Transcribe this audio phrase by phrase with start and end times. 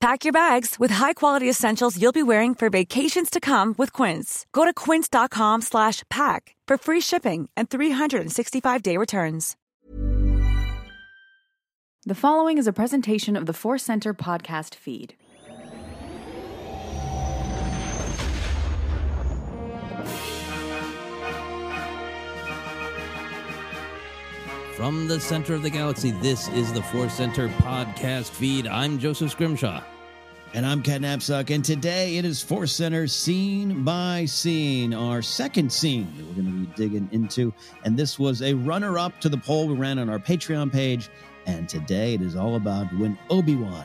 [0.00, 4.46] Pack your bags with high-quality essentials you'll be wearing for vacations to come with Quince.
[4.52, 9.56] Go to quince.com slash pack for free shipping and 365-day returns.
[12.06, 15.14] The following is a presentation of the Force Center podcast feed.
[24.78, 28.68] From the center of the galaxy, this is the Force Center podcast feed.
[28.68, 29.82] I'm Joseph Scrimshaw.
[30.54, 31.52] And I'm Ken Napzok.
[31.52, 36.46] And today it is Force Center scene by scene, our second scene that we're going
[36.46, 37.52] to be digging into.
[37.82, 41.10] And this was a runner up to the poll we ran on our Patreon page.
[41.46, 43.84] And today it is all about when Obi Wan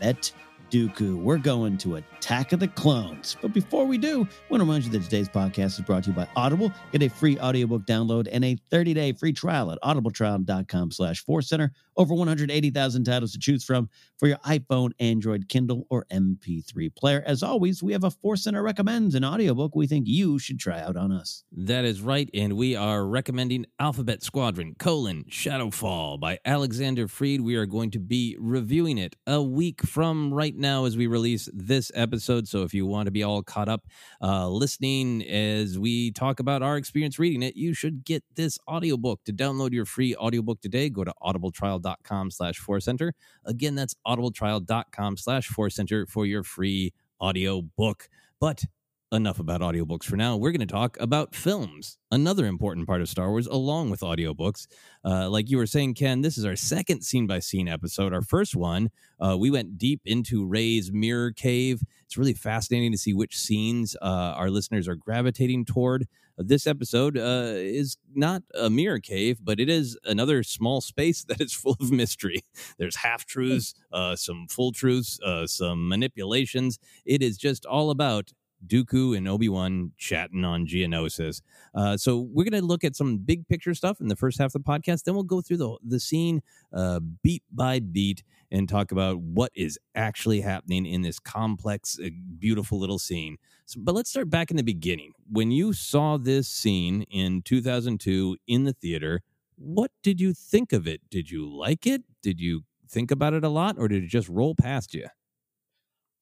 [0.00, 0.32] met
[0.70, 1.16] Dooku.
[1.16, 3.36] We're going to Attack of the Clones.
[3.42, 6.10] But before we do, I want to remind you that today's podcast is brought to
[6.10, 6.72] you by Audible.
[6.92, 11.72] Get a free audiobook download and a 30-day free trial at audibletrial.com slash center.
[11.96, 17.22] Over 180,000 titles to choose from for your iPhone, Android, Kindle, or MP3 player.
[17.26, 20.80] As always, we have a Force Center recommends an audiobook we think you should try
[20.80, 21.42] out on us.
[21.52, 27.40] That is right, and we are recommending Alphabet Squadron, colon, Shadowfall by Alexander Freed.
[27.40, 31.48] We are going to be reviewing it a week from right now as we release
[31.52, 32.46] this episode.
[32.46, 33.86] So if you want to be all caught up
[34.22, 39.24] uh, listening as we talk about our experience reading it, you should get this audiobook.
[39.24, 43.14] To download your free audiobook today, go to audibletrial.com slash center.
[43.44, 48.08] Again, that's audibletrial.com slash center for your free audiobook.
[48.38, 48.64] But
[49.12, 50.36] enough about audiobooks for now.
[50.36, 54.66] We're going to talk about films, another important part of Star Wars, along with audiobooks.
[55.04, 58.12] Uh, like you were saying, Ken, this is our second scene by scene episode.
[58.14, 61.82] Our first one, uh, we went deep into Rey's mirror cave.
[62.04, 66.06] It's really fascinating to see which scenes uh, our listeners are gravitating toward.
[66.38, 71.40] This episode uh, is not a mirror cave, but it is another small space that
[71.40, 72.44] is full of mystery.
[72.78, 76.78] There's half truths, uh, some full truths, uh, some manipulations.
[77.04, 78.32] It is just all about
[78.66, 81.42] Dooku and Obi Wan chatting on Geonosis.
[81.74, 84.54] Uh, so we're going to look at some big picture stuff in the first half
[84.54, 85.04] of the podcast.
[85.04, 86.42] Then we'll go through the the scene
[86.72, 92.08] uh, beat by beat and talk about what is actually happening in this complex, uh,
[92.38, 93.36] beautiful little scene.
[93.66, 95.12] So, but let's start back in the beginning.
[95.30, 99.22] When you saw this scene in 2002 in the theater,
[99.56, 101.02] what did you think of it?
[101.10, 102.02] Did you like it?
[102.22, 105.06] Did you think about it a lot, or did it just roll past you?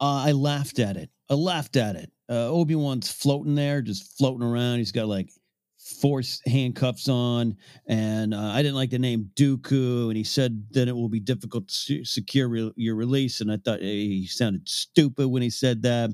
[0.00, 1.10] Uh, I laughed at it.
[1.28, 2.12] I laughed at it.
[2.28, 4.78] Uh, Obi Wan's floating there, just floating around.
[4.78, 5.30] He's got like
[5.78, 10.08] force handcuffs on, and uh, I didn't like the name Dooku.
[10.08, 13.40] And he said that it will be difficult to secure re- your release.
[13.40, 16.10] And I thought he sounded stupid when he said that.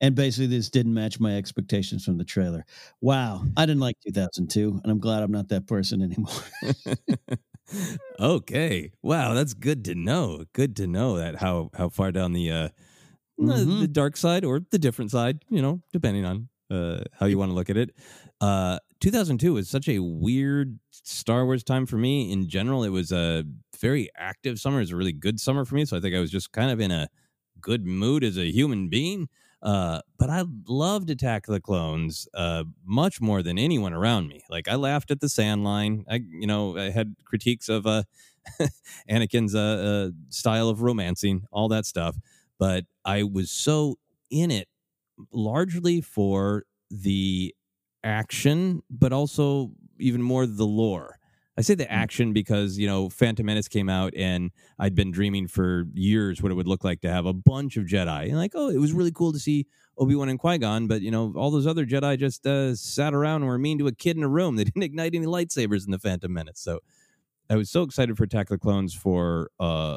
[0.00, 2.64] And basically, this didn't match my expectations from the trailer.
[3.00, 6.32] Wow, I didn't like 2002, and I'm glad I'm not that person anymore.
[8.20, 10.44] okay, wow, that's good to know.
[10.52, 12.68] Good to know that how how far down the uh,
[13.40, 13.80] mm-hmm.
[13.80, 17.50] the dark side or the different side, you know, depending on uh, how you want
[17.50, 17.90] to look at it.
[18.40, 22.30] Uh, 2002 was such a weird Star Wars time for me.
[22.32, 23.44] In general, it was a
[23.78, 24.78] very active summer.
[24.78, 25.84] It was a really good summer for me.
[25.84, 27.08] So I think I was just kind of in a
[27.60, 29.28] good mood as a human being.
[29.60, 34.42] Uh, but I loved Attack of the Clones uh, much more than anyone around me.
[34.50, 36.04] Like I laughed at the sand line.
[36.10, 38.02] I, you know, I had critiques of uh,
[39.10, 42.16] Anakin's uh, uh, style of romancing, all that stuff
[42.62, 43.96] but I was so
[44.30, 44.68] in it
[45.32, 46.62] largely for
[46.92, 47.52] the
[48.04, 51.18] action, but also even more the lore.
[51.58, 51.90] I say the mm.
[51.90, 56.52] action because, you know, Phantom Menace came out and I'd been dreaming for years what
[56.52, 58.28] it would look like to have a bunch of Jedi.
[58.28, 59.66] And like, oh, it was really cool to see
[59.98, 63.12] Obi Wan and Qui Gon, but, you know, all those other Jedi just uh, sat
[63.12, 64.54] around and were mean to a kid in a room.
[64.62, 66.60] They didn't ignite any lightsabers in the Phantom Menace.
[66.60, 66.78] So
[67.50, 69.96] I was so excited for Attack of the Clones for uh,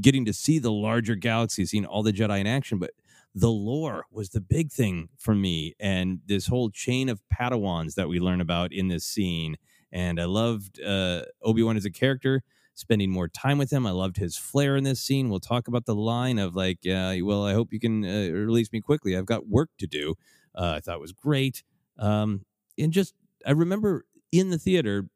[0.00, 2.90] getting to see the larger galaxy, seeing all the Jedi in action, but
[3.34, 8.08] the lore was the big thing for me, and this whole chain of Padawans that
[8.08, 9.56] we learn about in this scene.
[9.92, 12.42] And I loved uh, Obi Wan as a character,
[12.74, 13.86] spending more time with him.
[13.86, 15.28] I loved his flair in this scene.
[15.28, 18.72] We'll talk about the line of like, uh, "Well, I hope you can uh, release
[18.72, 19.16] me quickly.
[19.16, 20.14] I've got work to do."
[20.54, 21.62] Uh, I thought was great,
[21.98, 22.44] um,
[22.76, 23.14] and just
[23.46, 25.06] I remember in the theater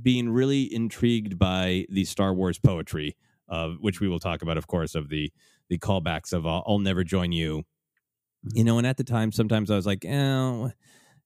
[0.00, 3.16] being really intrigued by the Star Wars poetry
[3.50, 5.32] of which we will talk about, of course, of the
[5.68, 7.58] the callbacks of uh, "I'll never join you."
[8.46, 8.58] Mm-hmm.
[8.58, 10.70] You know, and at the time, sometimes I was like, "Oh,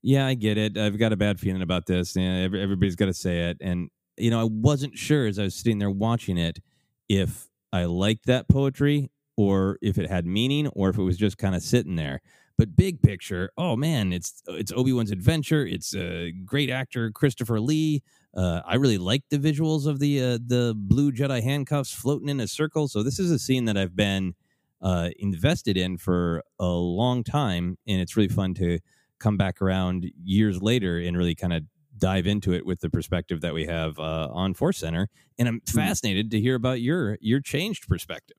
[0.02, 0.76] yeah, I get it.
[0.76, 2.16] I've got a bad feeling about this.
[2.16, 5.44] Yeah, every, everybody's got to say it." And you know, I wasn't sure as I
[5.44, 6.60] was sitting there watching it
[7.08, 11.38] if I liked that poetry or if it had meaning or if it was just
[11.38, 12.20] kind of sitting there.
[12.56, 15.66] But big picture, oh man, it's it's Obi Wan's adventure.
[15.66, 18.02] It's a great actor, Christopher Lee.
[18.36, 22.40] Uh, I really like the visuals of the uh, the blue Jedi handcuffs floating in
[22.40, 22.88] a circle.
[22.88, 24.34] So this is a scene that I've been
[24.82, 28.80] uh, invested in for a long time, and it's really fun to
[29.18, 31.62] come back around years later and really kind of
[31.96, 35.08] dive into it with the perspective that we have uh, on Force Center.
[35.38, 35.78] And I'm hmm.
[35.78, 38.36] fascinated to hear about your your changed perspective.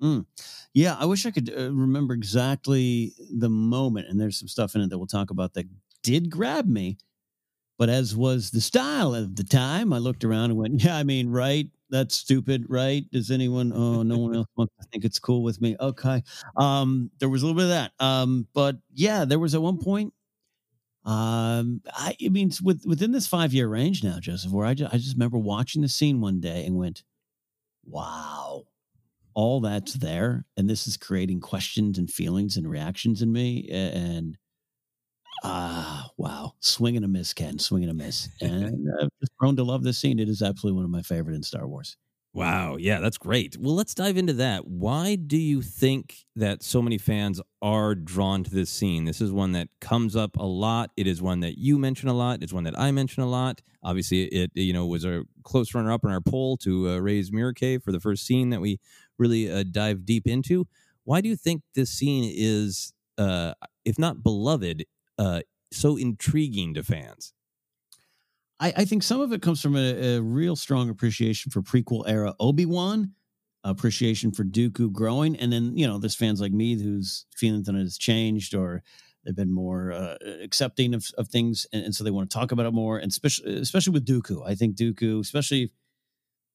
[0.00, 0.26] Mm.
[0.74, 4.82] Yeah, I wish I could uh, remember exactly the moment, and there's some stuff in
[4.82, 5.66] it that we'll talk about that
[6.02, 6.98] did grab me.
[7.78, 11.02] But as was the style of the time, I looked around and went, "Yeah, I
[11.04, 11.68] mean, right?
[11.90, 13.04] That's stupid, right?
[13.12, 13.72] Does anyone?
[13.76, 15.76] Oh, no one else wants to think it's cool with me.
[15.80, 16.22] Okay."
[16.56, 17.92] Um, there was a little bit of that.
[18.00, 20.12] Um, but yeah, there was at one point.
[21.04, 24.92] Um, I, I mean, with within this five year range now, Joseph, where I just,
[24.92, 27.04] I just remember watching the scene one day and went,
[27.86, 28.66] "Wow."
[29.34, 34.38] All that's there, and this is creating questions and feelings and reactions in me, and
[35.42, 36.54] Ah, wow.
[36.60, 37.58] Swing and a miss, Ken.
[37.58, 38.28] Swing and a miss.
[38.40, 40.18] And I've just grown to love this scene.
[40.18, 41.96] It is absolutely one of my favorite in Star Wars.
[42.32, 42.76] Wow.
[42.76, 43.56] Yeah, that's great.
[43.58, 44.66] Well, let's dive into that.
[44.66, 49.06] Why do you think that so many fans are drawn to this scene?
[49.06, 50.90] This is one that comes up a lot.
[50.98, 52.42] It is one that you mention a lot.
[52.42, 53.62] It's one that I mention a lot.
[53.82, 57.32] Obviously, it you know was a close runner up in our poll to uh, Rey's
[57.32, 58.80] Mirror Cave for the first scene that we
[59.16, 60.66] really uh, dive deep into.
[61.04, 63.54] Why do you think this scene is, uh,
[63.86, 64.84] if not beloved,
[65.18, 65.40] uh,
[65.72, 67.32] so intriguing to fans?
[68.58, 72.04] I, I, think some of it comes from a, a real strong appreciation for prequel
[72.06, 73.12] era Obi Wan,
[73.64, 77.76] appreciation for Dooku growing, and then you know there's fans like me whose feelings on
[77.76, 78.82] it has changed or
[79.24, 82.52] they've been more uh, accepting of, of things, and, and, so they want to talk
[82.52, 84.46] about it more, and especially especially with Dooku.
[84.46, 85.72] I think Dooku, especially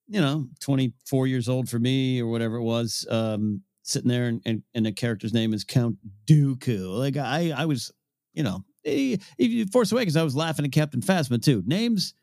[0.08, 4.42] you know 24 years old for me or whatever it was, um, sitting there and,
[4.46, 6.98] and, and the character's name is Count Dooku.
[6.98, 7.92] Like I I was
[8.34, 8.64] you know,
[9.72, 11.64] Force Awakens, I was laughing at Captain Phasma too.
[11.66, 12.14] Names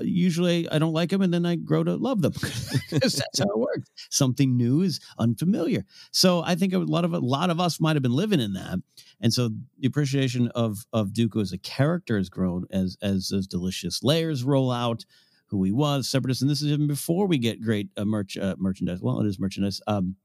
[0.00, 2.32] usually I don't like them, and then I grow to love them
[2.90, 3.90] that's how it works.
[4.10, 5.84] Something new is unfamiliar.
[6.10, 8.54] So I think a lot of a lot of us might have been living in
[8.54, 8.80] that,
[9.20, 13.46] and so the appreciation of of Dooku as a character has grown as as those
[13.46, 15.04] delicious layers roll out.
[15.48, 18.56] Who he was, separatist, and this is even before we get great uh, merch uh,
[18.58, 19.00] merchandise.
[19.00, 19.80] Well, it is merchandise.
[19.86, 20.16] Um,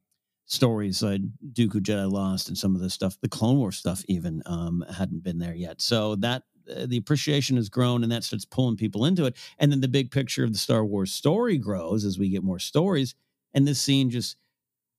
[0.50, 1.22] stories like
[1.54, 5.24] Dooku Jedi Lost and some of the stuff, the Clone Wars stuff, even um, hadn't
[5.24, 5.80] been there yet.
[5.80, 9.38] So that uh, the appreciation has grown and that starts pulling people into it.
[9.60, 12.60] And then the big picture of the Star Wars story grows as we get more
[12.60, 13.14] stories.
[13.54, 14.38] And this scene just,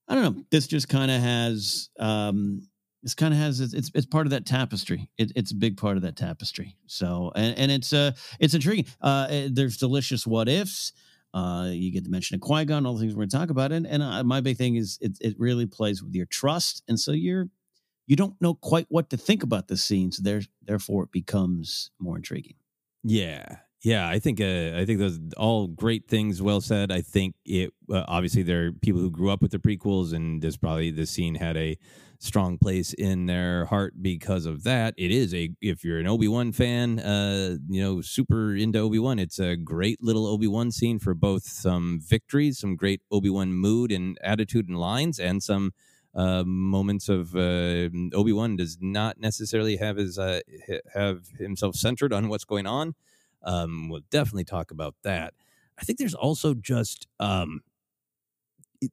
[0.09, 2.63] I don't know, this just kind of has, um,
[3.03, 5.09] this kind of has it's it's part of that tapestry.
[5.17, 6.77] It, it's a big part of that tapestry.
[6.87, 8.87] So and and it's uh it's intriguing.
[9.01, 10.93] Uh, eh, there's delicious what ifs.
[11.33, 13.51] Uh, you get the mention of Qui Gon, all the things we're going to talk
[13.51, 16.83] about, and and uh, my big thing is it it really plays with your trust,
[16.89, 17.49] and so you're
[18.07, 21.93] you don't know quite what to think about the scene, so there, therefore it becomes
[22.01, 22.57] more intriguing.
[23.05, 26.43] Yeah, yeah, I think uh, I think those all great things.
[26.43, 26.91] Well said.
[26.91, 30.43] I think it uh, obviously there are people who grew up with the prequels, and
[30.43, 31.79] this probably this scene had a
[32.21, 34.95] strong place in their heart because of that.
[34.97, 38.99] It is a if you're an Obi Wan fan, uh, you know, super into Obi
[38.99, 39.19] Wan.
[39.19, 43.53] It's a great little Obi Wan scene for both some victories, some great Obi Wan
[43.53, 45.73] mood and attitude and lines, and some
[46.15, 50.41] uh, moments of uh, Obi Wan does not necessarily have his uh,
[50.95, 52.95] have himself centered on what's going on.
[53.43, 55.33] Um, we'll definitely talk about that.
[55.79, 57.63] I think there's also just um,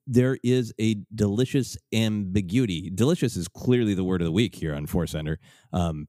[0.05, 2.89] there is a delicious ambiguity.
[2.93, 5.39] Delicious is clearly the word of the week here on Force Center.
[5.73, 6.07] Um,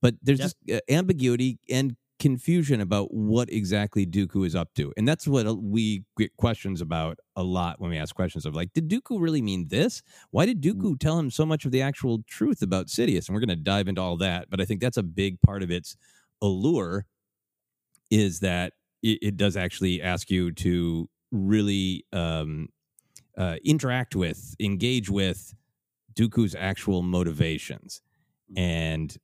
[0.00, 0.46] but there's yep.
[0.46, 4.92] just uh, ambiguity and confusion about what exactly Dooku is up to.
[4.96, 8.54] And that's what uh, we get questions about a lot when we ask questions of
[8.54, 10.02] like, did Dooku really mean this?
[10.30, 10.72] Why did mm.
[10.72, 13.28] Dooku tell him so much of the actual truth about Sidious?
[13.28, 14.48] And we're going to dive into all that.
[14.50, 15.96] But I think that's a big part of its
[16.40, 17.06] allure
[18.10, 22.68] is that it, it does actually ask you to really um,
[23.36, 25.54] uh, interact with, engage with
[26.14, 28.00] Dooku's actual motivations.
[28.52, 28.60] Mm.
[28.60, 29.16] And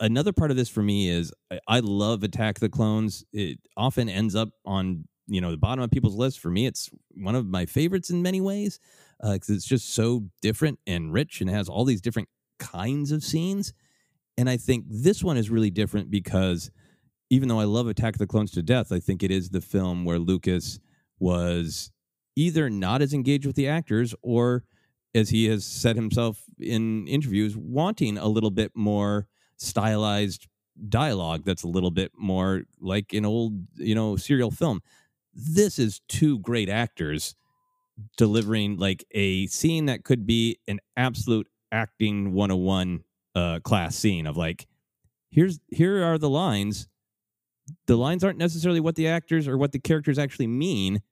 [0.00, 1.32] another part of this for me is
[1.66, 3.24] I love Attack the Clones.
[3.32, 6.40] It often ends up on you know the bottom of people's list.
[6.40, 8.78] For me, it's one of my favorites in many ways
[9.20, 13.24] because uh, it's just so different and rich and has all these different kinds of
[13.24, 13.72] scenes.
[14.38, 16.70] And I think this one is really different because
[17.30, 20.04] even though I love Attack the Clones to death, I think it is the film
[20.04, 20.78] where Lucas
[21.18, 21.90] was
[22.36, 24.62] either not as engaged with the actors or
[25.14, 29.26] as he has said himself in interviews wanting a little bit more
[29.56, 30.46] stylized
[30.88, 34.82] dialogue that's a little bit more like an old, you know, serial film.
[35.34, 37.34] This is two great actors
[38.18, 43.02] delivering like a scene that could be an absolute acting 101
[43.34, 44.66] uh, class scene of like
[45.30, 46.88] here's here are the lines
[47.86, 51.02] the lines aren't necessarily what the actors or what the characters actually mean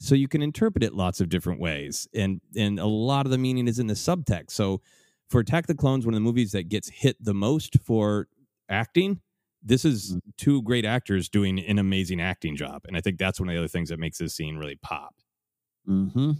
[0.00, 3.38] so you can interpret it lots of different ways and and a lot of the
[3.38, 4.80] meaning is in the subtext so
[5.28, 8.28] for Attack the Clones, one of the movies that gets hit the most for
[8.68, 9.20] acting,
[9.62, 10.18] this is mm-hmm.
[10.36, 12.82] two great actors doing an amazing acting job.
[12.86, 15.14] And I think that's one of the other things that makes this scene really pop.
[15.88, 16.32] Mm-hmm.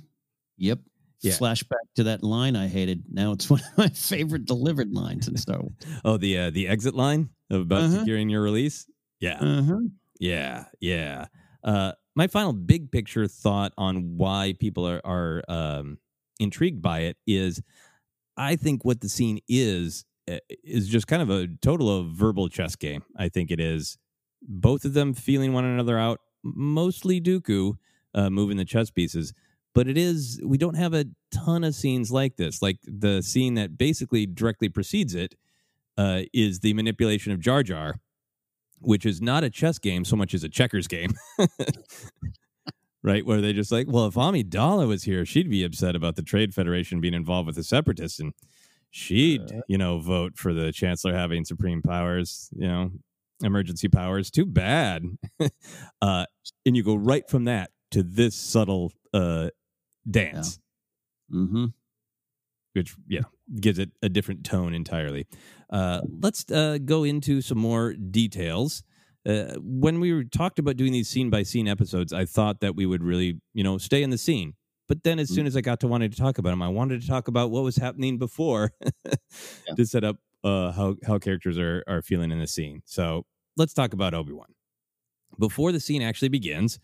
[0.57, 0.79] Yep.
[1.21, 1.33] Yeah.
[1.33, 3.05] Flashback to that line I hated.
[3.11, 5.75] Now it's one of my favorite delivered lines in Star Wars.
[6.05, 7.99] oh, the uh, the exit line about uh-huh.
[8.01, 8.87] securing your release.
[9.21, 9.39] Yeah.
[9.41, 9.81] Uh-huh.
[10.21, 10.65] Yeah.
[10.81, 11.27] Yeah.
[11.65, 15.99] Uh, my final big picture thought on why people are are um,
[16.41, 17.63] intrigued by it is
[18.37, 22.49] I think what the scene is eh, is just kind of a total of verbal
[22.49, 23.05] chess game.
[23.17, 23.99] I think it is
[24.43, 27.75] both of them feeling one another out, mostly Dooku
[28.15, 29.33] uh, moving the chess pieces.
[29.73, 32.61] But it is we don't have a ton of scenes like this.
[32.61, 35.37] Like the scene that basically directly precedes it
[35.97, 37.95] uh, is the manipulation of Jar Jar,
[38.81, 41.13] which is not a chess game so much as a checkers game.
[43.03, 43.25] right?
[43.25, 46.55] Where they just like, well, if Amidala was here, she'd be upset about the Trade
[46.55, 48.33] Federation being involved with the Separatists, and
[48.91, 52.91] she'd, uh, you know, vote for the Chancellor having supreme powers, you know,
[53.43, 54.31] emergency powers.
[54.31, 55.05] Too bad.
[56.03, 56.27] uh,
[56.67, 59.49] and you go right from that to this subtle uh,
[60.09, 60.59] dance.
[61.31, 61.39] Yeah.
[61.41, 61.65] Mm-hmm.
[62.75, 63.23] Which, yeah,
[63.61, 65.27] gives it a different tone entirely.
[65.71, 68.83] Uh, let's uh, go into some more details
[69.29, 72.75] uh, when we were talked about doing these scene by scene episodes, I thought that
[72.75, 74.55] we would really, you know, stay in the scene.
[74.89, 75.35] But then, as mm-hmm.
[75.35, 77.51] soon as I got to wanting to talk about them, I wanted to talk about
[77.51, 78.73] what was happening before
[79.05, 79.75] yeah.
[79.77, 82.81] to set up uh, how how characters are are feeling in the scene.
[82.87, 84.55] So let's talk about Obi Wan.
[85.39, 86.79] Before the scene actually begins,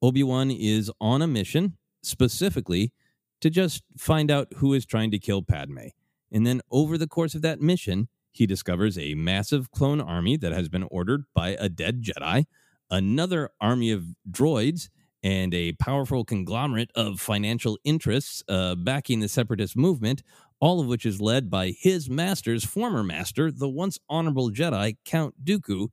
[0.00, 2.92] Obi Wan is on a mission specifically
[3.40, 5.88] to just find out who is trying to kill Padme.
[6.32, 10.52] And then over the course of that mission, he discovers a massive clone army that
[10.52, 12.46] has been ordered by a dead Jedi
[12.90, 14.88] another army of droids
[15.22, 20.22] and a powerful conglomerate of financial interests uh, backing the separatist movement,
[20.60, 25.44] all of which is led by his master's former master, the once honorable Jedi Count
[25.44, 25.88] Dooku.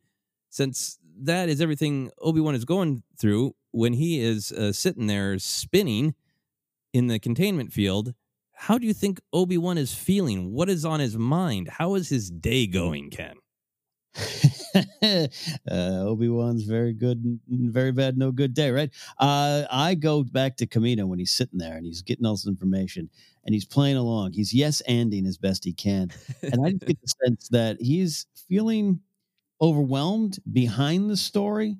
[0.49, 5.37] Since that is everything Obi Wan is going through when he is uh, sitting there
[5.39, 6.15] spinning
[6.97, 8.13] in the containment field.
[8.53, 10.51] How do you think Obi Wan is feeling?
[10.51, 11.67] What is on his mind?
[11.69, 13.35] How is his day going, Ken?
[15.03, 15.27] uh,
[15.69, 18.89] Obi Wan's very good, very bad, no good day, right?
[19.19, 22.47] Uh, I go back to Kamino when he's sitting there and he's getting all this
[22.47, 23.11] information
[23.45, 24.33] and he's playing along.
[24.33, 26.09] He's yes anding as best he can,
[26.41, 29.01] and I get the sense that he's feeling
[29.61, 31.77] overwhelmed behind the story,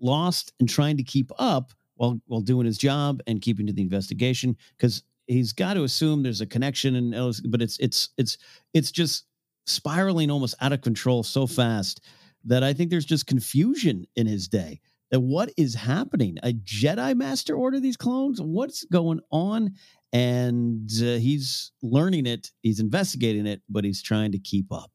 [0.00, 3.82] lost, and trying to keep up while while doing his job and keeping to the
[3.82, 8.38] investigation because he's got to assume there's a connection and but it's it's it's
[8.72, 9.26] it's just
[9.66, 12.00] spiraling almost out of control so fast
[12.44, 14.80] that I think there's just confusion in his day.
[15.10, 16.38] That what is happening?
[16.42, 18.40] A Jedi Master order these clones?
[18.40, 19.74] What's going on?
[20.12, 24.92] And uh, he's learning it, he's investigating it, but he's trying to keep up.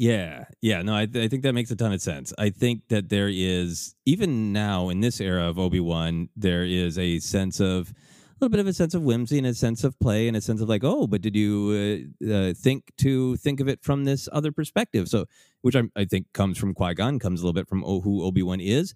[0.00, 2.32] Yeah, yeah, no, I, th- I think that makes a ton of sense.
[2.38, 6.96] I think that there is even now in this era of Obi Wan, there is
[6.96, 7.94] a sense of a
[8.40, 10.60] little bit of a sense of whimsy and a sense of play and a sense
[10.60, 14.28] of like, oh, but did you uh, uh, think to think of it from this
[14.30, 15.08] other perspective?
[15.08, 15.24] So,
[15.62, 18.22] which I, I think comes from Qui Gon, comes a little bit from oh, who
[18.22, 18.94] Obi Wan is,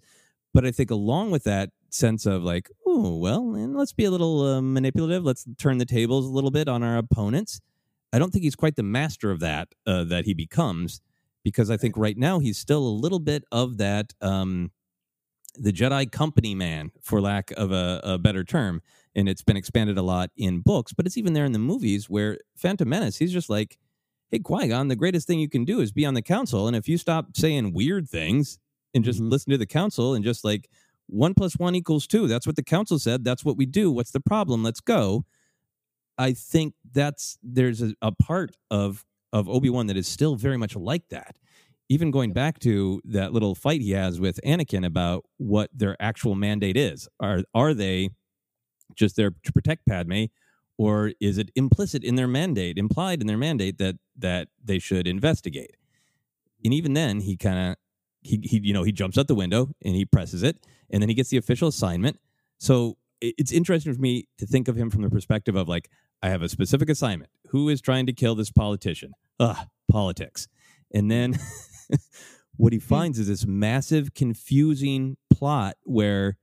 [0.53, 4.11] but I think along with that sense of like, oh, well, and let's be a
[4.11, 5.25] little uh, manipulative.
[5.25, 7.59] Let's turn the tables a little bit on our opponents.
[8.13, 11.01] I don't think he's quite the master of that uh, that he becomes
[11.43, 14.71] because I think right now he's still a little bit of that um,
[15.55, 18.81] the Jedi company man, for lack of a, a better term
[19.15, 22.09] and it's been expanded a lot in books, but it's even there in the movies
[22.09, 23.77] where Phantom Menace, he's just like,
[24.31, 26.67] hey, Qui Gon, the greatest thing you can do is be on the council.
[26.67, 28.57] And if you stop saying weird things
[28.93, 29.29] and just mm-hmm.
[29.29, 30.69] listen to the council and just like
[31.07, 33.23] one plus one equals two, that's what the council said.
[33.23, 33.91] That's what we do.
[33.91, 34.63] What's the problem?
[34.63, 35.25] Let's go.
[36.17, 40.57] I think that's there's a, a part of of Obi Wan that is still very
[40.57, 41.37] much like that.
[41.89, 46.35] Even going back to that little fight he has with Anakin about what their actual
[46.35, 47.07] mandate is.
[47.19, 48.09] Are are they
[48.95, 50.25] just there to protect Padme,
[50.77, 55.07] or is it implicit in their mandate, implied in their mandate that that they should
[55.07, 55.75] investigate?
[56.63, 57.75] And even then, he kind of
[58.21, 61.09] he he you know he jumps out the window and he presses it, and then
[61.09, 62.19] he gets the official assignment.
[62.59, 65.89] So it's interesting for me to think of him from the perspective of like
[66.23, 67.29] I have a specific assignment.
[67.49, 69.13] Who is trying to kill this politician?
[69.41, 70.47] Ugh, politics.
[70.93, 71.37] And then
[72.55, 72.85] what he hmm.
[72.85, 76.37] finds is this massive, confusing plot where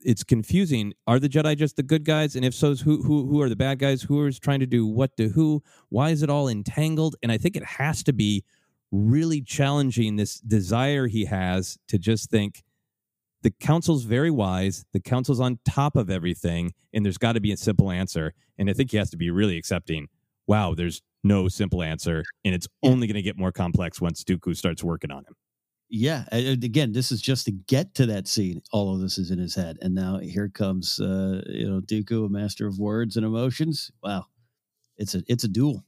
[0.00, 0.94] it's confusing.
[1.06, 2.34] Are the Jedi just the good guys?
[2.34, 4.02] And if so, who who who are the bad guys?
[4.02, 5.62] Who is trying to do what to who?
[5.90, 7.14] Why is it all entangled?
[7.22, 8.44] And I think it has to be
[8.90, 12.64] really challenging this desire he has to just think
[13.46, 14.84] the council's very wise.
[14.92, 18.34] The council's on top of everything, and there's got to be a simple answer.
[18.58, 20.08] And I think he has to be really accepting.
[20.48, 24.56] Wow, there's no simple answer, and it's only going to get more complex once Dooku
[24.56, 25.36] starts working on him.
[25.88, 28.62] Yeah, again, this is just to get to that scene.
[28.72, 32.26] All of this is in his head, and now here comes, uh, you know, Dooku,
[32.26, 33.92] a master of words and emotions.
[34.02, 34.26] Wow,
[34.96, 35.84] it's a it's a duel.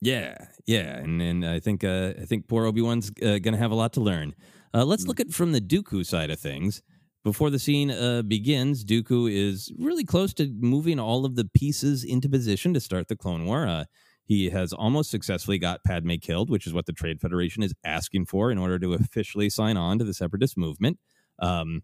[0.00, 3.58] Yeah, yeah, and and I think uh, I think poor Obi Wan's uh, going to
[3.58, 4.34] have a lot to learn.
[4.74, 5.08] Uh, let's mm.
[5.08, 6.82] look at from the Dooku side of things.
[7.24, 12.04] Before the scene uh, begins, Dooku is really close to moving all of the pieces
[12.04, 13.66] into position to start the Clone War.
[13.66, 13.84] Uh,
[14.24, 18.26] he has almost successfully got Padme killed, which is what the Trade Federation is asking
[18.26, 20.98] for in order to officially sign on to the separatist movement.
[21.38, 21.82] Um,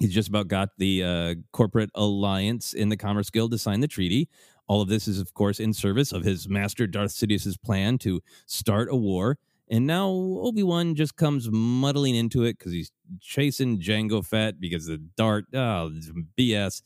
[0.00, 3.88] he's just about got the uh, corporate alliance in the Commerce Guild to sign the
[3.88, 4.28] treaty.
[4.68, 8.20] All of this is, of course, in service of his master Darth Sidious's plan to
[8.46, 9.38] start a war.
[9.68, 14.86] And now Obi Wan just comes muddling into it because he's chasing Jango Fett because
[14.86, 15.90] the dart, oh,
[16.38, 16.82] BS.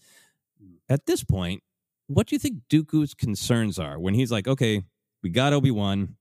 [0.88, 1.62] At this point,
[2.06, 4.82] what do you think Dooku's concerns are when he's like, okay,
[5.22, 6.16] we got Obi Wan.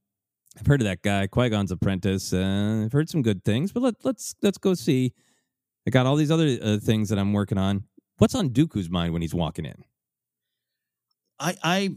[0.59, 2.33] I've heard of that guy, Qui Gon's apprentice.
[2.33, 5.13] Uh, I've heard some good things, but let, let's let's go see.
[5.87, 7.85] I got all these other uh, things that I'm working on.
[8.17, 9.83] What's on Dooku's mind when he's walking in?
[11.39, 11.95] I, I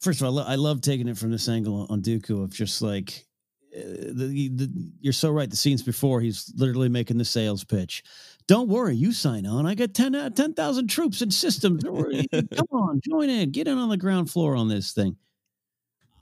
[0.00, 3.26] first of all, I love taking it from this angle on Dooku of just like
[3.72, 5.48] the, the, you're so right.
[5.48, 8.02] The scenes before, he's literally making the sales pitch.
[8.46, 9.66] Don't worry, you sign on.
[9.66, 11.84] I got 10 uh, 10,000 troops and systems.
[12.32, 13.50] Come on, join in.
[13.50, 15.16] Get in on the ground floor on this thing.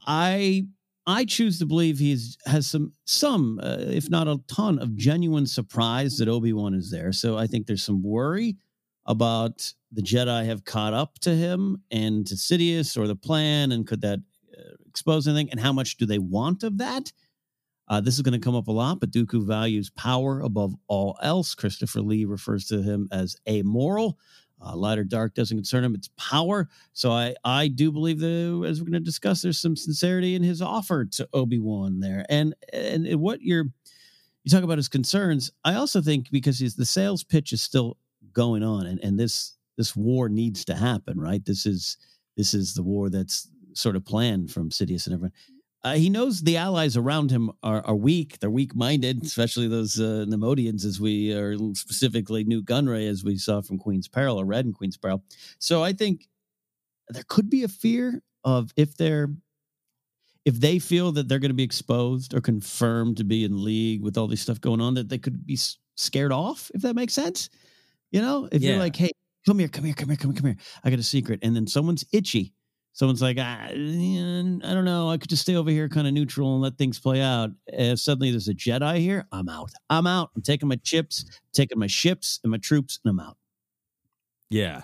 [0.07, 0.67] I
[1.07, 5.47] I choose to believe he has some some uh, if not a ton of genuine
[5.47, 7.13] surprise that Obi-Wan is there.
[7.13, 8.57] So I think there's some worry
[9.07, 13.87] about the Jedi have caught up to him and to Sidious or the plan and
[13.87, 14.19] could that
[14.57, 17.13] uh, expose anything and how much do they want of that?
[17.89, 21.19] Uh, this is going to come up a lot, but Dooku values power above all
[21.23, 21.55] else.
[21.55, 24.19] Christopher Lee refers to him as amoral.
[24.61, 26.69] Uh, light or dark doesn't concern him; it's power.
[26.95, 30.43] So I, I do believe that, as we're going to discuss, there's some sincerity in
[30.43, 33.67] his offer to Obi Wan there, and and what you're
[34.45, 35.51] you talk about his concerns.
[35.65, 37.99] I also think because he's, the sales pitch is still
[38.33, 41.45] going on, and and this this war needs to happen, right?
[41.45, 41.99] This is
[42.37, 45.33] this is the war that's sort of planned from Sidious and everyone.
[45.87, 48.41] Uh, he knows the allies around him are, are weak.
[48.41, 53.39] They're weak minded, especially those uh, Neimoidians, as we are specifically Nute Gunray, as we
[53.39, 55.23] saw from Queen's Peril or Red and Queen's Peril.
[55.61, 56.27] So I think
[57.11, 59.29] there could be a fear of if they're
[60.45, 64.03] if they feel that they're going to be exposed or confirmed to be in league
[64.03, 65.57] with all this stuff going on, that they could be
[65.95, 66.69] scared off.
[66.75, 67.49] If that makes sense,
[68.11, 68.71] you know, if yeah.
[68.71, 69.13] you're like, hey,
[69.47, 71.55] come here, come here, come here, come here, come here, I got a secret, and
[71.55, 72.55] then someone's itchy
[72.97, 76.55] someone's like, ah, I don't know, I could just stay over here kind of neutral
[76.55, 77.51] and let things play out.
[77.67, 79.71] If suddenly there's a Jedi here, I'm out.
[79.91, 80.31] I'm out.
[80.35, 83.37] I'm taking my chips, taking my ships and my troops, and I'm out.
[84.49, 84.83] Yeah.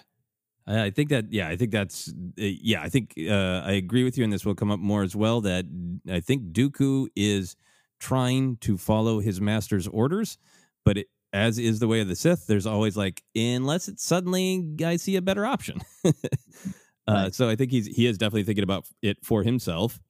[0.67, 4.19] I think that, yeah, I think that's, uh, yeah, I think uh, I agree with
[4.19, 5.41] you, and this will come up more as well.
[5.41, 5.65] That
[6.09, 7.57] I think Dooku is
[7.99, 10.37] trying to follow his master's orders,
[10.85, 14.77] but it, as is the way of the Sith, there's always like, unless it's suddenly
[14.85, 15.81] I see a better option.
[17.07, 20.01] Uh, so I think he's he is definitely thinking about it for himself.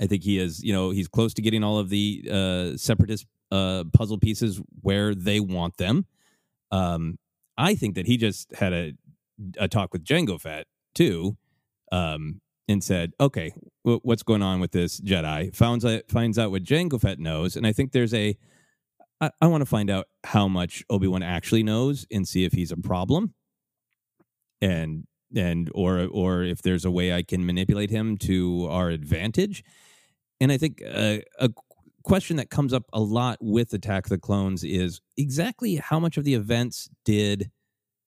[0.00, 3.26] I think he is, you know, he's close to getting all of the uh, separatist
[3.50, 6.06] uh, puzzle pieces where they want them.
[6.70, 7.18] Um,
[7.56, 8.92] I think that he just had a
[9.58, 11.36] a talk with Jango Fett too,
[11.92, 13.52] um, and said, "Okay,
[13.84, 17.56] w- what's going on with this Jedi?" Finds out finds out what Jango Fett knows,
[17.56, 18.36] and I think there's a.
[19.20, 22.52] I, I want to find out how much Obi Wan actually knows and see if
[22.52, 23.34] he's a problem.
[24.60, 29.64] And and or or if there's a way I can manipulate him to our advantage.
[30.40, 31.50] And I think uh, a
[32.02, 36.24] question that comes up a lot with Attack the Clones is exactly how much of
[36.24, 37.50] the events did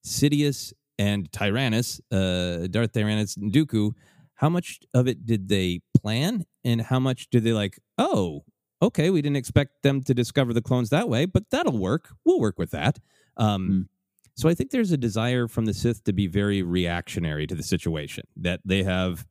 [0.06, 3.92] Sidious and Tyrannus, uh, Darth Tyrannus and Dooku,
[4.34, 7.78] how much of it did they plan, and how much did they like?
[7.98, 8.44] Oh,
[8.80, 12.10] okay, we didn't expect them to discover the clones that way, but that'll work.
[12.24, 12.98] We'll work with that.
[13.36, 13.97] Um, mm.
[14.38, 17.62] So I think there's a desire from the Sith to be very reactionary to the
[17.64, 19.26] situation, that they have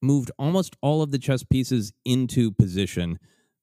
[0.00, 3.18] moved almost all of the chess pieces into position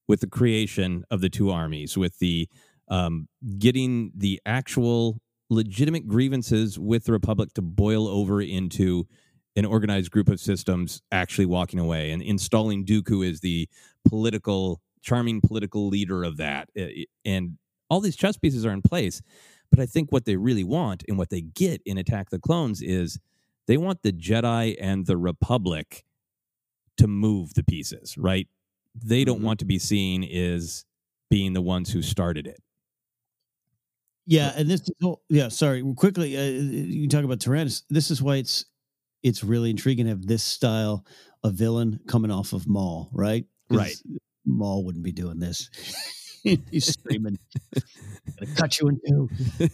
[0.10, 2.50] with the creation of the two armies, with the
[2.90, 9.08] um, getting the actual legitimate grievances with the Republic to boil over into
[9.56, 13.70] an organized group of systems actually walking away and installing Dooku as the
[14.06, 16.68] political, charming political leader of that.
[17.24, 17.58] And
[17.90, 19.22] all these chess pieces are in place.
[19.72, 22.82] But I think what they really want and what they get in Attack the Clones
[22.82, 23.18] is
[23.68, 26.04] they want the Jedi and the Republic
[26.98, 28.48] to move the pieces, right?
[28.94, 29.46] They don't mm-hmm.
[29.46, 30.86] want to be seen as
[31.30, 32.62] being the ones who started it.
[34.28, 35.48] Yeah, and this is yeah.
[35.48, 37.84] Sorry, quickly, uh, you talk about Tyrannus.
[37.90, 38.66] This is why it's
[39.24, 41.06] it's really intriguing to have this style
[41.44, 43.46] of villain coming off of Maul, right?
[43.70, 43.96] Right.
[44.46, 45.70] Maul wouldn't be doing this.
[46.72, 47.38] He's screaming,
[48.40, 49.30] "Gonna cut you in two.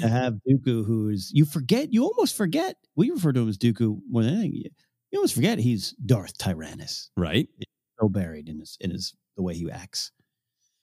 [0.00, 2.76] to have Dooku, who's you forget, you almost forget.
[2.96, 4.70] We refer to him as Dooku more than anything.
[5.10, 7.48] You, almost forget he's Darth Tyrannus, right?
[8.00, 10.10] so buried in his in his the way he acts.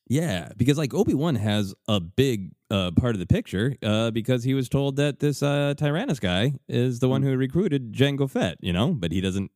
[0.07, 4.43] Yeah, because like Obi Wan has a big uh, part of the picture uh, because
[4.43, 7.25] he was told that this uh, Tyrannus guy is the one mm.
[7.25, 9.51] who recruited Jango Fett, you know, but he doesn't,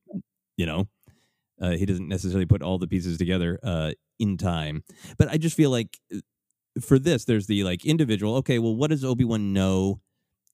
[0.55, 0.87] you know,
[1.61, 4.83] uh, he doesn't necessarily put all the pieces together uh, in time.
[5.17, 6.19] But I just feel like uh,
[6.81, 8.35] for this, there's the like individual.
[8.37, 10.01] Okay, well, what does Obi Wan know?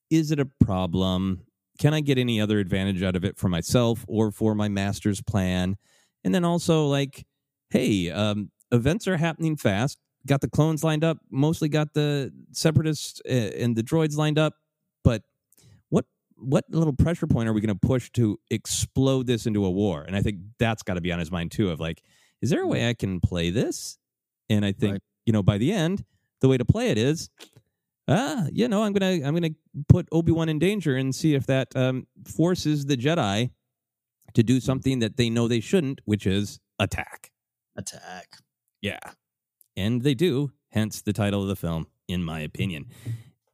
[0.09, 1.43] Is it a problem?
[1.79, 5.21] Can I get any other advantage out of it for myself or for my master's
[5.21, 5.77] plan?
[6.23, 7.25] And then also like,
[7.69, 9.97] hey, um, events are happening fast.
[10.27, 11.17] Got the clones lined up.
[11.31, 14.53] Mostly got the separatists uh, and the droids lined up.
[15.03, 15.23] But
[16.41, 20.03] what little pressure point are we going to push to explode this into a war?
[20.03, 21.69] And I think that's got to be on his mind too.
[21.69, 22.01] Of like,
[22.41, 23.97] is there a way I can play this?
[24.49, 25.01] And I think, right.
[25.25, 26.03] you know, by the end,
[26.41, 27.29] the way to play it is,
[28.07, 29.55] ah, you know, I'm gonna I'm gonna
[29.87, 33.51] put Obi Wan in danger and see if that um, forces the Jedi
[34.33, 37.31] to do something that they know they shouldn't, which is attack.
[37.77, 38.37] Attack.
[38.81, 38.99] Yeah,
[39.77, 40.51] and they do.
[40.71, 42.85] Hence the title of the film, in my opinion.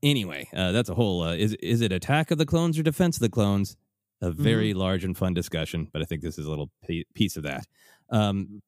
[0.04, 1.24] Anyway, uh, that's a whole.
[1.24, 3.76] Uh, is is it Attack of the Clones or Defense of the Clones?
[4.22, 4.80] A very mm-hmm.
[4.80, 6.72] large and fun discussion, but I think this is a little
[7.14, 7.66] piece of that.
[8.10, 8.62] Um,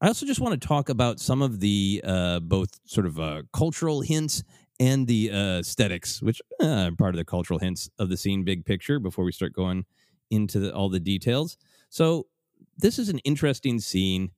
[0.00, 3.42] I also just want to talk about some of the uh, both sort of uh,
[3.52, 4.42] cultural hints
[4.80, 8.42] and the uh, aesthetics, which uh, are part of the cultural hints of the scene
[8.42, 9.84] big picture before we start going
[10.30, 11.56] into the, all the details.
[11.88, 12.26] So,
[12.76, 14.30] this is an interesting scene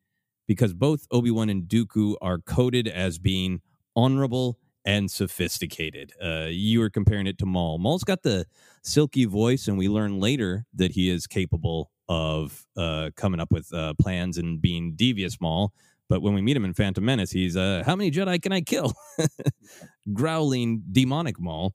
[0.47, 3.63] because both Obi Wan and Dooku are coded as being
[3.97, 6.12] honorable and sophisticated.
[6.23, 7.79] Uh, you were comparing it to Maul.
[7.79, 8.47] Maul's got the
[8.83, 13.73] silky voice, and we learn later that he is capable of uh, coming up with
[13.73, 15.73] uh, plans and being devious Maul.
[16.09, 18.61] But when we meet him in Phantom Menace, he's uh, how many Jedi can I
[18.61, 18.92] kill?
[20.12, 21.75] Growling demonic Maul.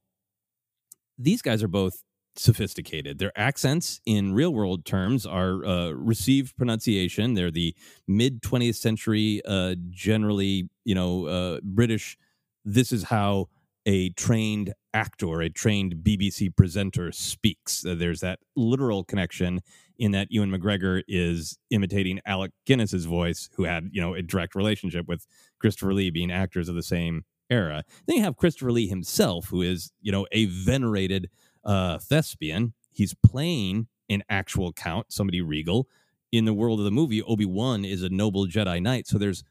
[1.17, 2.03] These guys are both
[2.35, 3.19] sophisticated.
[3.19, 7.33] Their accents in real world terms are uh, received pronunciation.
[7.33, 7.75] They're the
[8.07, 12.17] mid 20th century, uh, generally, you know, uh, British.
[12.65, 13.47] This is how
[13.85, 17.85] a trained actor, a trained BBC presenter speaks.
[17.85, 19.61] Uh, there's that literal connection
[19.97, 24.55] in that Ewan McGregor is imitating Alec Guinness's voice, who had, you know, a direct
[24.55, 25.25] relationship with
[25.59, 27.83] Christopher Lee being actors of the same era.
[28.05, 31.29] Then you have Christopher Lee himself, who is, you know, a venerated
[31.63, 32.73] uh, thespian.
[32.91, 35.87] He's playing an actual count, somebody regal.
[36.31, 39.07] In the world of the movie, Obi Wan is a noble Jedi Knight.
[39.07, 39.43] So there's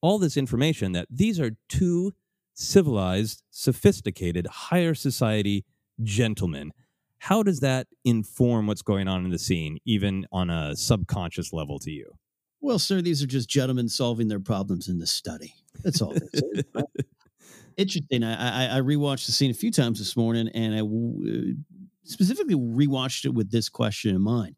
[0.00, 2.14] all this information that these are two
[2.54, 5.64] civilized, sophisticated, higher society
[6.02, 6.72] gentlemen.
[7.18, 11.78] How does that inform what's going on in the scene, even on a subconscious level
[11.80, 12.12] to you?
[12.60, 15.54] Well, sir, these are just gentlemen solving their problems in the study.
[15.82, 16.14] That's all.
[17.76, 18.22] Interesting.
[18.22, 21.78] I, I, I rewatched the scene a few times this morning, and I w- uh,
[22.04, 24.56] specifically rewatched it with this question in mind.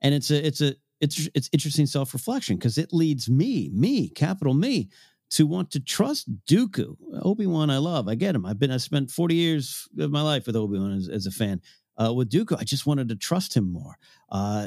[0.00, 4.08] And it's a it's a it's it's interesting self reflection because it leads me, me,
[4.08, 4.88] capital me,
[5.30, 6.96] to want to trust Dooku.
[7.22, 8.08] Obi Wan, I love.
[8.08, 8.44] I get him.
[8.44, 8.70] I've been.
[8.70, 11.60] I spent forty years of my life with Obi Wan as, as, a fan.
[12.00, 13.98] Uh, with Dooku, I just wanted to trust him more.
[14.30, 14.62] Uh,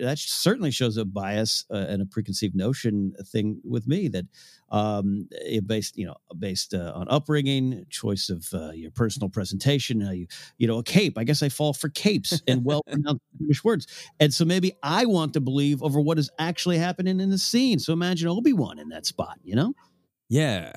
[0.00, 4.26] that certainly shows a bias uh, and a preconceived notion thing with me that
[4.70, 5.28] um,
[5.66, 10.26] based, you know, based uh, on upbringing, choice of uh, your personal presentation, you,
[10.58, 11.18] you know, a cape.
[11.18, 13.86] I guess I fall for capes and well pronounced British words,
[14.18, 17.78] and so maybe I want to believe over what is actually happening in the scene.
[17.78, 19.74] So imagine Obi Wan in that spot, you know.
[20.32, 20.72] Yeah.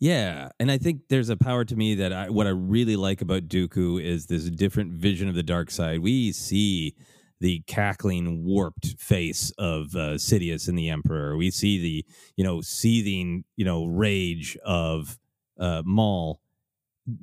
[0.00, 3.22] Yeah, and I think there's a power to me that I, what I really like
[3.22, 6.00] about Dooku is this different vision of the dark side.
[6.00, 6.94] We see
[7.40, 11.36] the cackling, warped face of uh, Sidious and the Emperor.
[11.36, 12.04] We see the
[12.36, 15.18] you know seething you know rage of
[15.58, 16.40] uh, Maul.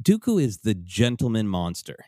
[0.02, 2.06] Dooku is the gentleman monster.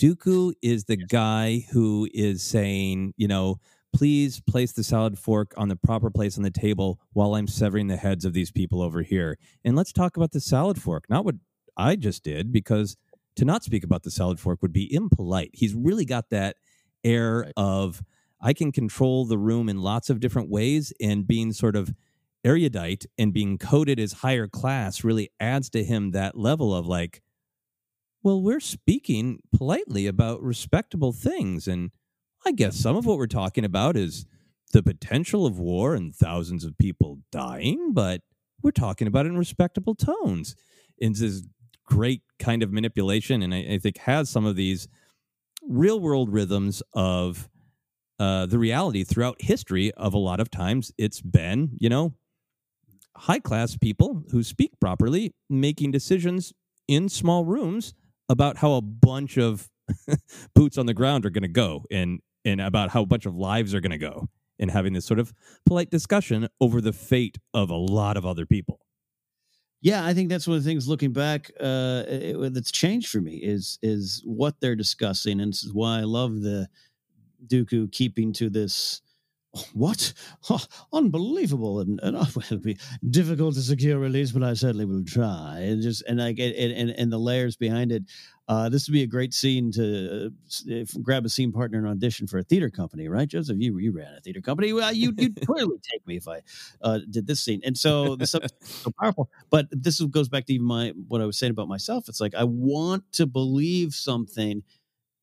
[0.00, 3.60] Dooku is the guy who is saying, you know,
[3.92, 7.88] please place the salad fork on the proper place on the table while I'm severing
[7.88, 9.38] the heads of these people over here.
[9.64, 11.36] And let's talk about the salad fork, not what
[11.76, 12.96] I just did, because
[13.36, 15.50] to not speak about the salad fork would be impolite.
[15.52, 16.56] He's really got that
[17.04, 17.52] air right.
[17.56, 18.02] of,
[18.40, 21.92] I can control the room in lots of different ways, and being sort of
[22.44, 27.22] erudite and being coded as higher class really adds to him that level of like,
[28.22, 31.66] well, we're speaking politely about respectable things.
[31.68, 31.90] And
[32.46, 34.24] I guess some of what we're talking about is
[34.72, 38.22] the potential of war and thousands of people dying, but
[38.62, 40.54] we're talking about it in respectable tones.
[40.98, 41.42] It's this
[41.84, 44.88] great kind of manipulation, and I, I think has some of these
[45.62, 47.48] real world rhythms of
[48.18, 52.14] uh, the reality throughout history of a lot of times it's been, you know,
[53.16, 56.52] high class people who speak properly making decisions
[56.86, 57.94] in small rooms
[58.28, 59.68] about how a bunch of
[60.54, 63.34] boots on the ground are going to go and and about how a bunch of
[63.34, 65.32] lives are going to go and having this sort of
[65.66, 68.80] polite discussion over the fate of a lot of other people.
[69.82, 73.20] Yeah, I think that's one of the things looking back uh, it, that's changed for
[73.20, 76.68] me is is what they're discussing, and this is why I love the
[77.46, 79.00] Dooku keeping to this
[79.72, 80.12] what?
[80.48, 81.80] Oh, unbelievable!
[81.80, 85.60] And, and oh, it'll be difficult to secure release, but I certainly will try.
[85.60, 88.04] And just and like and, and, and the layers behind it.
[88.50, 90.32] Uh, this would be a great scene to
[90.72, 93.58] uh, grab a scene partner and audition for a theater company, right, Joseph?
[93.60, 94.72] You you ran a theater company.
[94.72, 96.40] Well, you you'd clearly take me if I
[96.82, 97.60] uh, did this scene.
[97.64, 99.30] And so subject is so powerful.
[99.50, 102.08] But this goes back to even my what I was saying about myself.
[102.08, 104.64] It's like I want to believe something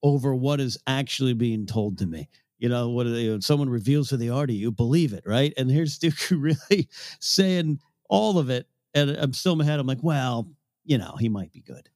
[0.03, 4.09] over what is actually being told to me you know what you know, someone reveals
[4.09, 6.87] who they are to you believe it right and here's Dooku really
[7.19, 10.47] saying all of it and i'm still in my head i'm like well
[10.85, 11.89] you know he might be good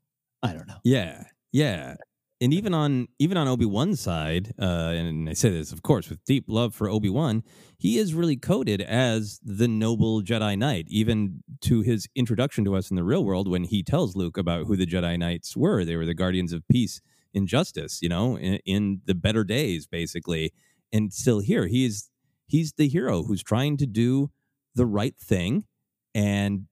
[0.43, 0.77] i don't know.
[0.84, 1.95] Yeah yeah.
[2.39, 6.23] And even on even on obi-wan's side uh and i say this of course with
[6.25, 7.43] deep love for obi-wan
[7.77, 12.89] he is really coded as the noble jedi knight even to his introduction to us
[12.89, 15.86] in the real world when he tells luke about who the jedi knights were.
[15.86, 16.99] They were the guardians of peace
[17.34, 20.54] and justice, you know, in, in the better days, basically.
[20.91, 22.10] And still here, he's
[22.47, 24.32] he's the hero who's trying to do
[24.75, 25.65] the right thing,
[26.13, 26.65] and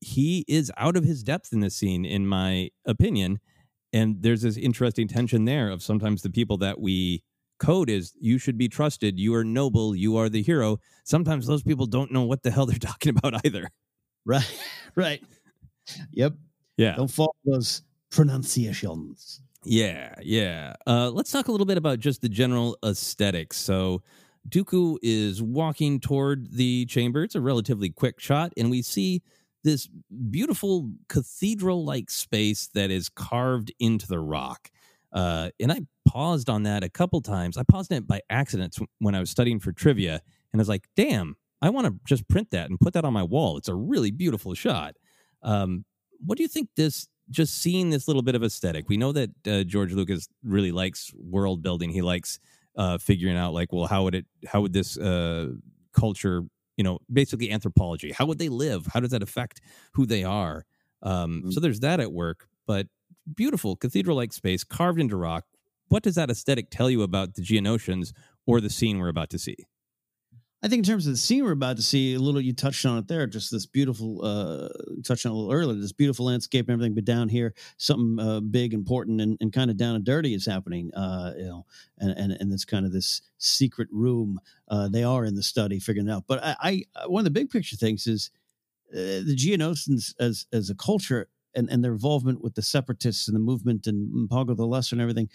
[0.00, 3.38] he is out of his depth in this scene, in my opinion.
[3.92, 7.22] And there's this interesting tension there of sometimes the people that we
[7.58, 9.18] code is you should be trusted.
[9.18, 9.94] You are noble.
[9.94, 10.78] You are the hero.
[11.04, 13.68] Sometimes those people don't know what the hell they're talking about either.
[14.24, 14.60] Right.
[14.96, 15.22] Right.
[16.10, 16.34] Yep.
[16.76, 16.96] Yeah.
[16.96, 19.40] Don't follow those pronunciations.
[19.64, 20.74] Yeah, yeah.
[20.84, 23.56] Uh, let's talk a little bit about just the general aesthetics.
[23.56, 24.02] So,
[24.48, 27.22] Dooku is walking toward the chamber.
[27.22, 29.22] It's a relatively quick shot, and we see
[29.62, 29.88] this
[30.30, 34.70] beautiful cathedral like space that is carved into the rock.
[35.12, 37.56] Uh, and I paused on that a couple times.
[37.56, 40.20] I paused it by accident when I was studying for trivia,
[40.52, 43.12] and I was like, damn, I want to just print that and put that on
[43.12, 43.58] my wall.
[43.58, 44.96] It's a really beautiful shot.
[45.42, 45.84] Um,
[46.24, 48.88] what do you think this just seeing this little bit of aesthetic?
[48.88, 51.90] We know that uh, George Lucas really likes world building.
[51.90, 52.38] He likes
[52.76, 55.48] uh, figuring out like, well, how would it, how would this uh,
[55.92, 56.44] culture,
[56.80, 58.86] you know, basically anthropology, how would they live?
[58.86, 59.60] How does that affect
[59.92, 60.64] who they are?
[61.02, 61.50] Um, mm-hmm.
[61.50, 62.86] So there's that at work, but
[63.36, 65.44] beautiful cathedral like space carved into rock.
[65.88, 68.14] What does that aesthetic tell you about the Geonosians
[68.46, 69.56] or the scene we're about to see?
[70.62, 72.84] I think in terms of the scene we're about to see, a little you touched
[72.84, 74.68] on it there, just this beautiful, uh,
[75.02, 76.94] touched on a little earlier, this beautiful landscape and everything.
[76.94, 80.44] But down here, something uh, big, important, and, and kind of down and dirty is
[80.44, 80.92] happening.
[80.92, 81.66] Uh, you know,
[81.98, 84.38] and and and it's kind of this secret room.
[84.68, 86.24] Uh, they are in the study figuring it out.
[86.26, 88.30] But I, I uh, one of the big picture things is
[88.92, 93.34] uh, the Geonosians as as a culture and and their involvement with the separatists and
[93.34, 95.30] the movement and Poggle the Lesser and everything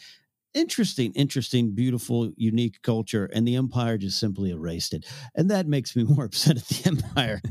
[0.55, 5.05] interesting, interesting, beautiful, unique culture, and the empire just simply erased it.
[5.35, 7.41] And that makes me more upset at the empire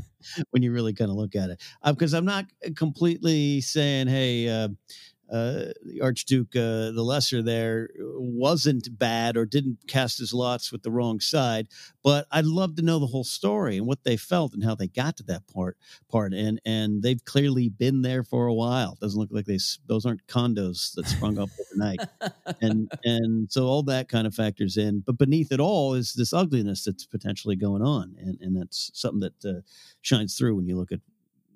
[0.51, 1.61] when you really kind of look at it.
[1.85, 4.69] Because uh, I'm not completely saying, hey, uh,
[5.31, 10.83] uh, the Archduke, uh, the Lesser, there wasn't bad or didn't cast his lots with
[10.83, 11.67] the wrong side.
[12.03, 14.87] But I'd love to know the whole story and what they felt and how they
[14.87, 15.77] got to that part.
[16.09, 18.97] Part and and they've clearly been there for a while.
[19.01, 22.01] Doesn't look like they those aren't condos that sprung up overnight.
[22.61, 24.99] and and so all that kind of factors in.
[24.99, 29.21] But beneath it all is this ugliness that's potentially going on, and and that's something
[29.21, 29.61] that uh,
[30.01, 30.99] shines through when you look at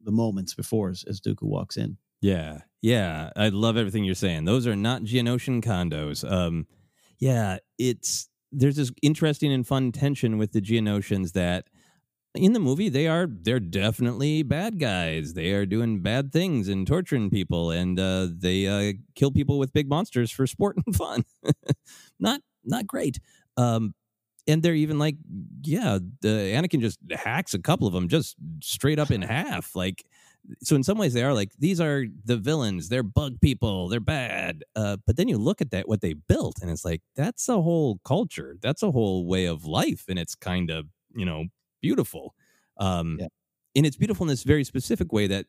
[0.03, 1.97] the moments before as, as Dooku walks in.
[2.21, 4.45] Yeah, yeah, I love everything you're saying.
[4.45, 6.29] Those are not Geonosian condos.
[6.29, 6.67] Um,
[7.17, 11.67] yeah, it's there's this interesting and fun tension with the Geonosians that
[12.35, 15.33] in the movie they are they're definitely bad guys.
[15.33, 19.73] They are doing bad things and torturing people, and uh, they uh, kill people with
[19.73, 21.23] big monsters for sport and fun.
[22.19, 23.19] not not great.
[23.57, 23.93] Um,
[24.47, 25.15] and they're even like,
[25.63, 30.05] yeah, the Anakin just hacks a couple of them just straight up in half, like
[30.61, 32.89] so in some ways they are like these are the villains.
[32.89, 33.87] They're bug people.
[33.89, 34.63] They're bad.
[34.75, 37.61] Uh, but then you look at that what they built and it's like that's a
[37.61, 38.57] whole culture.
[38.61, 41.45] That's a whole way of life and it's kind of you know
[41.81, 42.35] beautiful.
[42.77, 43.27] Um, yeah.
[43.75, 45.45] and it's beautiful in this very specific way that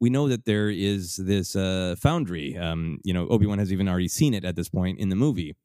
[0.00, 2.56] we know that there is this uh, foundry.
[2.56, 5.56] Um, you know obi-wan has even already seen it at this point in the movie.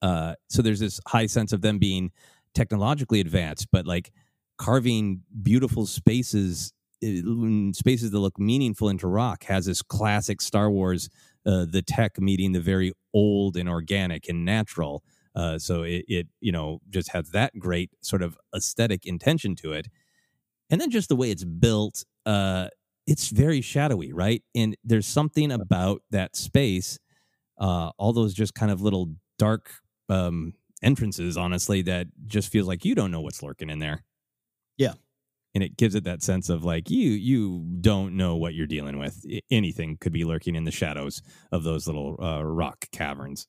[0.00, 2.10] Uh, so there's this high sense of them being
[2.54, 4.12] technologically advanced but like
[4.58, 6.72] carving beautiful spaces
[7.74, 11.08] spaces that look meaningful into rock has this classic Star Wars,
[11.46, 15.02] uh, the tech meeting the very old and organic and natural.
[15.34, 19.72] Uh, so it, it, you know, just has that great sort of aesthetic intention to
[19.72, 19.88] it.
[20.70, 22.68] And then just the way it's built, uh,
[23.06, 24.42] it's very shadowy, right?
[24.54, 26.98] And there's something about that space,
[27.58, 29.70] uh, all those just kind of little dark
[30.08, 34.04] um, entrances, honestly, that just feels like you don't know what's lurking in there.
[34.76, 34.94] Yeah,
[35.54, 38.98] and it gives it that sense of like you you don't know what you're dealing
[38.98, 39.24] with.
[39.50, 43.46] Anything could be lurking in the shadows of those little uh, rock caverns.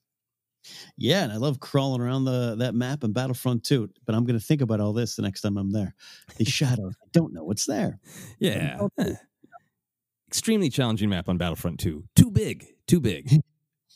[0.97, 4.39] Yeah and i love crawling around the that map in battlefront 2 but i'm going
[4.39, 5.93] to think about all this the next time i'm there.
[6.37, 7.99] The shadows i don't know what's there.
[8.39, 8.87] Yeah.
[10.27, 13.41] extremely challenging map on battlefront 2 too big too big.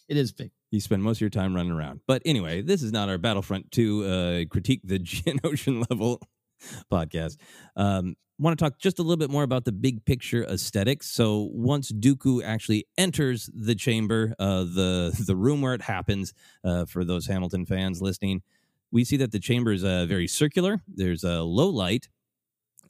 [0.09, 0.51] It is big.
[0.71, 1.99] You spend most of your time running around.
[2.07, 6.21] But anyway this is not our battlefront 2 uh, critique the Geonosian level
[6.91, 7.37] podcast.
[7.75, 11.07] Um, want to talk just a little bit more about the big picture aesthetics.
[11.09, 16.85] So once Dooku actually enters the chamber, uh, the the room where it happens, uh,
[16.85, 18.43] for those Hamilton fans listening,
[18.91, 20.81] we see that the chamber is uh, very circular.
[20.87, 22.09] There's a low light.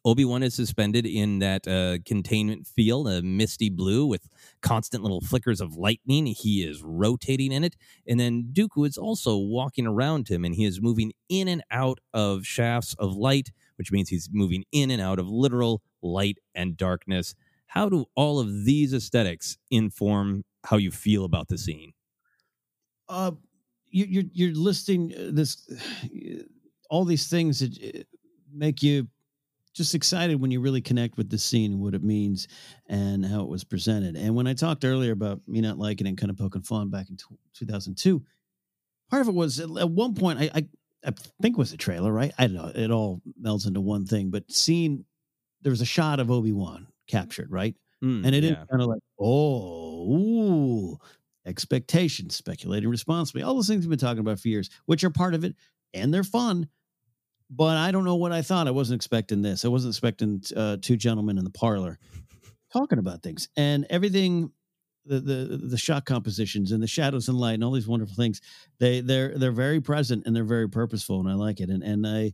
[0.05, 4.29] Obi Wan is suspended in that uh, containment field, a misty blue with
[4.61, 6.27] constant little flickers of lightning.
[6.27, 7.75] He is rotating in it.
[8.07, 11.99] And then Dooku is also walking around him and he is moving in and out
[12.13, 16.77] of shafts of light, which means he's moving in and out of literal light and
[16.77, 17.35] darkness.
[17.67, 21.93] How do all of these aesthetics inform how you feel about the scene?
[23.09, 23.31] Uh,
[23.89, 25.67] you, you're, you're listing uh, this,
[26.89, 28.03] all these things that uh,
[28.53, 29.07] make you
[29.73, 32.47] just excited when you really connect with the scene and what it means
[32.87, 34.15] and how it was presented.
[34.15, 36.89] And when I talked earlier about me not liking it, and kind of poking fun
[36.89, 38.23] back in t- 2002,
[39.09, 40.65] part of it was at at one point I, I
[41.05, 42.33] I think it was a trailer, right?
[42.37, 42.71] I don't know.
[42.73, 45.05] It all melds into one thing, but seeing
[45.61, 47.75] there was a shot of Obi Wan captured, right?
[48.03, 48.65] Mm, and it is yeah.
[48.69, 50.97] kind of like, oh, ooh,
[51.45, 55.33] expectations, speculating responsibly, all those things we've been talking about for years, which are part
[55.33, 55.55] of it,
[55.93, 56.67] and they're fun.
[57.49, 58.67] But I don't know what I thought.
[58.67, 59.63] I wasn't expecting this.
[59.63, 61.97] I wasn't expecting uh, two gentlemen in the parlor
[62.73, 64.51] talking about things and everything.
[65.07, 68.41] The, the the shot compositions and the shadows and light and all these wonderful things
[68.79, 72.05] they they're they're very present and they're very purposeful and I like it and and
[72.05, 72.33] I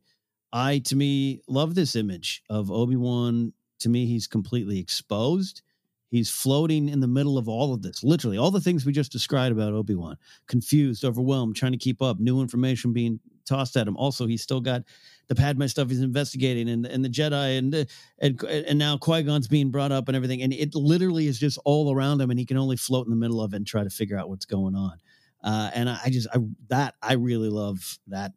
[0.53, 3.53] I to me love this image of Obi Wan.
[3.79, 5.63] To me, he's completely exposed.
[6.09, 9.11] He's floating in the middle of all of this, literally all the things we just
[9.11, 10.15] described about Obi Wan.
[10.47, 13.97] Confused, overwhelmed, trying to keep up, new information being tossed at him.
[13.97, 14.83] Also, he's still got
[15.27, 17.87] the Padme stuff he's investigating, and and the Jedi, and
[18.19, 20.41] and and now Qui Gon's being brought up, and everything.
[20.41, 23.17] And it literally is just all around him, and he can only float in the
[23.17, 24.97] middle of it and try to figure out what's going on.
[25.43, 28.33] Uh, and I, I just I that I really love that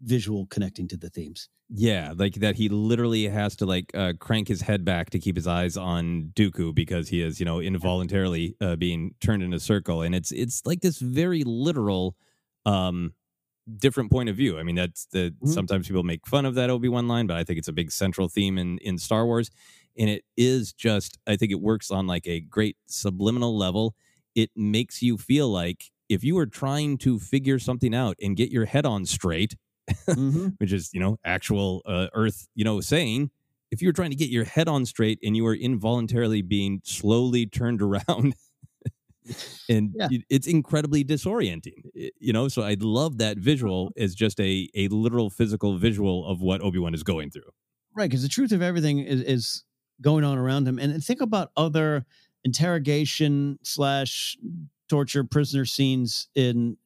[0.00, 1.48] visual connecting to the themes.
[1.70, 5.34] Yeah, like that he literally has to like uh, crank his head back to keep
[5.34, 9.60] his eyes on Dooku because he is, you know, involuntarily uh, being turned in a
[9.60, 12.16] circle, and it's it's like this very literal,
[12.66, 13.14] um,
[13.78, 14.58] different point of view.
[14.58, 15.50] I mean, that's the Mm-hmm.
[15.50, 17.90] sometimes people make fun of that Obi Wan line, but I think it's a big
[17.92, 19.50] central theme in in Star Wars,
[19.98, 23.94] and it is just I think it works on like a great subliminal level.
[24.34, 28.50] It makes you feel like if you were trying to figure something out and get
[28.50, 29.54] your head on straight
[30.08, 30.48] Mm-hmm.
[30.58, 33.30] which is you know actual uh, earth you know saying
[33.70, 37.44] if you're trying to get your head on straight and you are involuntarily being slowly
[37.44, 38.34] turned around
[39.68, 40.08] and Yeah.
[40.28, 44.04] it's incredibly disorienting eh, you know so i love that visual uh-huh.
[44.04, 47.50] as just a a literal physical visual of what obi-wan is going through
[47.96, 49.64] Right, because the truth of everything is, is
[50.00, 50.80] going on around him.
[50.80, 52.04] And think about other
[52.42, 54.36] interrogation slash
[54.88, 56.76] torture prisoner scenes in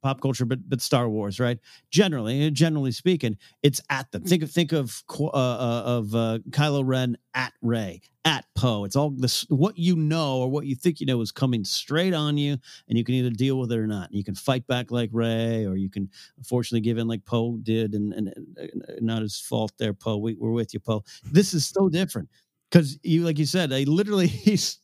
[0.00, 1.58] pop culture, but but Star Wars, right?
[1.90, 4.22] Generally, generally speaking, it's at them.
[4.22, 8.84] Think of think of uh, uh, of uh, Kylo Ren at Rey, at Poe.
[8.84, 12.14] It's all this what you know or what you think you know is coming straight
[12.14, 12.56] on you,
[12.88, 14.10] and you can either deal with it or not.
[14.10, 17.58] And you can fight back like Rey, or you can unfortunately give in like Poe
[17.62, 20.18] did, and, and, and not his fault there, Poe.
[20.18, 21.04] We, we're with you, Poe.
[21.24, 22.28] This is so different.
[22.70, 24.78] Because you, like you said, I literally he's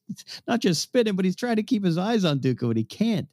[0.49, 3.29] not just spinning, but he's trying to keep his eyes on Dooku, and he can't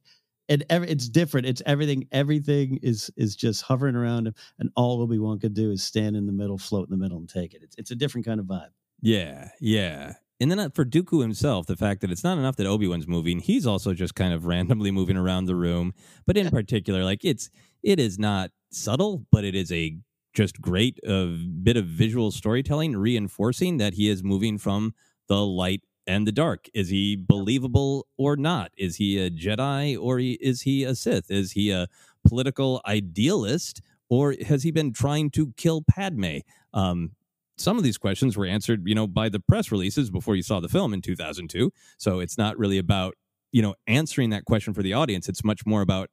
[0.51, 1.47] and every, it's different.
[1.47, 2.07] It's everything.
[2.11, 6.15] Everything is is just hovering around him, and all Obi Wan could do is stand
[6.15, 7.61] in the middle, float in the middle, and take it.
[7.63, 8.69] It's it's a different kind of vibe.
[9.01, 12.65] yeah yeah and then uh, for Dooku himself, the fact that it's not enough that
[12.65, 15.93] Obi Wan's moving, he's also just kind of randomly moving around the room.
[16.25, 17.51] But in particular, like it's
[17.83, 19.97] it is not subtle, but it is a
[20.33, 21.27] just great uh,
[21.61, 24.95] bit of visual storytelling, reinforcing that he is moving from
[25.27, 26.67] the light and the dark.
[26.73, 28.71] Is he believable or not?
[28.77, 31.31] Is he a Jedi or is he a Sith?
[31.31, 31.87] Is he a
[32.27, 36.39] political idealist or has he been trying to kill Padme?
[36.73, 37.11] Um,
[37.57, 40.59] some of these questions were answered, you know, by the press releases before you saw
[40.59, 41.71] the film in 2002.
[41.97, 43.15] So it's not really about,
[43.53, 45.29] you know, answering that question for the audience.
[45.29, 46.09] It's much more about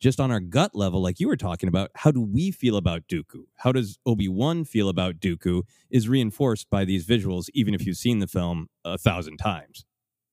[0.00, 3.06] just on our gut level, like you were talking about, how do we feel about
[3.08, 3.44] Dooku?
[3.56, 5.62] How does Obi Wan feel about Dooku?
[5.90, 9.84] Is reinforced by these visuals, even if you've seen the film a thousand times.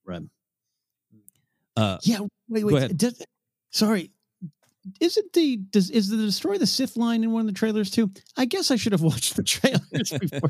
[0.06, 0.24] Right.
[1.78, 2.20] Uh, Yeah.
[2.50, 2.66] Wait.
[2.66, 2.98] Wait.
[2.98, 3.24] Does,
[3.72, 4.12] sorry.
[5.00, 8.12] Isn't the does is the destroy the Sith line in one of the trailers too?
[8.36, 10.50] I guess I should have watched the trailers before.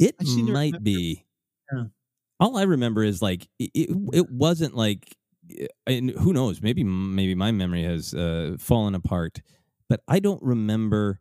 [0.00, 1.24] It I seem to might be.
[1.72, 1.84] Yeah.
[2.40, 3.70] All I remember is like it,
[4.12, 5.14] it wasn't like,
[5.86, 6.62] and who knows?
[6.62, 9.40] Maybe maybe my memory has uh, fallen apart,
[9.88, 11.20] but I don't remember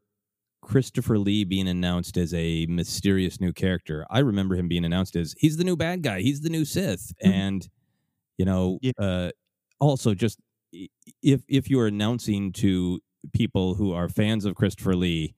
[0.61, 4.05] Christopher Lee being announced as a mysterious new character.
[4.09, 7.13] I remember him being announced as he's the new bad guy, he's the new Sith,
[7.23, 7.31] Mhm.
[7.31, 7.69] and
[8.37, 8.91] you know, Yeah.
[8.97, 9.31] uh,
[9.79, 10.39] also just
[11.21, 12.99] if if you are announcing to
[13.33, 15.33] people who are fans of Christopher Lee,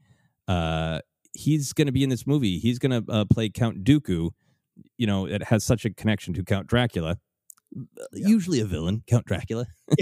[0.48, 1.00] uh,
[1.34, 2.60] he's going to be in this movie.
[2.60, 4.32] He's going to uh, play Count Dooku.
[4.98, 7.18] You know, it has such a connection to Count Dracula.
[8.13, 9.65] Usually a villain, Count Dracula.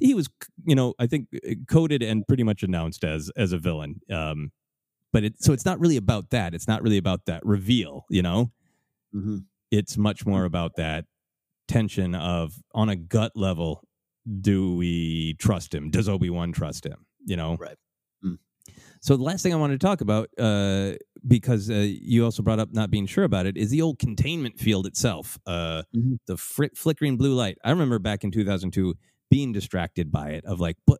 [0.00, 0.28] he was,
[0.64, 4.00] you know, I think uh, coded and pretty much announced as as a villain.
[4.12, 4.52] Um,
[5.12, 6.54] but it so it's not really about that.
[6.54, 8.04] It's not really about that reveal.
[8.10, 8.52] You know,
[9.14, 9.44] Mhm.
[9.70, 11.06] it's much more about that
[11.68, 13.82] tension of on a gut level.
[14.40, 15.90] Do we trust him?
[15.90, 17.06] Does Obi Wan trust him?
[17.24, 17.76] You know, Right.
[18.70, 18.80] Mm.
[19.00, 20.92] so the last thing I wanted to talk about, uh,
[21.26, 24.58] because uh, you also brought up not being sure about it, is the old containment
[24.58, 25.38] field itself.
[25.46, 26.18] Uh, Mhm.
[26.26, 27.58] The fri- flickering blue light.
[27.64, 28.94] I remember back in 2002
[29.30, 30.44] being distracted by it.
[30.44, 30.98] Of like, but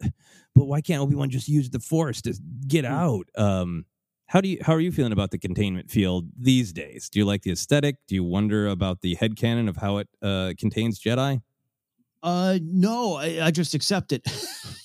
[0.54, 2.34] but why can't Obi Wan just use the Force to
[2.66, 3.26] get out?
[3.36, 3.86] Um,
[4.26, 7.08] how do you how are you feeling about the containment field these days?
[7.10, 7.96] Do you like the aesthetic?
[8.06, 11.42] Do you wonder about the head headcanon of how it uh, contains Jedi?
[12.22, 14.22] Uh, no, I, I just accept it.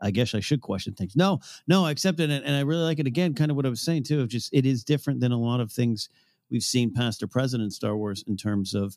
[0.00, 1.16] I guess I should question things.
[1.16, 3.06] No, no, I accept it, and, I really like it.
[3.06, 4.20] Again, kind of what I was saying too.
[4.20, 6.08] Of just it is different than a lot of things
[6.50, 8.96] we've seen past or present in Star Wars in terms of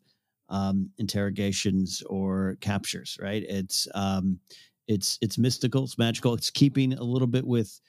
[0.50, 3.18] um, interrogations or captures.
[3.22, 3.44] Right?
[3.48, 4.40] It's um,
[4.88, 6.34] it's it's mystical, it's magical.
[6.34, 7.80] It's keeping a little bit with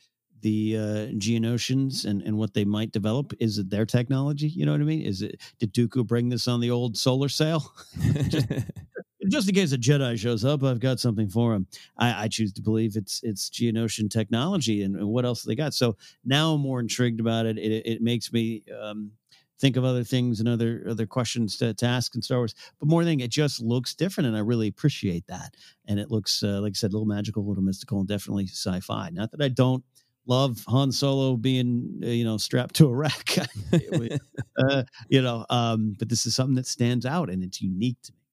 [0.44, 3.32] the uh, Geonosians and, and what they might develop?
[3.40, 4.48] Is it their technology?
[4.48, 5.00] You know what I mean?
[5.00, 7.72] Is it did Dooku bring this on the old solar sail?
[9.28, 11.66] just, in case a Jedi shows up, I've got something for him.
[11.98, 15.74] I, I choose to believe it's it's Geonosian technology, and, and, what else they got.
[15.74, 17.58] So now I'm more intrigued about it.
[17.58, 19.12] It, it makes me um,
[19.60, 22.54] think of other things and other other questions to, to ask in Star Wars.
[22.78, 25.54] But more than it just looks different, and I really appreciate that.
[25.86, 28.46] And it looks, uh, like I said, a little magical, a little mystical, and definitely
[28.46, 29.10] sci-fi.
[29.10, 29.84] Not that I don't
[30.26, 33.36] love Han Solo being uh, you know strapped to a rack,
[34.58, 35.46] uh, you know.
[35.50, 38.23] Um, but this is something that stands out and it's unique to me.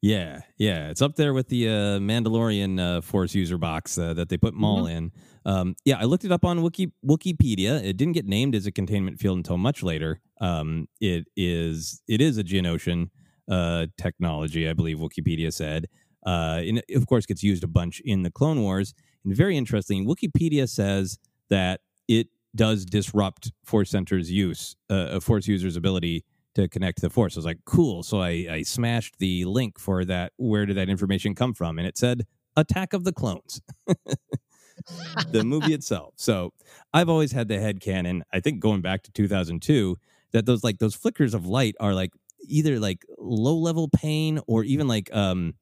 [0.00, 4.28] Yeah, yeah, it's up there with the uh, Mandalorian uh, Force user box uh, that
[4.28, 4.96] they put Maul mm-hmm.
[4.96, 5.12] in.
[5.44, 7.82] Um, yeah, I looked it up on Wiki, Wikipedia.
[7.82, 10.20] It didn't get named as a containment field until much later.
[10.40, 13.10] Um, it is it is a Geonosian
[13.50, 15.86] uh, technology, I believe Wikipedia said.
[16.24, 18.94] Uh, and of course, gets used a bunch in the Clone Wars.
[19.24, 21.18] And very interesting, Wikipedia says
[21.50, 26.24] that it does disrupt Force Center's use, uh, a Force user's ability
[26.58, 27.36] to connect to the Force.
[27.36, 28.02] I was like, cool.
[28.02, 30.32] So I, I smashed the link for that.
[30.36, 31.78] Where did that information come from?
[31.78, 33.60] And it said Attack of the Clones.
[35.30, 36.14] the movie itself.
[36.16, 36.52] So
[36.92, 39.96] I've always had the head canon, I think going back to 2002,
[40.32, 42.10] that those like those flickers of light are like
[42.42, 45.54] either like low level pain or even like um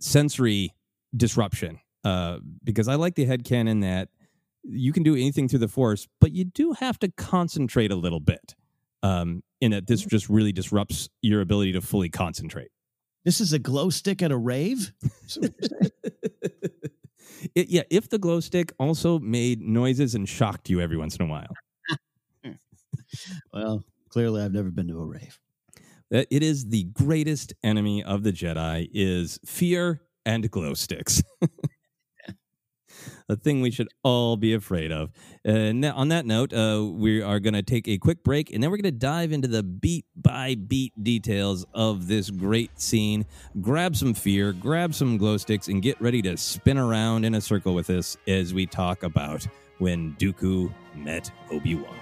[0.00, 0.74] sensory
[1.16, 1.78] disruption.
[2.04, 4.08] Uh, because I like the head canon that
[4.64, 8.20] you can do anything through the force, but you do have to concentrate a little
[8.20, 8.54] bit.
[9.02, 12.68] Um, in that this just really disrupts your ability to fully concentrate.
[13.24, 14.92] This is a glow stick at a rave.
[17.54, 21.26] it, yeah, if the glow stick also made noises and shocked you every once in
[21.26, 21.54] a while.
[23.52, 25.38] well, clearly, I've never been to a rave.
[26.10, 31.22] It is the greatest enemy of the Jedi is fear and glow sticks.
[33.28, 35.10] a thing we should all be afraid of.
[35.44, 38.70] And on that note, uh, we are going to take a quick break and then
[38.70, 43.26] we're going to dive into the beat by beat details of this great scene.
[43.60, 47.40] Grab some fear, grab some glow sticks, and get ready to spin around in a
[47.40, 49.46] circle with us as we talk about
[49.78, 52.01] when Dooku met Obi Wan.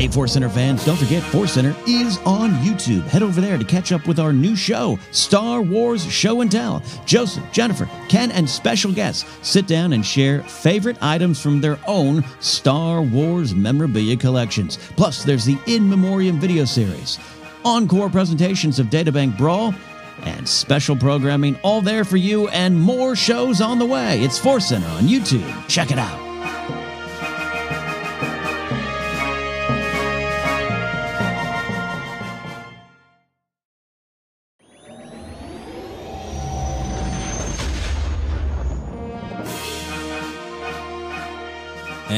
[0.00, 3.02] Hey, Force Center fans, don't forget Force Center is on YouTube.
[3.02, 6.82] Head over there to catch up with our new show, Star Wars Show and Tell.
[7.04, 12.24] Joseph, Jennifer, Ken, and special guests sit down and share favorite items from their own
[12.40, 14.78] Star Wars memorabilia collections.
[14.96, 17.18] Plus, there's the In Memoriam video series,
[17.66, 19.74] encore presentations of Databank Brawl,
[20.22, 24.22] and special programming all there for you and more shows on the way.
[24.22, 25.68] It's Force Center on YouTube.
[25.68, 26.29] Check it out.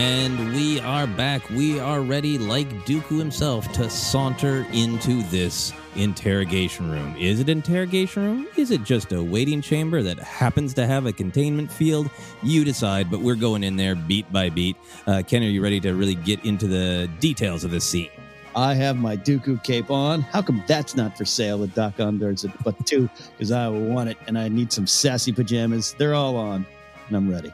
[0.02, 1.48] And we are back.
[1.50, 7.14] We are ready, like Dooku himself, to saunter into this interrogation room.
[7.16, 8.48] Is it interrogation room?
[8.56, 12.10] Is it just a waiting chamber that happens to have a containment field?
[12.42, 14.76] You decide, but we're going in there beat by beat.
[15.06, 18.10] Uh, Ken, are you ready to really get into the details of this scene?
[18.56, 20.22] I have my Dooku cape on.
[20.22, 23.08] How come that's not for sale at Dok-Ondar's but two?
[23.30, 25.94] Because I want it and I need some sassy pajamas.
[25.96, 26.66] They're all on,
[27.06, 27.52] and I'm ready.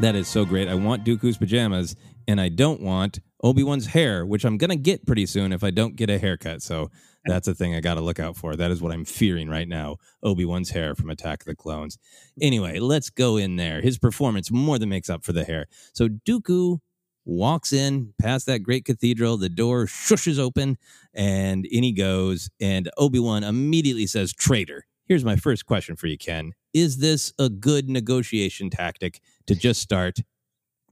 [0.00, 0.68] That is so great.
[0.68, 1.94] I want Dooku's pajamas,
[2.26, 5.70] and I don't want Obi Wan's hair, which I'm gonna get pretty soon if I
[5.70, 6.60] don't get a haircut.
[6.62, 6.90] So
[7.24, 8.56] that's a thing I got to look out for.
[8.56, 9.98] That is what I'm fearing right now.
[10.24, 11.98] Obi Wan's hair from Attack of the Clones.
[12.40, 13.80] Anyway, let's go in there.
[13.80, 15.66] His performance more than makes up for the hair.
[15.92, 16.78] So Dooku
[17.24, 19.36] walks in past that great cathedral.
[19.36, 20.78] The door shushes open,
[21.14, 22.50] and in he goes.
[22.60, 26.52] And Obi Wan immediately says, "Traitor." Here's my first question for you, Ken.
[26.74, 30.18] Is this a good negotiation tactic to just start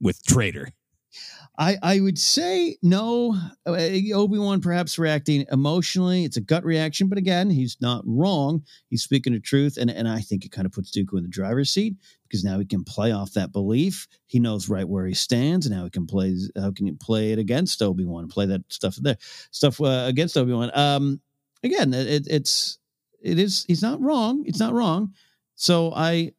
[0.00, 0.70] with traitor?
[1.58, 3.36] I, I would say no.
[3.66, 6.24] Obi Wan perhaps reacting emotionally.
[6.24, 8.62] It's a gut reaction, but again, he's not wrong.
[8.88, 11.28] He's speaking the truth, and and I think it kind of puts Dooku in the
[11.28, 14.06] driver's seat because now he can play off that belief.
[14.26, 16.34] He knows right where he stands, and how he can play.
[16.56, 18.28] How can he play it against Obi Wan?
[18.28, 19.18] Play that stuff there,
[19.50, 20.70] stuff uh, against Obi Wan.
[20.72, 21.20] Um,
[21.62, 22.78] again, it, it's
[23.22, 23.64] it is.
[23.66, 24.44] He's not wrong.
[24.46, 25.12] It's not wrong.
[25.60, 26.32] So I,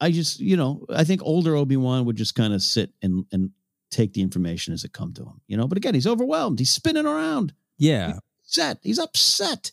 [0.00, 3.26] I just you know I think older Obi Wan would just kind of sit and
[3.30, 3.50] and
[3.90, 5.68] take the information as it come to him, you know.
[5.68, 6.58] But again, he's overwhelmed.
[6.58, 7.52] He's spinning around.
[7.76, 8.16] Yeah, he's
[8.46, 8.78] upset.
[8.82, 9.72] He's upset.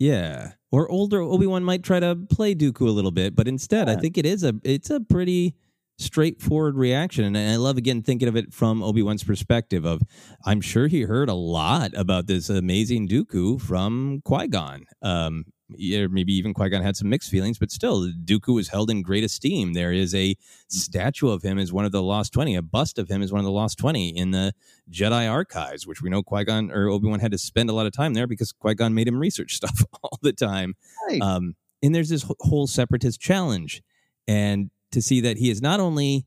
[0.00, 3.86] Yeah, or older Obi Wan might try to play Dooku a little bit, but instead,
[3.86, 3.94] yeah.
[3.94, 5.54] I think it is a it's a pretty
[5.98, 9.84] straightforward reaction, and I love again thinking of it from Obi Wan's perspective.
[9.84, 10.02] Of
[10.44, 14.86] I'm sure he heard a lot about this amazing Dooku from Qui Gon.
[15.02, 15.44] Um,
[15.74, 19.02] or maybe even Qui Gon had some mixed feelings, but still, Dooku is held in
[19.02, 19.72] great esteem.
[19.72, 20.36] There is a
[20.68, 22.54] statue of him as one of the Lost Twenty.
[22.54, 24.52] A bust of him as one of the Lost Twenty in the
[24.90, 27.86] Jedi archives, which we know Qui Gon or Obi Wan had to spend a lot
[27.86, 30.74] of time there because Qui Gon made him research stuff all the time.
[31.08, 31.20] Right.
[31.20, 33.82] Um, and there's this whole separatist challenge,
[34.28, 36.26] and to see that he is not only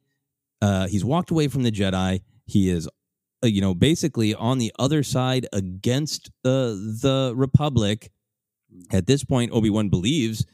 [0.61, 2.89] uh, he's walked away from the Jedi, he is
[3.45, 8.11] uh, you know, basically on the other side against uh, the Republic.
[8.91, 10.45] At this point, Obi Wan believes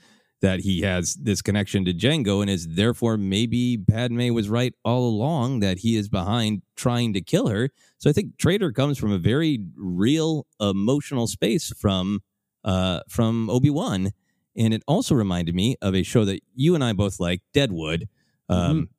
[0.42, 5.08] that he has this connection to Jango and is therefore maybe Padme was right all
[5.08, 7.70] along that he is behind trying to kill her.
[8.00, 12.22] So I think Traitor comes from a very real emotional space from
[12.64, 14.12] uh, from Obi Wan,
[14.56, 18.08] and it also reminded me of a show that you and I both like, Deadwood.
[18.50, 18.90] Um,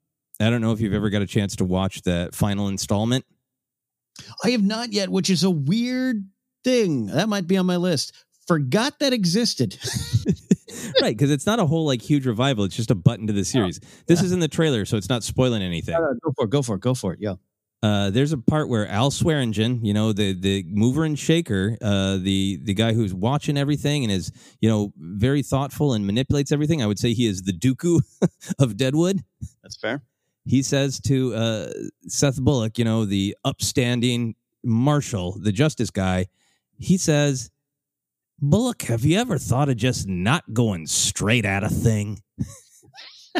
[0.40, 3.24] I don't know if you've ever got a chance to watch the final installment.
[4.42, 6.24] I have not yet, which is a weird
[6.64, 7.06] thing.
[7.06, 8.12] That might be on my list.
[8.46, 9.78] Forgot that existed.
[11.00, 12.64] right, because it's not a whole like huge revival.
[12.64, 13.80] It's just a button to the series.
[14.06, 15.94] This is in the trailer, so it's not spoiling anything.
[15.94, 16.50] Uh, go for it.
[16.50, 16.80] Go for it.
[16.80, 17.20] Go for it.
[17.20, 17.34] Yeah.
[17.82, 22.16] Uh, there's a part where Al Swearengen, you know, the the mover and shaker, uh,
[22.16, 24.30] the the guy who's watching everything and is,
[24.60, 26.80] you know, very thoughtful and manipulates everything.
[26.80, 28.00] I would say he is the Dooku
[28.60, 29.24] of Deadwood.
[29.62, 30.02] That's fair.
[30.44, 31.72] He says to uh,
[32.06, 34.34] Seth Bullock, you know, the upstanding
[34.64, 36.26] marshal, the justice guy,
[36.78, 37.50] he says,
[38.38, 42.20] Bullock, have you ever thought of just not going straight at a thing?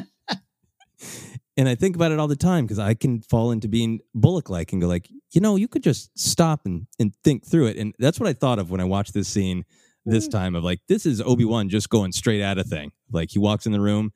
[1.57, 4.49] and I think about it all the time because I can fall into being Bullock
[4.49, 7.77] like and go like, you know, you could just stop and, and think through it.
[7.77, 9.65] And that's what I thought of when I watched this scene
[10.05, 10.33] this mm.
[10.33, 12.93] time of like, this is Obi-Wan just going straight at a thing.
[13.11, 14.13] Like he walks in the room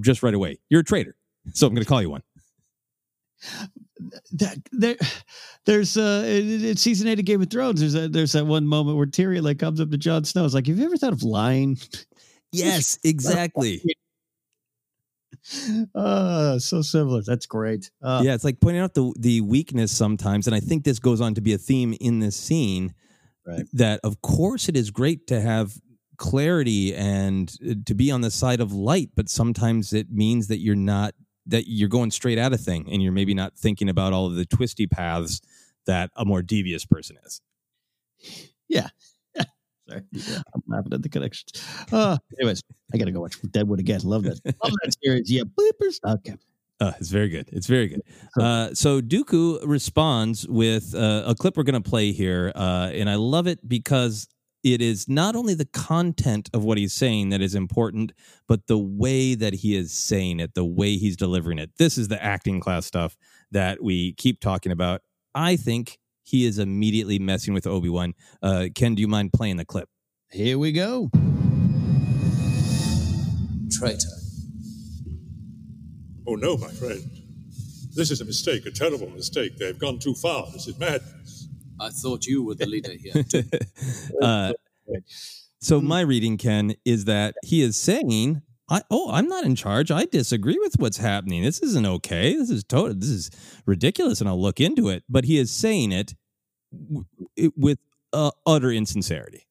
[0.00, 0.58] just right away.
[0.68, 1.16] You're a traitor.
[1.52, 2.22] So I'm going to call you one.
[4.32, 4.96] That there,
[5.66, 7.80] there's uh, it, it's season eight of Game of Thrones.
[7.80, 10.44] There's that there's that one moment where Tyrion like comes up to Jon Snow.
[10.44, 11.78] It's like, have you ever thought of lying?
[12.56, 13.82] Yes, exactly.
[15.92, 17.20] uh so similar.
[17.22, 17.90] That's great.
[18.00, 21.20] Uh, yeah, it's like pointing out the the weakness sometimes, and I think this goes
[21.20, 22.94] on to be a theme in this scene.
[23.44, 23.64] Right.
[23.72, 25.72] That of course it is great to have
[26.16, 30.60] clarity and uh, to be on the side of light, but sometimes it means that
[30.60, 31.14] you're not
[31.46, 34.34] that you're going straight at a thing, and you're maybe not thinking about all of
[34.34, 35.40] the twisty paths
[35.86, 37.40] that a more devious person is.
[38.68, 38.88] Yeah.
[39.88, 40.02] Sorry.
[40.54, 41.62] I'm laughing at the connections.
[41.92, 44.00] Uh, anyways, I got to go watch Deadwood again.
[44.02, 44.40] Love that.
[44.44, 45.30] Love that series.
[45.30, 45.42] Yeah.
[45.42, 45.98] Bloopers.
[46.06, 46.36] Okay.
[46.80, 47.48] Uh, it's very good.
[47.52, 48.02] It's very good.
[48.38, 53.08] Uh, so Dooku responds with uh, a clip we're going to play here, uh, and
[53.08, 54.26] I love it because
[54.64, 58.12] it is not only the content of what he's saying that is important,
[58.48, 61.70] but the way that he is saying it, the way he's delivering it.
[61.76, 63.16] This is the acting class stuff
[63.52, 65.02] that we keep talking about.
[65.34, 68.14] I think he is immediately messing with Obi Wan.
[68.42, 69.90] Uh, Ken, do you mind playing the clip?
[70.30, 71.10] Here we go.
[73.70, 74.08] Traitor.
[76.26, 77.02] Oh, no, my friend.
[77.94, 79.58] This is a mistake, a terrible mistake.
[79.58, 80.46] They've gone too far.
[80.52, 81.23] This is madness.
[81.84, 83.24] I thought you were the leader here.
[84.22, 84.52] uh,
[85.60, 89.90] so my reading, Ken, is that he is saying, I, "Oh, I'm not in charge.
[89.90, 91.42] I disagree with what's happening.
[91.42, 92.34] This isn't okay.
[92.34, 92.94] This is total.
[92.94, 93.30] This is
[93.66, 96.14] ridiculous, and I'll look into it." But he is saying it,
[96.72, 97.04] w-
[97.36, 97.78] it with
[98.12, 99.43] uh, utter insincerity.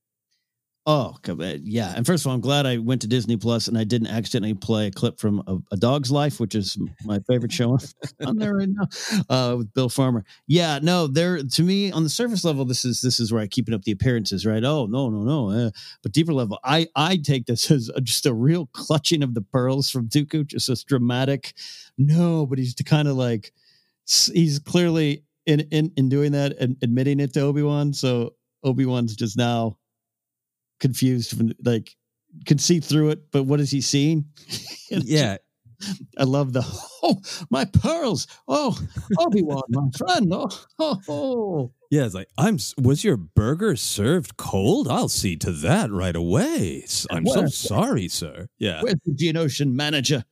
[0.85, 1.61] Oh, on.
[1.63, 1.93] yeah.
[1.95, 4.53] And first of all, I'm glad I went to Disney Plus and I didn't accidentally
[4.53, 7.77] play a clip from A, a Dog's Life, which is my favorite show
[8.25, 8.87] on there right now
[9.29, 10.25] uh, with Bill Farmer.
[10.45, 13.47] Yeah, no, there to me on the surface level, this is this is where I
[13.47, 14.63] keeping up the appearances, right?
[14.63, 15.67] Oh no, no, no.
[15.67, 15.71] Uh,
[16.01, 19.41] but deeper level, I I take this as a, just a real clutching of the
[19.41, 21.53] pearls from Dooku, just this dramatic.
[21.97, 23.53] No, but he's to kind of like
[24.05, 27.93] he's clearly in in in doing that and admitting it to Obi Wan.
[27.93, 28.33] So
[28.65, 29.77] Obi Wan's just now
[30.83, 31.95] confused from like
[32.45, 34.25] can see through it but what is he seeing
[34.89, 35.37] yeah
[36.17, 36.61] i love the
[37.03, 37.15] oh
[37.49, 38.77] my pearls oh
[39.17, 41.71] obi-wan my friend oh, oh, oh.
[41.89, 42.57] Yeah, it's like I'm.
[42.79, 44.87] Was your burger served cold?
[44.87, 46.87] I'll see to that right away.
[47.11, 48.47] I'm so sorry, sir.
[48.57, 50.23] Yeah, where's the geonosian manager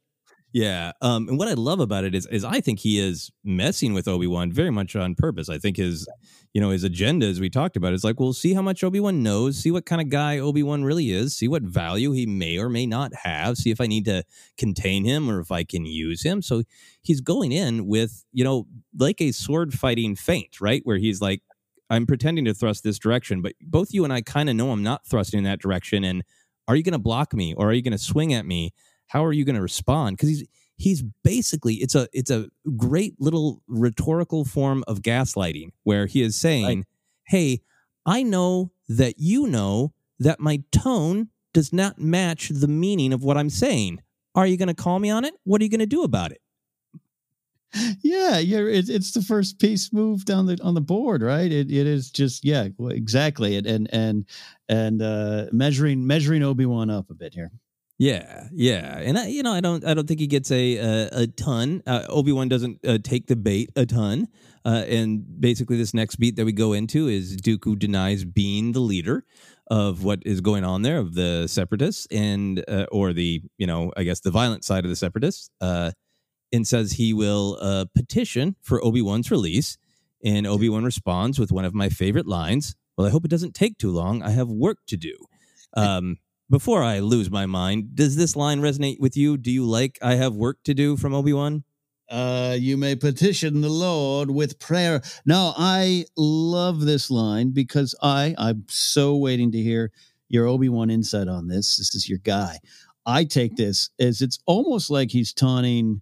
[0.54, 3.94] Yeah, um, and what I love about it is, is I think he is messing
[3.94, 5.48] with Obi Wan very much on purpose.
[5.48, 6.06] I think his,
[6.54, 9.00] you know, his agenda, as we talked about, is like, we'll see how much Obi
[9.00, 12.26] Wan knows, see what kind of guy Obi Wan really is, see what value he
[12.26, 14.24] may or may not have, see if I need to
[14.58, 16.42] contain him or if I can use him.
[16.42, 16.64] So
[17.02, 21.44] he's going in with, you know, like a sword fighting feint, right, where he's like,
[21.90, 24.84] I'm pretending to thrust this direction, but both you and I kind of know I'm
[24.84, 26.04] not thrusting in that direction.
[26.04, 26.24] And
[26.68, 28.74] are you going to block me or are you going to swing at me?
[29.12, 30.16] How are you going to respond?
[30.16, 30.48] Because he's
[30.78, 36.36] he's basically it's a it's a great little rhetorical form of gaslighting where he is
[36.36, 36.86] saying
[37.26, 37.62] hey
[38.06, 43.38] i know that you know that my tone does not match the meaning of what
[43.38, 44.02] i'm saying.
[44.34, 45.34] Are you going to call me on it?
[45.44, 46.42] What are you going to do about it?
[48.02, 51.52] Yeah yeah it, it's the first piece move down the on the board right?
[51.52, 54.26] It, it is just yeah exactly and and and
[54.68, 57.52] and uh measuring measuring obi-wan up a bit here
[58.02, 61.10] Yeah, yeah, and I, you know, I don't, I don't think he gets a a,
[61.12, 61.84] a ton.
[61.86, 64.28] Uh, Obi Wan doesn't uh, take the bait a ton,
[64.66, 68.80] uh, and basically, this next beat that we go into is Dooku denies being the
[68.80, 69.24] leader
[69.68, 73.94] of what is going on there of the Separatists and uh, or the you know,
[73.96, 75.92] I guess the violent side of the Separatists, uh,
[76.52, 79.78] and says he will uh, petition for Obi Wan's release.
[80.26, 82.76] And Obi Wan responds with one of my favorite lines.
[82.98, 84.24] Well, I hope it doesn't take too long.
[84.24, 85.16] I have work to do.
[85.78, 86.18] Um,
[86.52, 89.38] before I lose my mind, does this line resonate with you?
[89.38, 91.64] Do you like I have work to do from Obi Wan?
[92.10, 95.02] Uh, you may petition the Lord with prayer.
[95.26, 99.92] No, I love this line because I I'm so waiting to hear
[100.28, 101.78] your Obi Wan insight on this.
[101.78, 102.60] This is your guy.
[103.06, 106.02] I take this as it's almost like he's taunting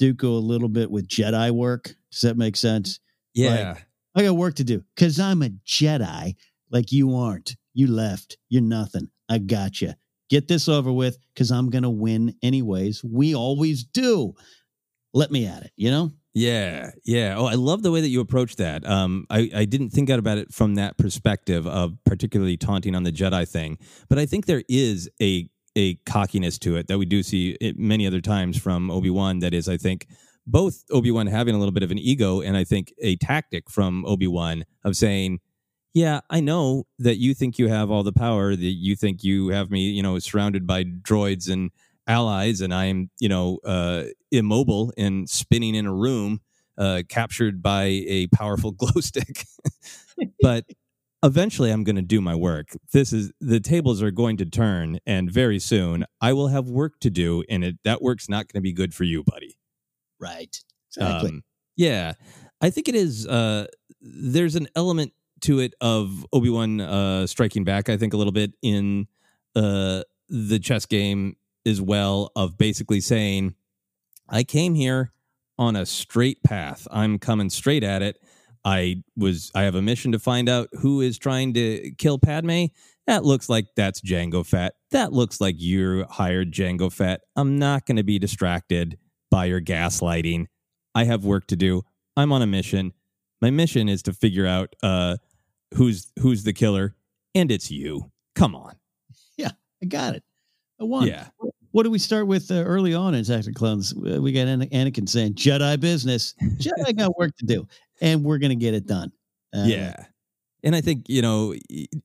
[0.00, 1.96] Dooku a little bit with Jedi work.
[2.12, 3.00] Does that make sense?
[3.34, 6.36] Yeah, Like, I got work to do because I'm a Jedi,
[6.70, 7.56] like you aren't.
[7.74, 8.38] You left.
[8.48, 9.10] You're nothing.
[9.30, 9.94] I got you.
[10.28, 13.02] Get this over with because I'm going to win anyways.
[13.02, 14.34] We always do.
[15.14, 16.12] Let me at it, you know?
[16.34, 17.34] Yeah, yeah.
[17.36, 18.86] Oh, I love the way that you approach that.
[18.88, 23.02] Um, I, I didn't think out about it from that perspective of particularly taunting on
[23.02, 23.78] the Jedi thing,
[24.08, 28.04] but I think there is a a cockiness to it that we do see many
[28.04, 29.38] other times from Obi Wan.
[29.38, 30.08] That is, I think,
[30.46, 33.70] both Obi Wan having a little bit of an ego, and I think a tactic
[33.70, 35.38] from Obi Wan of saying,
[35.94, 39.48] "Yeah, I know that you think you have all the power, that you think you
[39.48, 41.70] have me, you know, surrounded by droids and."
[42.06, 46.40] allies and i'm you know uh immobile and spinning in a room
[46.76, 49.44] uh captured by a powerful glow stick
[50.40, 50.64] but
[51.22, 54.98] eventually i'm going to do my work this is the tables are going to turn
[55.06, 58.58] and very soon i will have work to do and it that work's not going
[58.58, 59.56] to be good for you buddy
[60.20, 60.56] Right.
[60.96, 61.30] Exactly.
[61.30, 61.42] um,
[61.76, 62.12] yeah,
[62.60, 63.26] I think it is.
[63.26, 63.66] Uh,
[64.00, 65.12] there's an element
[65.42, 67.88] to it of Obi Wan uh, striking back.
[67.88, 69.06] I think a little bit in
[69.54, 71.36] uh, the chess game
[71.66, 73.54] as well of basically saying,
[74.28, 75.12] "I came here
[75.58, 76.86] on a straight path.
[76.90, 78.18] I'm coming straight at it.
[78.64, 79.50] I was.
[79.54, 82.66] I have a mission to find out who is trying to kill Padme."
[83.06, 84.74] That looks like that's Jango Fett.
[84.92, 87.22] That looks like you hired Jango Fett.
[87.34, 88.98] I'm not going to be distracted
[89.30, 90.46] by your gaslighting.
[90.94, 91.82] I have work to do.
[92.16, 92.92] I'm on a mission.
[93.40, 95.16] My mission is to figure out uh,
[95.74, 96.94] who's who's the killer,
[97.34, 98.10] and it's you.
[98.34, 98.74] Come on.
[99.36, 99.50] yeah,
[99.82, 100.22] I got it.
[100.80, 101.06] I won.
[101.06, 101.26] Yeah.
[101.72, 103.92] What do we start with uh, early on in Attack of Clones?
[103.94, 106.34] Uh, We got Ana- Anakin saying, Jedi business.
[106.56, 107.66] Jedi got work to do,
[108.00, 109.12] and we're going to get it done.
[109.54, 110.06] Uh, yeah.
[110.64, 111.54] And I think, you know,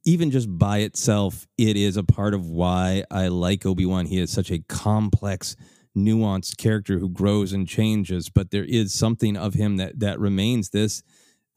[0.05, 4.05] even just by itself, it is a part of why I like Obi Wan.
[4.05, 5.55] He is such a complex,
[5.97, 10.69] nuanced character who grows and changes, but there is something of him that that remains
[10.69, 11.01] this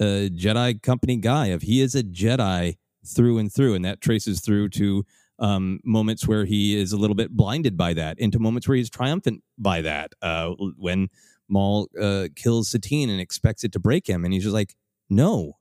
[0.00, 1.46] uh, Jedi company guy.
[1.46, 2.76] Of he is a Jedi
[3.06, 5.04] through and through, and that traces through to
[5.38, 8.90] um, moments where he is a little bit blinded by that, into moments where he's
[8.90, 10.12] triumphant by that.
[10.20, 11.08] Uh, when
[11.48, 14.74] Maul uh, kills Satine and expects it to break him, and he's just like,
[15.08, 15.54] "No,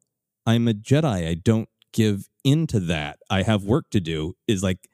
[0.46, 1.28] I'm a Jedi.
[1.28, 3.20] I don't give into that.
[3.30, 4.90] I have work to do." Is like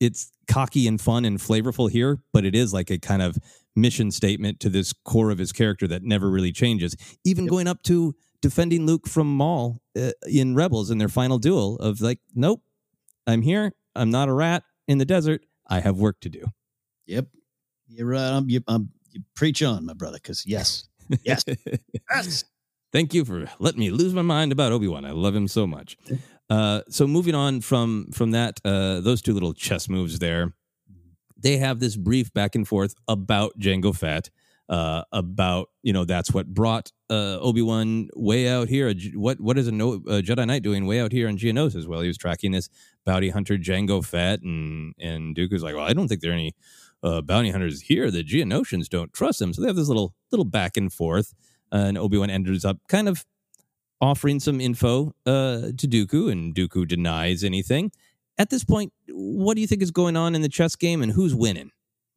[0.00, 3.38] it's cocky and fun and flavorful here, but it is like a kind of
[3.74, 6.96] mission statement to this core of his character that never really changes.
[7.24, 11.78] Even going up to defending Luke from Maul uh, in Rebels in their final duel
[11.78, 12.62] of like, nope,
[13.26, 13.72] I'm here.
[13.94, 15.46] I'm not a rat in the desert.
[15.66, 16.44] I have work to do.
[17.06, 17.28] Yep.
[17.88, 18.30] You're right.
[18.30, 20.88] I'm, you, I'm, you preach on, my brother, because yes,
[21.24, 21.44] yes,
[22.10, 22.44] yes.
[22.92, 25.04] Thank you for letting me lose my mind about Obi Wan.
[25.04, 25.96] I love him so much.
[26.50, 30.52] Uh, so moving on from from that, uh, those two little chess moves there,
[31.38, 34.28] they have this brief back and forth about Jango Fett,
[34.72, 38.92] uh, about you know that's what brought uh, Obi Wan way out here.
[39.14, 41.86] What what is a, no, a Jedi Knight doing way out here in Geonosis?
[41.86, 42.70] Well, he was tracking this
[43.04, 46.54] bounty hunter Jango Fett, and and Dooku's like, well, I don't think there are any
[47.02, 48.10] uh, bounty hunters here.
[48.10, 51.34] The Geonosians don't trust him, so they have this little little back and forth.
[51.70, 53.26] Uh, and Obi Wan ends up kind of
[54.00, 57.92] offering some info uh, to Dooku, and Dooku denies anything.
[58.38, 61.12] At this point, what do you think is going on in the chess game, and
[61.12, 61.72] who's winning?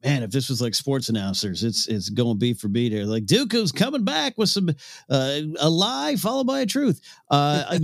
[0.06, 3.06] Man, if this was like sports announcers, it's it's going be for beat here.
[3.06, 4.70] Like Dooku's coming back with some
[5.10, 7.02] uh, a lie followed by a truth.
[7.32, 7.80] Uh,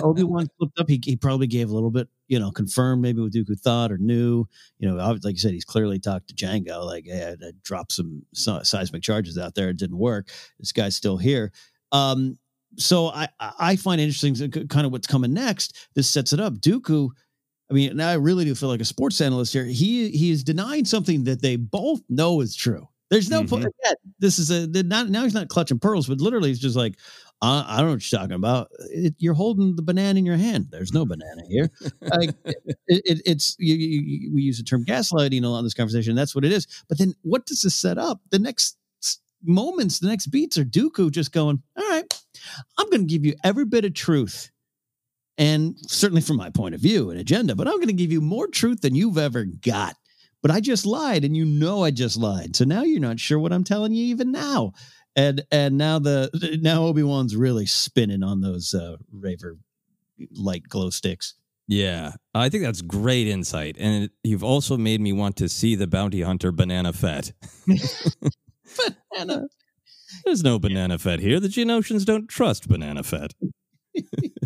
[0.00, 0.88] Obi Wan flipped up.
[0.88, 3.98] He, he probably gave a little bit, you know, confirmed maybe what Dooku thought or
[3.98, 4.46] knew.
[4.78, 4.94] You know,
[5.24, 6.86] like you said, he's clearly talked to Jango.
[6.86, 9.68] Like, hey, I, I dropped some seismic charges out there.
[9.68, 10.28] It didn't work.
[10.60, 11.50] This guy's still here.
[11.90, 12.38] Um,
[12.76, 15.88] so I I I find interesting kind of what's coming next.
[15.96, 16.54] This sets it up.
[16.54, 17.10] Dooku.
[17.70, 19.64] I mean, now I really do feel like a sports analyst here.
[19.64, 22.88] He he is denying something that they both know is true.
[23.10, 23.64] There's no point.
[23.64, 23.70] Mhm.
[23.84, 26.96] Again, this is a not now he's not clutching pearls, but literally he's just like,
[27.42, 28.68] I, I don't know what you're talking about.
[28.90, 30.68] It, you're holding the banana in your hand.
[30.70, 31.70] There's no banana here.
[32.02, 35.74] like, it, it, it's you, you, we use the term gaslighting a lot in this
[35.74, 36.14] conversation.
[36.16, 36.66] That's what it is.
[36.88, 38.20] But then, what does this set up?
[38.30, 38.76] The next
[39.44, 42.04] moments, the next beats are Dooku just going, "All right,
[42.78, 44.50] I'm going to give you every bit of truth."
[45.38, 48.20] And certainly from my point of view and agenda, but I'm going to give you
[48.20, 49.94] more truth than you've ever got.
[50.42, 52.54] But I just lied, and you know I just lied.
[52.54, 54.72] So now you're not sure what I'm telling you even now
[55.16, 59.58] and and now the now Obi Wan's really spinning on those uh, Raver
[60.32, 61.34] light glow sticks.
[61.66, 65.88] Yeah, I think that's great insight, and you've also made me want to see the
[65.88, 67.32] bounty hunter Banana Fett.
[69.10, 69.48] banana.
[70.24, 71.40] There's no Banana Fett here.
[71.40, 73.34] The Geonosians don't trust Banana Fett.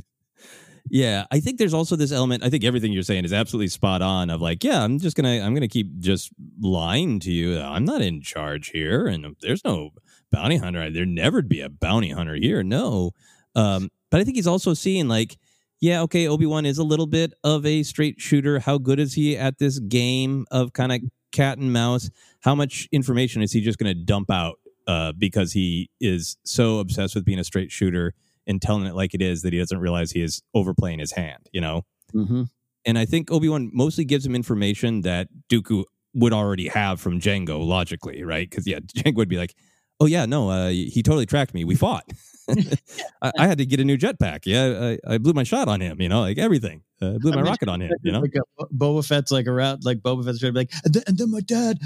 [0.91, 2.43] yeah, I think there's also this element.
[2.43, 4.29] I think everything you're saying is absolutely spot on.
[4.29, 6.31] Of like, yeah, I'm just gonna I'm gonna keep just
[6.61, 7.59] lying to you.
[7.61, 9.91] I'm not in charge here, and there's no
[10.33, 10.91] bounty hunter.
[10.91, 12.65] There'd never be a bounty hunter here.
[12.65, 13.13] No.
[13.55, 15.39] Um, but I think he's also seeing like,
[15.81, 18.59] yeah, okay, Obi Wan is a little bit of a straight shooter.
[18.59, 22.11] How good is he at this game of kind of cat and mouse?
[22.41, 24.57] How much information is he just to dump out
[24.89, 28.15] uh, because he is so obsessed with being a straight shooter
[28.47, 31.49] and telling it like it is that he doesn't realize he is overplaying his hand,
[31.53, 31.83] you know?
[32.15, 32.45] Mm-hmm.
[32.87, 35.85] And I think Obi Wan mostly gives him information that Dooku
[36.15, 38.49] would already have from Jango logically, right?
[38.49, 39.55] Because, yeah, Jango would be like,
[40.01, 41.65] oh yeah, no, uh, he totally tracked me.
[41.65, 42.05] We fought.
[43.23, 44.41] I, I, had to get a new jetpack.
[44.45, 46.01] Yeah, I, I, blew my shot on him.
[46.01, 46.83] You know, like everything.
[47.01, 47.93] Uh, blew my I mean, rocket on him.
[48.03, 50.73] You know, like a, Boba Fett's like around, like Boba Fett's trying to be like,
[50.85, 51.79] and then, and then my dad,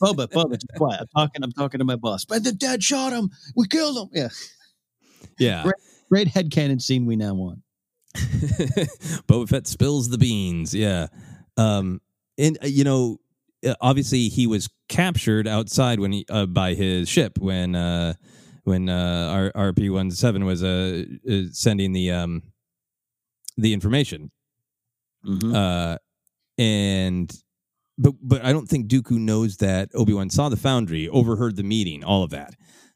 [0.00, 1.00] Boba, Boba, just quiet.
[1.00, 1.44] I'm talking.
[1.44, 2.24] I'm talking to my boss.
[2.24, 3.30] But the dad shot him.
[3.54, 4.08] We killed him.
[4.12, 4.28] Yeah,
[5.38, 5.62] yeah.
[5.64, 5.74] Great,
[6.10, 7.60] great headcanon scene we now want.
[9.28, 10.74] Boba Fett spills the beans.
[10.74, 11.08] Yeah,
[11.56, 12.00] um,
[12.38, 13.18] and uh, you know,
[13.66, 18.14] uh, obviously he was captured outside when he uh, by his ship when uh,
[18.64, 22.42] when uh, our RP one seven was uh, uh, sending the um,
[23.56, 24.30] the information,
[25.26, 25.54] mm-hmm.
[25.54, 25.96] uh,
[26.58, 27.32] and
[27.98, 31.62] but but I don't think Dooku knows that Obi Wan saw the Foundry, overheard the
[31.62, 32.54] meeting, all of that.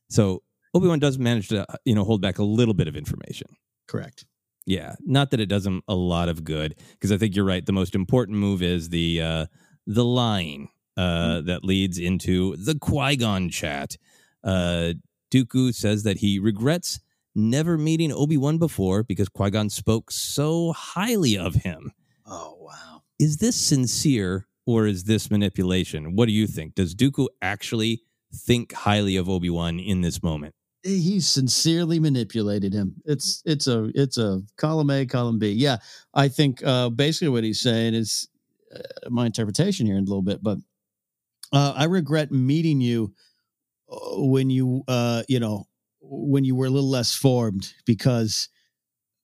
[0.08, 0.42] So
[0.74, 3.48] Obi Wan does manage to you know hold back a little bit of information.
[3.86, 4.24] Correct.
[4.66, 7.64] Yeah, not that it does him a lot of good because I think you're right.
[7.64, 9.46] The most important move is the uh,
[9.86, 11.46] the lying uh, mm-hmm.
[11.46, 13.96] that leads into the Qui Gon chat.
[14.44, 14.94] Uh,
[15.30, 17.00] Dooku says that he regrets
[17.34, 21.92] never meeting Obi Wan before because Qui Gon spoke so highly of him.
[22.26, 23.02] Oh, wow.
[23.18, 26.16] Is this sincere or is this manipulation?
[26.16, 26.74] What do you think?
[26.74, 28.02] Does Dooku actually
[28.32, 30.54] think highly of Obi Wan in this moment?
[30.82, 32.94] He sincerely manipulated him.
[33.04, 35.50] It's it's a it's a column A, column B.
[35.50, 35.76] Yeah,
[36.14, 38.28] I think uh, basically what he's saying is
[38.74, 40.58] uh, my interpretation here in a little bit, but
[41.52, 43.12] uh, I regret meeting you
[43.90, 45.66] uh, when you, uh, you know,
[46.00, 48.48] when you were a little less formed because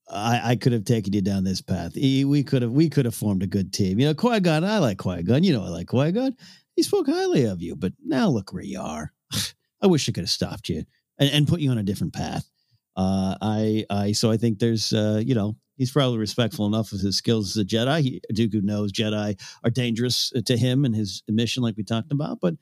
[0.08, 1.92] I, I could have taken you down this path.
[1.94, 3.98] We could have, we could have formed a good team.
[3.98, 5.42] You know, Qui Gon, I like Qui Gon.
[5.42, 6.36] You know, I like Qui Gon.
[6.74, 9.12] He spoke highly of you, but now look where you are.
[9.82, 10.84] I wish I could have stopped you
[11.18, 12.48] and, and put you on a different path.
[12.96, 17.00] Uh, I, I, so I think there's, uh, you know, he's probably respectful enough of
[17.00, 18.00] his skills as a Jedi.
[18.00, 22.38] He, Dooku knows Jedi are dangerous to him and his mission, like we talked about.
[22.40, 22.54] But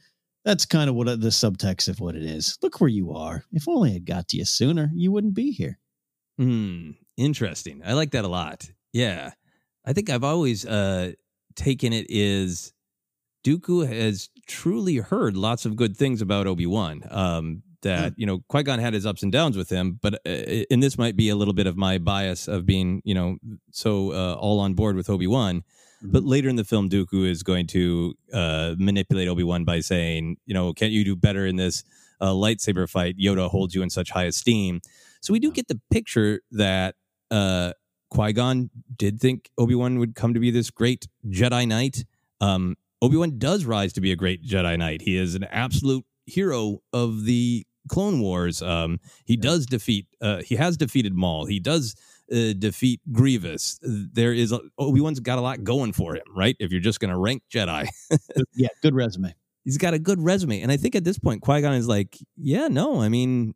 [0.45, 2.59] that's kind of what the subtext of what it is.
[2.63, 3.45] Look where you are.
[3.53, 5.79] If only I got to you sooner, you wouldn't be here.
[6.39, 6.91] Hmm.
[7.17, 7.81] Interesting.
[7.85, 8.69] I like that a lot.
[8.93, 9.33] Yeah.
[9.87, 11.13] I think I've always uh,
[11.55, 12.73] taken it is
[13.45, 17.03] Dooku has truly heard lots of good things about Obi Wan.
[17.11, 18.15] Um, that mm.
[18.17, 20.99] you know Qui Gon had his ups and downs with him, but uh, and this
[20.99, 23.39] might be a little bit of my bias of being you know
[23.71, 25.63] so uh, all on board with Obi Wan.
[26.05, 26.13] Mm-hmm.
[26.13, 30.37] But later in the film, Dooku is going to uh, manipulate Obi Wan by saying,
[30.45, 31.85] you know, can't you do better in this
[32.21, 33.17] uh, lightsaber fight?
[33.17, 34.81] Yoda holds you in such high esteem.
[35.21, 36.97] So we do get the picture that
[37.31, 37.73] uh,
[38.11, 42.05] Qui Gon did think Obi Wan would come to be this great Jedi Knight.
[42.41, 45.03] Um, Obi Wan does rise to be a great Jedi Knight.
[45.03, 50.07] He is an absolute hero of the Clone Wars, um, he does defeat.
[50.21, 51.47] Uh, he has defeated Maul.
[51.47, 51.95] He does
[52.33, 53.79] uh, defeat Grievous.
[53.83, 56.57] There is Obi Wan's got a lot going for him, right?
[56.59, 57.89] If you're just going to rank Jedi,
[58.55, 59.35] yeah, good resume.
[59.65, 62.19] He's got a good resume, and I think at this point, Qui Gon is like,
[62.37, 63.55] yeah, no, I mean,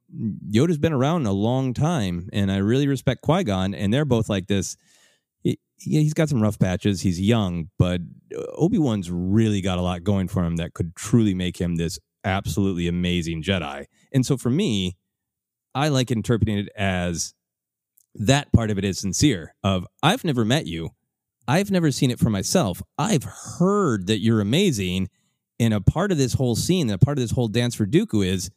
[0.51, 4.31] Yoda's been around a long time, and I really respect Qui Gon, and they're both
[4.31, 4.76] like this.
[5.43, 7.03] He, he's got some rough patches.
[7.03, 8.01] He's young, but
[8.55, 11.99] Obi Wan's really got a lot going for him that could truly make him this
[12.24, 13.85] absolutely amazing Jedi.
[14.13, 14.97] And so for me,
[15.75, 17.35] I like interpreting it as
[18.15, 20.91] that part of it is sincere of I've never met you.
[21.47, 22.83] I've never seen it for myself.
[22.99, 25.09] I've heard that you're amazing.
[25.61, 28.27] And a part of this whole scene, a part of this whole dance for Dooku
[28.27, 28.51] is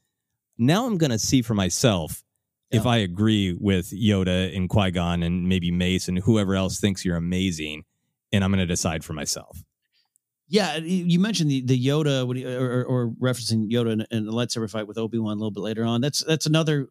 [0.57, 2.23] now I'm going to see for myself
[2.69, 7.03] if I agree with Yoda and Qui Gon and maybe Mace and whoever else thinks
[7.03, 7.83] you're amazing,
[8.31, 9.61] and I'm going to decide for myself.
[10.51, 14.33] Yeah, you mentioned the, the Yoda when he, or, or referencing Yoda in, in the
[14.33, 16.01] lightsaber fight with Obi Wan a little bit later on.
[16.01, 16.89] That's that's another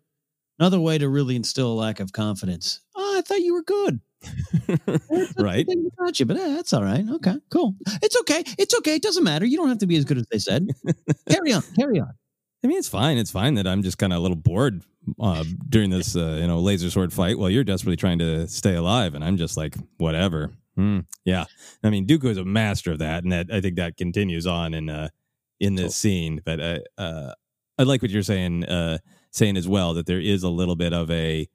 [0.58, 2.80] another way to really instill a lack of confidence.
[2.96, 4.00] Oh, I thought you were good.
[5.38, 5.66] right.
[5.98, 7.04] About you, but eh, that's all right.
[7.06, 7.76] Okay, cool.
[8.02, 8.42] It's okay.
[8.56, 8.94] It's okay.
[8.94, 9.44] It doesn't matter.
[9.44, 10.66] You don't have to be as good as they said.
[11.28, 11.62] carry on.
[11.78, 12.14] Carry on.
[12.64, 13.18] I mean, it's fine.
[13.18, 14.82] It's fine that I'm just kind of a little bored
[15.20, 18.74] uh, during this, uh, you know, laser sword fight while you're desperately trying to stay
[18.74, 20.50] alive, and I'm just like, whatever.
[20.78, 21.44] Mm, yeah,
[21.82, 24.72] I mean, Dooku is a master of that, and that I think that continues on
[24.74, 25.08] in uh,
[25.58, 26.40] in this scene.
[26.44, 27.34] But uh, uh,
[27.78, 28.98] I like what you're saying, uh,
[29.30, 31.48] saying as well that there is a little bit of a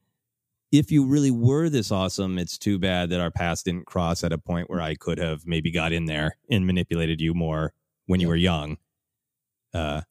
[0.72, 4.34] if you really were this awesome, it's too bad that our paths didn't cross at
[4.34, 7.74] a point where I could have maybe got in there and manipulated you more
[8.07, 8.78] when you were young.
[9.74, 10.01] Uh,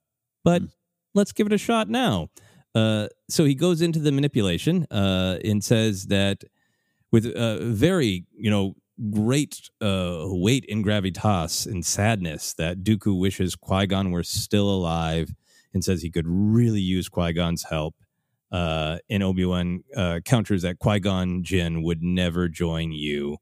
[0.43, 0.73] but mm.
[1.15, 2.29] let's give it a shot now.
[2.75, 6.45] Uh, so he goes into the manipulation uh, and says that
[7.13, 8.75] with uh, very, you know,
[9.11, 15.35] great uh, weight in gravitas and sadness that Dooku wishes Qui Gon were still alive
[15.73, 17.95] and says he could really use Qui Gon's help
[18.53, 23.39] uh, and Obi Wan uh, counters that Qui Gon Jinn would never join you.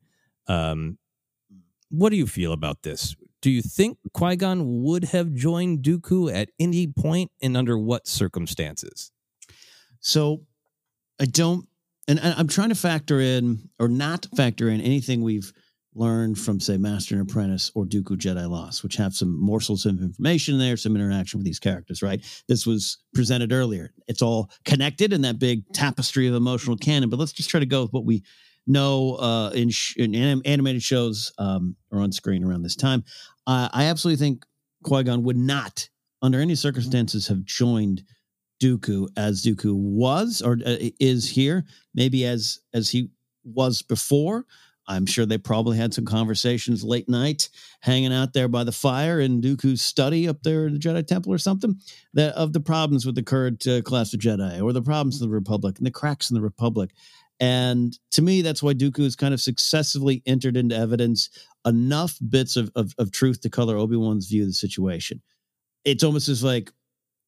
[0.47, 0.99] Um,
[1.91, 3.15] what do you feel about this?
[3.43, 8.07] Do you think Qui Gon would have joined Dooku at any point and under what
[8.07, 9.13] circumstances?
[10.01, 10.43] So
[11.21, 11.69] I don't,
[12.09, 15.53] and I'm trying to factor in or not factor in anything we've
[15.95, 20.01] learned from, say, Master and Apprentice or Dooku Jedi Lost, which have some morsels of
[20.01, 22.25] information there, some interaction with these characters, right?
[22.49, 23.93] This was presented earlier.
[24.09, 27.67] It's all connected in that big tapestry of emotional canon, but let's just try to
[27.67, 28.23] go with what we
[28.67, 33.05] know uh, in, sh- in anim- animated shows um, or on screen around this time.
[33.47, 34.47] Uh, I absolutely think
[34.85, 35.89] Qui Gon would not,
[36.23, 38.03] under any circumstances, have joined
[38.63, 43.11] Dooku as Dooku was or uh, is here, maybe as as he
[43.45, 44.47] was before.
[44.89, 47.49] I'm sure they probably had some conversations late night,
[47.81, 51.33] hanging out there by the fire in Dooku's study up there in the Jedi Temple
[51.33, 51.77] or something,
[52.15, 55.29] that of the problems with the current uh, class of Jedi or the problems of
[55.29, 56.91] the Republic and the cracks in the Republic.
[57.39, 61.31] And to me, that's why Dooku has kind of successively entered into evidence
[61.65, 65.23] enough bits of, of, of truth to color Obi Wan's view of the situation.
[65.85, 66.73] It's almost as like,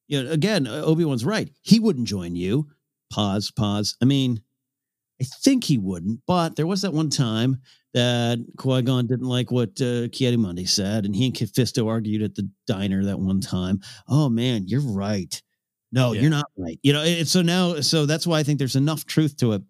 [0.06, 1.50] you know, again, Obi Wan's right.
[1.62, 2.68] He wouldn't join you.
[3.12, 3.96] Pause, pause.
[4.02, 4.40] I mean,
[5.20, 7.58] I think he wouldn't, but there was that one time
[7.94, 12.22] that Qui Gon didn't like what uh, Mundi said, and he and Kit Fisto argued
[12.22, 13.80] at the diner that one time.
[14.08, 15.40] Oh man, you're right.
[15.92, 16.22] No, yeah.
[16.22, 16.78] you're not right.
[16.82, 19.62] You know, it, so now, so that's why I think there's enough truth to it.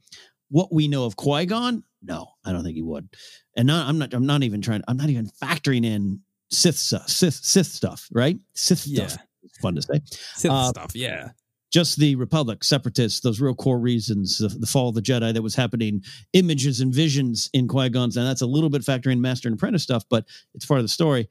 [0.49, 3.09] What we know of Qui Gon, no, I don't think he would.
[3.57, 4.83] And not, I'm not, I'm not even trying.
[4.89, 6.21] I'm not even factoring in
[6.51, 8.39] Sith stuff, Sith, Sith stuff, right?
[8.55, 9.07] Sith yeah.
[9.07, 9.23] stuff.
[9.61, 10.01] Fun to say.
[10.49, 11.31] Uh, stuff, yeah
[11.75, 15.43] just the Republic, separatists, those real core reasons, the, the, fall of the Jedi that
[15.43, 18.17] was happening, images and visions in Qui Gon's.
[18.17, 20.25] And that's a little bit factoring in Master and Apprentice stuff, but
[20.55, 21.29] it's part of the story.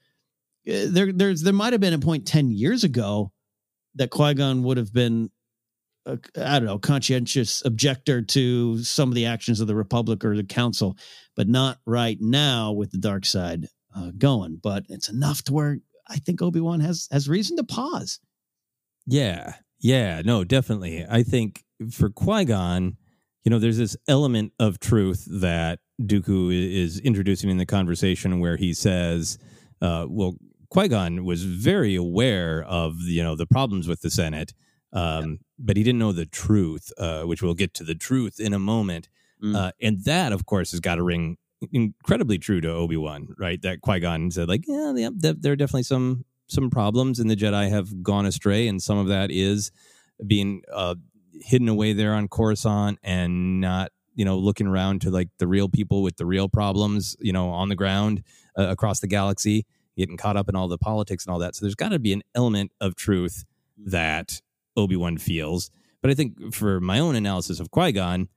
[0.67, 3.31] Uh, there, there's there might have been a point ten years ago
[3.95, 5.29] that Qui Gon would have been,
[6.05, 10.43] I don't know, conscientious objector to some of the actions of the Republic or the
[10.43, 10.97] Council,
[11.37, 14.59] but not right now with the dark side uh, going.
[14.61, 18.19] But it's enough to where I think Obi Wan has has reason to pause.
[19.05, 21.05] Yeah, yeah, no, definitely.
[21.09, 22.97] I think for Qui Gon,
[23.43, 28.55] you know, there's this element of truth that Dooku is introducing in the conversation where
[28.55, 29.37] he says,
[29.81, 30.35] uh, well,
[30.69, 34.53] Qui Gon was very aware of you know the problems with the Senate,
[34.91, 35.35] um, yeah.
[35.59, 38.59] but he didn't know the truth, uh, which we'll get to the truth in a
[38.59, 39.09] moment.
[39.43, 39.55] Mm.
[39.55, 41.37] Uh, and that, of course, has got to ring
[41.71, 43.61] incredibly true to Obi Wan, right?
[43.61, 47.69] That Qui Gon said, like, yeah, there are definitely some some problems, and the Jedi
[47.69, 49.71] have gone astray, and some of that is
[50.25, 50.95] being uh,
[51.33, 55.69] hidden away there on Coruscant and not you know looking around to like the real
[55.69, 58.23] people with the real problems you know on the ground
[58.57, 59.65] uh, across the galaxy
[59.97, 62.13] getting caught up in all the politics and all that so there's got to be
[62.13, 63.43] an element of truth
[63.77, 64.41] that
[64.77, 65.71] obi-wan feels
[66.01, 68.27] but i think for my own analysis of qui-gon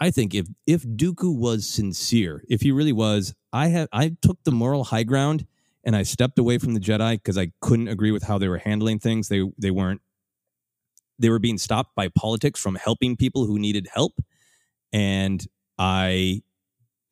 [0.00, 4.42] i think if if dooku was sincere if he really was i have i took
[4.44, 5.46] the moral high ground
[5.84, 8.58] and I stepped away from the Jedi because I couldn't agree with how they were
[8.58, 9.28] handling things.
[9.28, 10.00] They they weren't
[11.18, 14.20] they were being stopped by politics from helping people who needed help,
[14.92, 15.44] and
[15.78, 16.42] I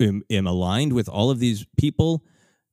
[0.00, 2.24] am, am aligned with all of these people,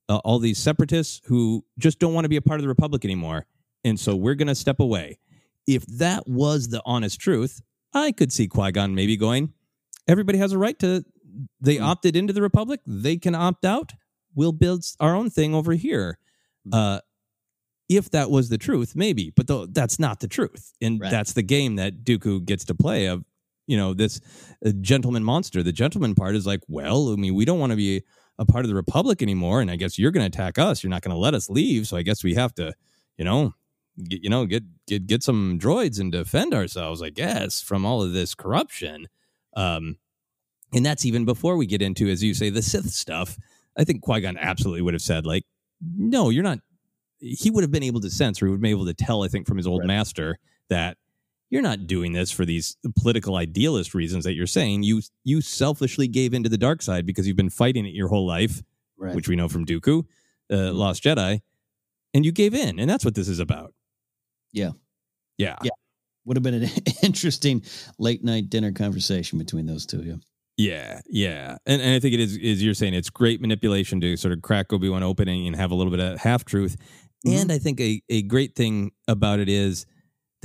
[0.08, 3.04] uh, all these separatists who just don't want to be a part of the Republic
[3.04, 3.46] anymore,
[3.84, 5.18] and so we're going to step away.
[5.66, 7.60] If that was the honest truth,
[7.92, 9.52] I could see Qui Gon maybe going.
[10.08, 11.04] Everybody has a right to.
[11.60, 11.84] They hmm.
[11.84, 12.80] opted into the Republic.
[12.86, 13.92] They can opt out
[14.36, 16.18] we'll build our own thing over here.
[16.68, 16.78] Mm-hmm.
[16.78, 17.00] Uh,
[17.88, 21.10] if that was the truth, maybe, but that's not the truth, and right.
[21.10, 23.06] that's the game that Dooku gets to play.
[23.06, 23.24] Of
[23.68, 24.20] you know this
[24.64, 25.62] uh, gentleman monster.
[25.62, 28.02] The gentleman part is like, well, I mean, we don't want to be
[28.38, 30.82] a part of the republic anymore, and I guess you're going to attack us.
[30.82, 32.74] You're not going to let us leave, so I guess we have to,
[33.18, 33.54] you know,
[34.02, 37.02] get, you know, get get get some droids and defend ourselves.
[37.02, 39.06] I guess from all of this corruption.
[39.56, 39.96] Um,
[40.72, 43.38] and that's even before we get into, as you say, the Sith stuff.
[43.78, 45.44] I think Qui Gon absolutely would have said, like,
[45.96, 46.60] no, you're not.
[47.18, 49.22] He would have been able to sense, or he would have been able to tell,
[49.22, 49.88] I think, from his old right.
[49.88, 50.38] master
[50.68, 50.96] that
[51.50, 54.82] you're not doing this for these political idealist reasons that you're saying.
[54.82, 58.26] You you selfishly gave into the dark side because you've been fighting it your whole
[58.26, 58.62] life,
[58.98, 59.14] right.
[59.14, 60.04] which we know from Dooku,
[60.50, 60.76] uh, mm-hmm.
[60.76, 61.40] Lost Jedi,
[62.14, 63.74] and you gave in, and that's what this is about.
[64.52, 64.72] Yeah,
[65.38, 65.70] yeah, yeah.
[66.26, 66.70] Would have been an
[67.02, 67.62] interesting
[67.98, 70.02] late night dinner conversation between those two.
[70.02, 70.16] Yeah.
[70.58, 72.38] Yeah, yeah, and, and I think it is.
[72.38, 75.70] Is you're saying it's great manipulation to sort of crack Obi Wan opening and have
[75.70, 76.78] a little bit of half truth,
[77.26, 77.36] mm-hmm.
[77.36, 79.84] and I think a a great thing about it is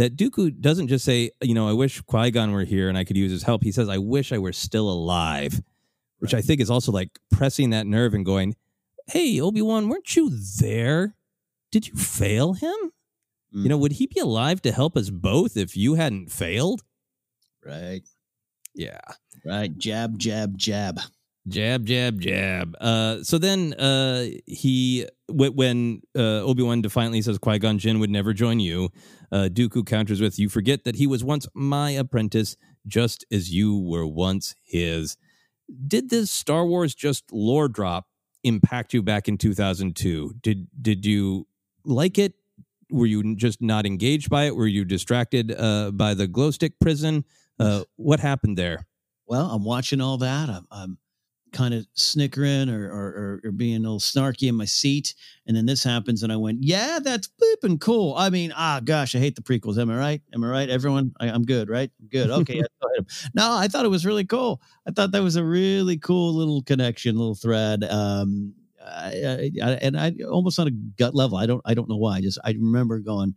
[0.02, 3.04] that Dooku doesn't just say, you know, I wish Qui Gon were here and I
[3.04, 3.64] could use his help.
[3.64, 5.62] He says, I wish I were still alive,
[6.20, 8.56] which I think is also like pressing that nerve and going,
[9.08, 11.16] Hey, Obi Wan, weren't you there?
[11.72, 12.92] Did you fail him?
[13.56, 13.64] Mm.
[13.64, 16.84] You know, would he be alive to help us both if you hadn't failed?
[17.66, 18.04] Right.
[18.74, 19.02] Yeah.
[19.46, 19.76] Right.
[19.78, 21.00] Jab, jab, jab.
[21.48, 22.76] Jab, jab, jab.
[22.80, 28.12] Uh, so then uh, he, when uh, Obi Wan defiantly says Qui Gon Jinn would
[28.12, 28.90] never join you,
[29.32, 33.76] uh, Dooku counters with, "You forget that he was once my apprentice, just as you
[33.80, 35.18] were once his."
[35.88, 38.06] Did this Star Wars just lore drop
[38.44, 40.36] impact you back in 2002?
[40.44, 41.48] Did did you
[41.84, 42.36] like it?
[42.92, 44.56] Were you just not engaged by it?
[44.56, 47.26] Were you distracted uh, by the glow stick prison?
[47.60, 48.86] Uh, what happened there?
[49.26, 50.50] Well, I'm watching all that.
[50.50, 50.98] I'm, I'm
[51.52, 55.14] kind of snickering or, or, or, being a little snarky in my seat.
[55.48, 58.16] And then this happens, and I went, Yeah, that's bleeping cool.
[58.16, 59.78] I mean, ah, gosh, I hate the prequels.
[59.78, 60.22] Am I right?
[60.34, 60.70] Am I right?
[60.70, 61.92] Everyone, I, am good, right?
[62.02, 62.30] I'm good.
[62.30, 62.62] Okay.
[63.34, 64.62] no, I thought it was really cool.
[64.88, 67.84] I thought that was a really cool little connection, little thread.
[67.84, 68.54] Um,
[68.86, 72.18] I, I, and I almost on a gut level, I don't, I don't know why.
[72.18, 73.36] I just, I remember going,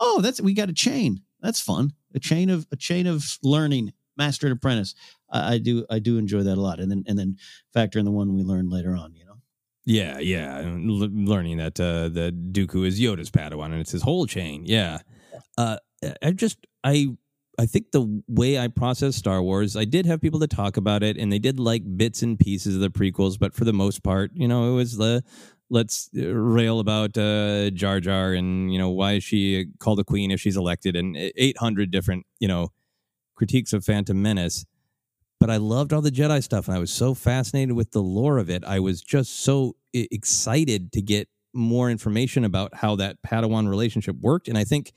[0.00, 1.20] Oh, that's, we got a chain.
[1.40, 1.92] That's fun.
[2.14, 4.94] A chain of, a chain of learning master and apprentice.
[5.30, 7.36] I, I do I do enjoy that a lot, and then and then
[7.72, 9.14] factor in the one we learned later on.
[9.14, 9.34] You know.
[9.84, 14.26] Yeah, yeah, L- learning that uh, the Dooku is Yoda's Padawan, and it's his whole
[14.26, 14.64] chain.
[14.64, 15.00] Yeah,
[15.58, 15.78] uh,
[16.22, 17.08] I just I
[17.58, 21.02] I think the way I process Star Wars, I did have people to talk about
[21.02, 24.02] it, and they did like bits and pieces of the prequels, but for the most
[24.02, 25.22] part, you know, it was the
[25.70, 30.04] let's uh, rail about uh, Jar Jar and you know why is she called a
[30.04, 32.68] queen if she's elected, and eight hundred different you know
[33.36, 34.64] critiques of Phantom Menace.
[35.40, 38.38] But I loved all the Jedi stuff, and I was so fascinated with the lore
[38.38, 38.64] of it.
[38.64, 44.48] I was just so excited to get more information about how that Padawan relationship worked.
[44.48, 44.92] And I think,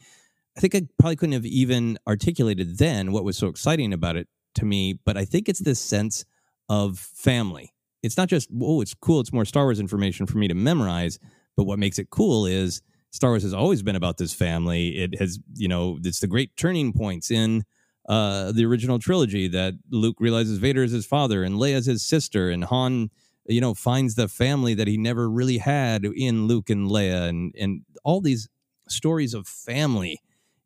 [0.57, 4.27] I think I probably couldn't have even articulated then what was so exciting about it
[4.55, 4.99] to me.
[5.05, 6.25] But I think it's this sense
[6.67, 7.73] of family.
[8.01, 9.19] It's not just oh, it's cool.
[9.19, 11.19] It's more Star Wars information for me to memorize.
[11.55, 12.81] But what makes it cool is
[13.11, 14.97] Star Wars has always been about this family.
[14.97, 17.63] It has, you know, it's the great turning points in
[18.07, 22.03] uh, the original trilogy that Luke realizes Vader is his father and Leia is his
[22.03, 23.09] sister, and Han,
[23.45, 27.53] you know, finds the family that he never really had in Luke and Leia, and
[27.59, 28.49] and all these
[28.87, 30.19] stories of family.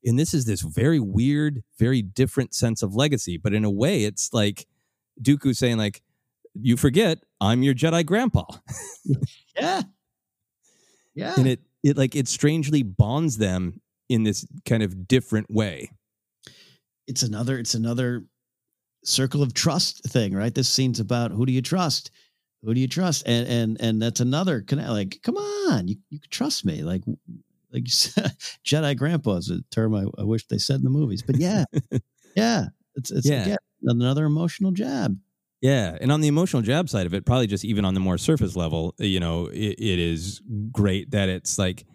[0.03, 3.38] And this is this very weird, very different sense of legacy.
[3.38, 4.68] But in a way, it's like
[5.22, 6.02] Dooku saying, like,
[6.53, 8.45] you forget I'm your Jedi grandpa.
[9.56, 9.84] yeah.
[11.14, 11.34] Yeah.
[11.38, 15.90] And it it like it strangely bonds them in this kind of different way
[17.11, 18.23] it's another it's another
[19.03, 20.53] circle of trust thing, right?
[20.53, 22.11] This scene's about who do you trust?
[22.64, 23.23] Who do you trust?
[23.26, 26.84] And and and that's another kind of like, come on, you you trust me.
[26.84, 27.03] Like
[27.73, 27.84] like
[28.65, 31.22] Jedi grandpa is a term I, I, wish they said in the movies.
[31.22, 31.65] But yeah,
[32.35, 32.65] yeah,
[32.95, 33.43] it's it's yeah.
[33.43, 35.18] Again, another emotional jab.
[35.61, 38.18] Yeah, and on the emotional jab side of it, probably just even on the more
[38.18, 40.41] surface level, you know, it, it is
[40.72, 41.85] great that it's like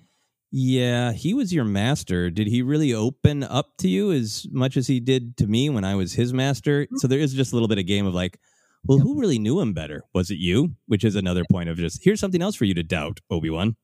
[0.53, 2.31] yeah, he was your master.
[2.31, 5.85] Did he really open up to you as much as he did to me when
[5.85, 6.85] I was his master?
[6.85, 6.97] Mm-hmm.
[6.99, 8.39] So there is just a little bit of game of like,
[8.85, 10.05] well, who really knew him better?
[10.15, 10.77] Was it you?
[10.87, 13.77] Which is another point of just here's something else for you to doubt, Obi Wan.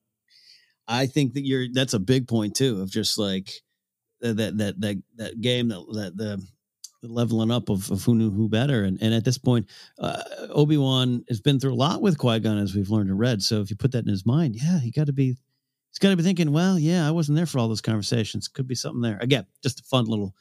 [0.88, 3.52] I think that you're that's a big point too of just like
[4.20, 6.42] that that that that, game that, that the
[7.02, 8.84] leveling up of, of who knew who better.
[8.84, 9.68] And, and at this point,
[9.98, 13.18] uh, Obi Wan has been through a lot with Qui Gon as we've learned and
[13.18, 13.42] read.
[13.42, 15.36] So if you put that in his mind, yeah, he got to be
[15.90, 18.48] he's got to be thinking, well, yeah, I wasn't there for all those conversations.
[18.48, 19.18] Could be something there.
[19.20, 20.34] Again, just a fun little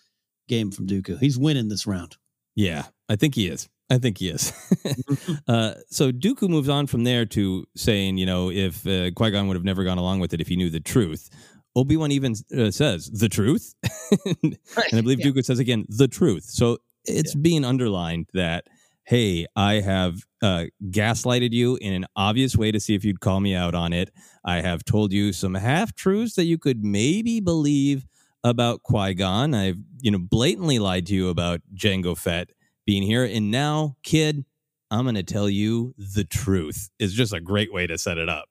[0.47, 1.19] game from Dooku.
[1.19, 2.17] He's winning this round.
[2.55, 3.69] Yeah, I think he is.
[3.91, 4.53] I think he is.
[4.85, 5.33] Mm-hmm.
[5.47, 9.47] uh, so Dooku moves on from there to saying, you know, if uh, Qui Gon
[9.47, 11.29] would have never gone along with it if he knew the truth.
[11.75, 13.75] Obi Wan even uh, says the truth,
[14.43, 15.27] and I believe yeah.
[15.27, 16.43] Dooku says again the truth.
[16.43, 18.65] So it's being underlined that
[19.05, 23.41] hey, I have uh, gaslighted you in an obvious way to see if you'd call
[23.41, 24.09] me out on it.
[24.45, 28.05] I have told you some half truths that you could maybe believe
[28.43, 29.53] about Qui Gon.
[29.53, 32.51] I've you know blatantly lied to you about Jango Fett
[32.91, 34.43] being here, and now, kid,
[34.89, 36.89] I'm going to tell you the truth.
[36.99, 38.49] Is just a great way to set it up.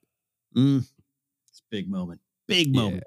[0.57, 0.79] Mm.
[1.51, 2.23] It's a big moment.
[2.49, 3.05] Big moment.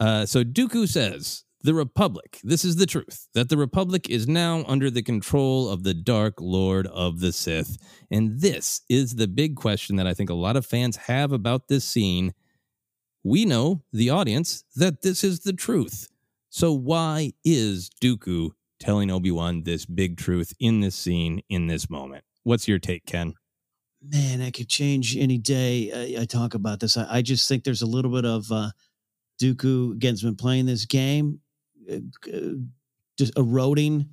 [0.00, 0.06] Yeah.
[0.06, 4.64] Uh, so Dooku says, the Republic, this is the truth, that the Republic is now
[4.66, 7.76] under the control of the Dark Lord of the Sith.
[8.10, 11.68] And this is the big question that I think a lot of fans have about
[11.68, 12.32] this scene.
[13.22, 16.08] We know, the audience, that this is the truth.
[16.48, 22.24] So why is Dooku telling Obi-Wan this big truth in this scene, in this moment?
[22.42, 23.34] What's your take, Ken?
[24.02, 26.96] Man, I could change any day I, I talk about this.
[26.96, 28.70] I, I, just think there's a little bit of uh,
[29.42, 31.40] Dooku again's been playing this game,
[31.90, 31.96] uh,
[32.32, 32.50] uh
[33.18, 34.10] just eroding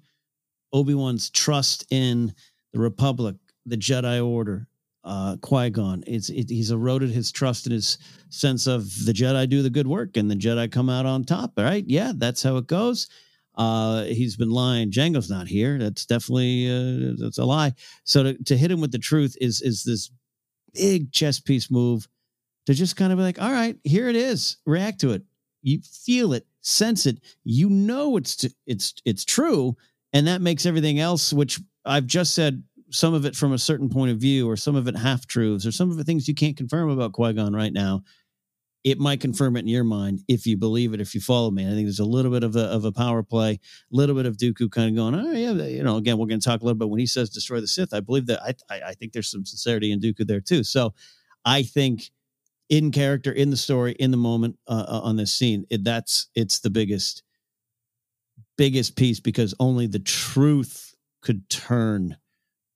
[0.72, 2.34] Obi Wan's trust in
[2.72, 3.36] the Republic,
[3.66, 4.68] the Jedi Order,
[5.04, 6.04] uh, Qui Gon.
[6.08, 7.98] It's it, he's eroded his trust in his
[8.30, 11.54] sense of the Jedi do the good work and the Jedi come out on top.
[11.58, 11.84] Right?
[11.88, 13.08] Yeah, that's how it goes.
[13.56, 14.92] Uh, he's been lying.
[14.92, 15.78] Jango's not here.
[15.78, 17.74] That's definitely uh, that's a lie.
[18.04, 20.12] So to, to hit him with the truth is is this
[20.74, 22.08] big chess piece move
[22.66, 24.58] to just kind of be like, all right, here it is.
[24.66, 25.24] React to it.
[25.62, 27.20] You feel it, sense it.
[27.44, 29.78] You know it's t- it's it's true,
[30.12, 33.90] and that makes everything else, which I've just said, some of it from a certain
[33.90, 36.36] point of view, or some of it half truths, or some of the things you
[36.36, 38.04] can't confirm about Qui Gon right now
[38.84, 41.66] it might confirm it in your mind if you believe it, if you follow me.
[41.66, 43.60] I think there's a little bit of a, of a power play, a
[43.92, 46.46] little bit of Dooku kind of going, oh, yeah, you know, again, we're going to
[46.46, 47.94] talk a little bit when he says destroy the Sith.
[47.94, 50.64] I believe that I, I, I think there's some sincerity in Dooku there too.
[50.64, 50.94] So
[51.46, 52.12] I think
[52.70, 56.28] in character, in the story, in the moment uh, uh on this scene, it, that's,
[56.36, 57.24] it's the biggest,
[58.58, 62.18] biggest piece because only the truth could turn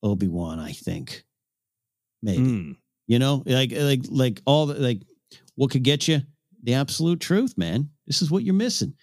[0.03, 1.25] Obi-Wan, I think.
[2.21, 2.43] Maybe.
[2.43, 2.75] Mm.
[3.07, 5.01] You know, like, like, like all the, like,
[5.57, 6.21] what could get you?
[6.63, 7.89] The absolute truth, man.
[8.05, 8.93] This is what you're missing.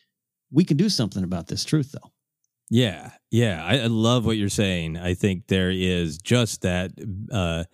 [0.51, 2.11] We can do something about this truth, though.
[2.71, 4.97] Yeah, yeah, I, I love what you're saying.
[4.97, 6.93] I think there is just that
[7.31, 7.65] uh,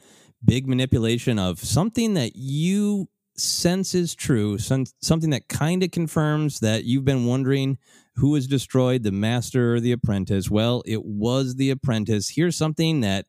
[0.44, 6.61] big manipulation of something that you sense is true, some, something that kind of confirms
[6.61, 7.78] that you've been wondering
[8.16, 10.51] who was destroyed, the master or the apprentice.
[10.51, 12.31] Well, it was the apprentice.
[12.31, 13.27] Here's something that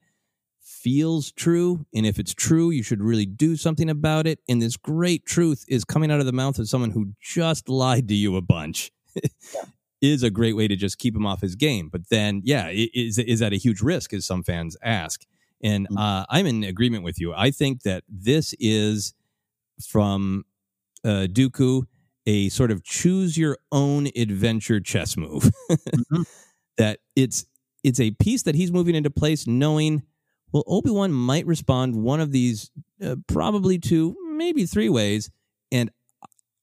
[0.82, 1.86] feels true.
[1.94, 4.40] And if it's true, you should really do something about it.
[4.50, 8.08] And this great truth is coming out of the mouth of someone who just lied
[8.08, 8.92] to you a bunch.
[10.02, 11.90] is a great way to just keep him off his game.
[11.90, 15.22] But then, yeah, is is at a huge risk, as some fans ask.
[15.64, 15.98] And mm-hmm.
[15.98, 17.34] uh, I'm in agreement with you.
[17.34, 19.14] I think that this is
[19.88, 20.46] from
[21.06, 21.84] uh, Dooku
[22.26, 25.52] a sort of choose your own adventure chess move.
[25.72, 26.24] mm-hmm.
[26.78, 27.46] That it's
[27.84, 30.04] it's a piece that he's moving into place, knowing
[30.52, 32.72] well, Obi Wan might respond one of these,
[33.04, 35.30] uh, probably two, maybe three ways,
[35.72, 35.90] and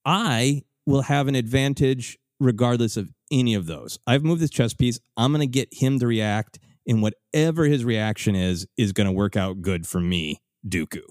[0.05, 3.99] I will have an advantage regardless of any of those.
[4.07, 4.99] I've moved this chess piece.
[5.17, 9.13] I'm going to get him to react, and whatever his reaction is, is going to
[9.13, 11.03] work out good for me, Dooku.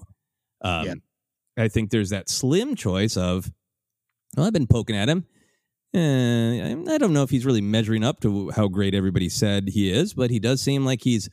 [0.62, 0.94] Um, yeah.
[1.56, 3.50] I think there's that slim choice of,
[4.36, 5.26] well, I've been poking at him.
[5.94, 9.90] Uh, I don't know if he's really measuring up to how great everybody said he
[9.90, 11.28] is, but he does seem like he's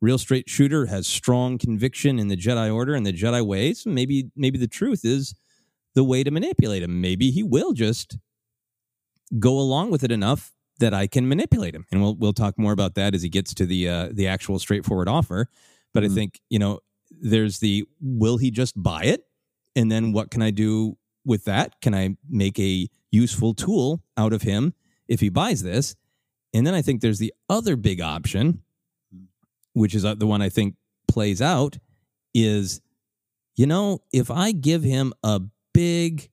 [0.00, 3.84] real straight shooter has strong conviction in the Jedi Order and the Jedi ways.
[3.86, 5.34] Maybe maybe the truth is
[5.94, 7.00] the way to manipulate him.
[7.00, 8.18] Maybe he will just
[9.38, 11.86] go along with it enough that I can manipulate him.
[11.90, 14.58] And we'll we'll talk more about that as he gets to the uh, the actual
[14.58, 15.48] straightforward offer.
[15.92, 16.12] But mm-hmm.
[16.12, 19.24] I think you know there's the will he just buy it,
[19.74, 21.80] and then what can I do with that?
[21.80, 24.74] Can I make a useful tool out of him
[25.08, 25.96] if he buys this?
[26.54, 28.62] And then I think there's the other big option,
[29.76, 30.74] which is uh, the one I think
[31.06, 31.78] plays out,
[32.34, 32.80] is
[33.56, 35.40] you know, if I give him a
[35.72, 36.30] big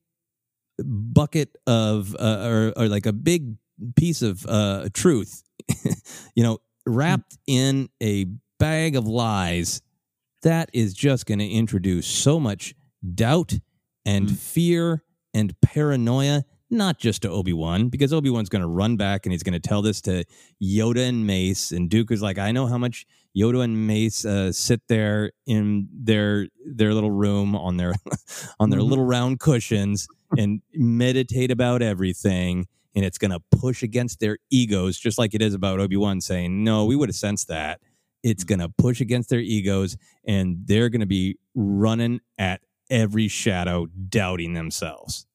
[0.84, 3.56] bucket of, uh, or, or like a big
[3.96, 5.44] piece of uh, truth,
[6.36, 8.26] you know, wrapped in a
[8.60, 9.82] bag of lies,
[10.42, 12.76] that is just going to introduce so much
[13.14, 13.54] doubt
[14.06, 14.38] and mm.
[14.38, 15.04] fear
[15.34, 16.44] and paranoia
[16.74, 19.54] not just to Obi Wan, because Obi Wan's going to run back and he's going
[19.54, 20.26] to tell this to
[20.62, 21.72] Yoda and Mace.
[21.72, 23.06] And Duke is like, I know how much
[23.36, 27.94] Yoda and Mace uh, sit there in their their little room on their
[28.60, 28.90] on their mm-hmm.
[28.90, 30.08] little round cushions
[30.38, 32.68] and meditate about everything.
[32.96, 36.22] And it's going to push against their egos, just like it is about Obi Wan
[36.22, 37.80] saying, "No, we would have sensed that."
[38.22, 43.28] It's going to push against their egos, and they're going to be running at every
[43.28, 45.26] shadow, doubting themselves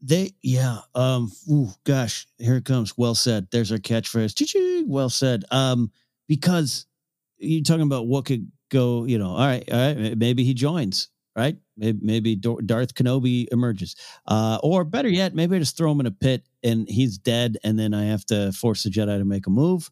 [0.00, 0.78] They yeah.
[0.94, 1.32] Um.
[1.50, 2.96] Ooh, gosh, here it comes.
[2.96, 3.48] Well said.
[3.50, 4.86] There's our catchphrase.
[4.86, 5.44] Well said.
[5.50, 5.90] Um.
[6.26, 6.86] Because
[7.38, 9.04] you're talking about what could go.
[9.04, 9.30] You know.
[9.30, 9.64] All right.
[9.72, 10.18] All right.
[10.18, 11.08] Maybe he joins.
[11.36, 11.56] Right.
[11.76, 13.96] Maybe Darth Kenobi emerges.
[14.26, 14.58] Uh.
[14.62, 17.78] Or better yet, maybe I just throw him in a pit and he's dead, and
[17.78, 19.90] then I have to force the Jedi to make a move.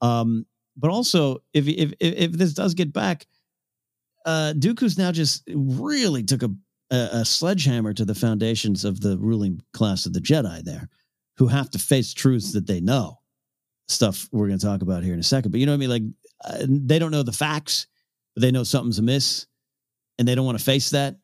[0.00, 0.46] Um.
[0.76, 3.26] But also, if if if, if this does get back,
[4.24, 6.50] uh, Dooku's now just really took a
[6.90, 10.88] a, a sledgehammer to the foundations of the ruling class of the Jedi there,
[11.38, 13.20] who have to face truths that they know.
[13.86, 15.50] Stuff we're going to talk about here in a second.
[15.50, 15.90] But you know what I mean?
[15.90, 16.02] Like
[16.42, 17.86] uh, they don't know the facts,
[18.34, 19.46] but they know something's amiss,
[20.18, 21.16] and they don't want to face that.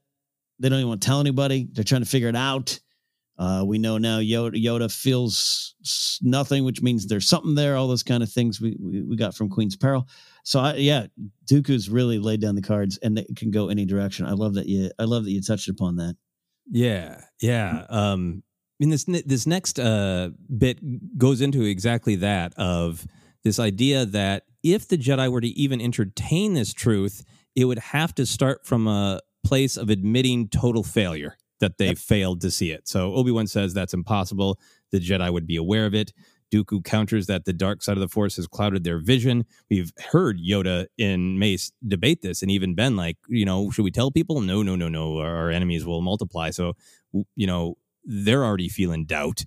[0.58, 1.68] They don't even want to tell anybody.
[1.72, 2.78] They're trying to figure it out.
[3.38, 5.74] Uh, we know now Yoda, Yoda, feels
[6.20, 7.74] nothing, which means there's something there.
[7.74, 10.06] All those kind of things we, we, we got from Queen's Peril.
[10.44, 11.06] So I, yeah,
[11.50, 14.26] Dooku's really laid down the cards, and it can go any direction.
[14.26, 14.90] I love that you.
[14.98, 16.16] I love that you touched upon that.
[16.70, 17.86] Yeah, yeah.
[17.88, 20.78] Um, I mean, this this next uh, bit
[21.18, 23.06] goes into exactly that of
[23.44, 27.24] this idea that if the Jedi were to even entertain this truth,
[27.56, 31.98] it would have to start from a place of admitting total failure that they yep.
[31.98, 32.88] failed to see it.
[32.88, 34.58] So Obi Wan says that's impossible.
[34.92, 36.12] The Jedi would be aware of it.
[36.52, 39.44] Dooku counters that the dark side of the Force has clouded their vision.
[39.70, 43.92] We've heard Yoda and Mace debate this, and even been like, you know, should we
[43.92, 44.40] tell people?
[44.40, 45.18] No, no, no, no.
[45.18, 46.50] Our enemies will multiply.
[46.50, 46.74] So,
[47.12, 49.44] you know, they're already feeling doubt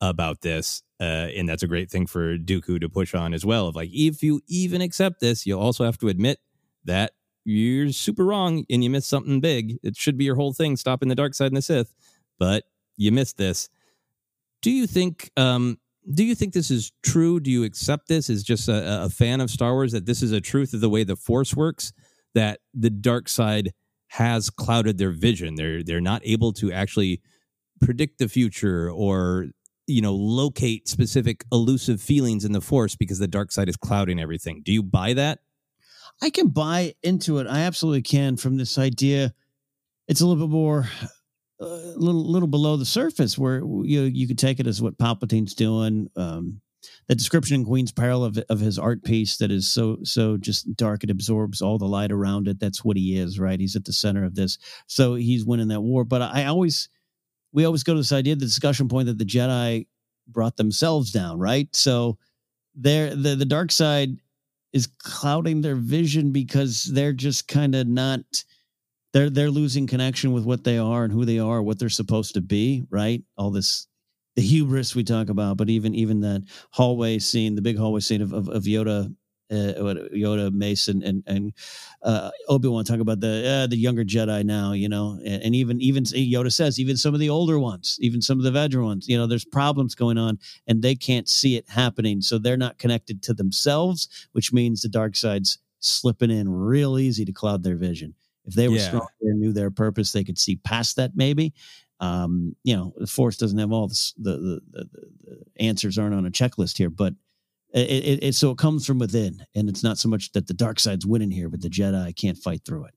[0.00, 0.82] about this.
[1.00, 3.68] Uh, and that's a great thing for Dooku to push on as well.
[3.68, 6.38] Of like, if you even accept this, you'll also have to admit
[6.84, 7.12] that
[7.44, 9.78] you're super wrong and you missed something big.
[9.82, 11.94] It should be your whole thing, stopping the dark side and the Sith,
[12.38, 12.64] but
[12.96, 13.68] you missed this.
[14.62, 15.78] Do you think um,
[16.12, 17.40] do you think this is true?
[17.40, 20.32] Do you accept this as just a, a, fan of Star Wars that this is
[20.32, 21.92] a truth of the way the Force works?
[22.34, 23.72] That the dark side
[24.08, 25.54] has clouded their vision.
[25.56, 27.20] They're they're not able to actually
[27.80, 29.48] predict the future or
[29.86, 34.20] you know locate specific elusive feelings in the Force because the dark side is clouding
[34.20, 34.62] everything.
[34.64, 35.40] Do you buy that?
[36.22, 37.46] I can buy into it.
[37.46, 38.36] I absolutely can.
[38.36, 39.34] From this idea,
[40.08, 40.88] it's a little bit more
[41.60, 45.54] a little little below the surface where you you could take it as what Palpatine's
[45.54, 46.08] doing.
[46.16, 46.60] Um,
[47.08, 50.76] the description in Queen's Peril of of his art piece that is so so just
[50.76, 52.60] dark it absorbs all the light around it.
[52.60, 53.58] That's what he is, right?
[53.58, 56.04] He's at the center of this, so he's winning that war.
[56.04, 56.88] But I always
[57.56, 59.86] we always go to this idea, the discussion point that the Jedi
[60.28, 61.74] brought themselves down, right?
[61.74, 62.18] So
[62.74, 64.10] there the the dark side
[64.74, 68.20] is clouding their vision because they're just kind of not
[69.14, 72.34] they're they're losing connection with what they are and who they are, what they're supposed
[72.34, 73.22] to be, right?
[73.38, 73.86] All this
[74.36, 78.20] the hubris we talk about, but even even that hallway scene, the big hallway scene
[78.20, 79.14] of of, of Yoda,
[79.50, 81.52] Yoda, Mace, and and
[82.02, 85.54] uh, Obi Wan talk about the uh, the younger Jedi now, you know, and, and,
[85.54, 88.84] even even Yoda says even some of the older ones, even some of the veteran
[88.84, 92.56] ones, you know, there's problems going on, and they can't see it happening, so they're
[92.56, 97.62] not connected to themselves, which means the dark side's slipping in real easy to cloud
[97.62, 98.14] their vision.
[98.46, 98.86] If they were yeah.
[98.88, 101.12] stronger and knew their purpose, they could see past that.
[101.14, 101.52] Maybe,
[102.00, 104.88] um, you know, the force doesn't have all the the, the,
[105.24, 107.14] the answers aren't on a checklist here, but
[107.72, 110.54] it, it, it, so it comes from within, and it's not so much that the
[110.54, 112.94] dark side's winning here, but the Jedi can't fight through it.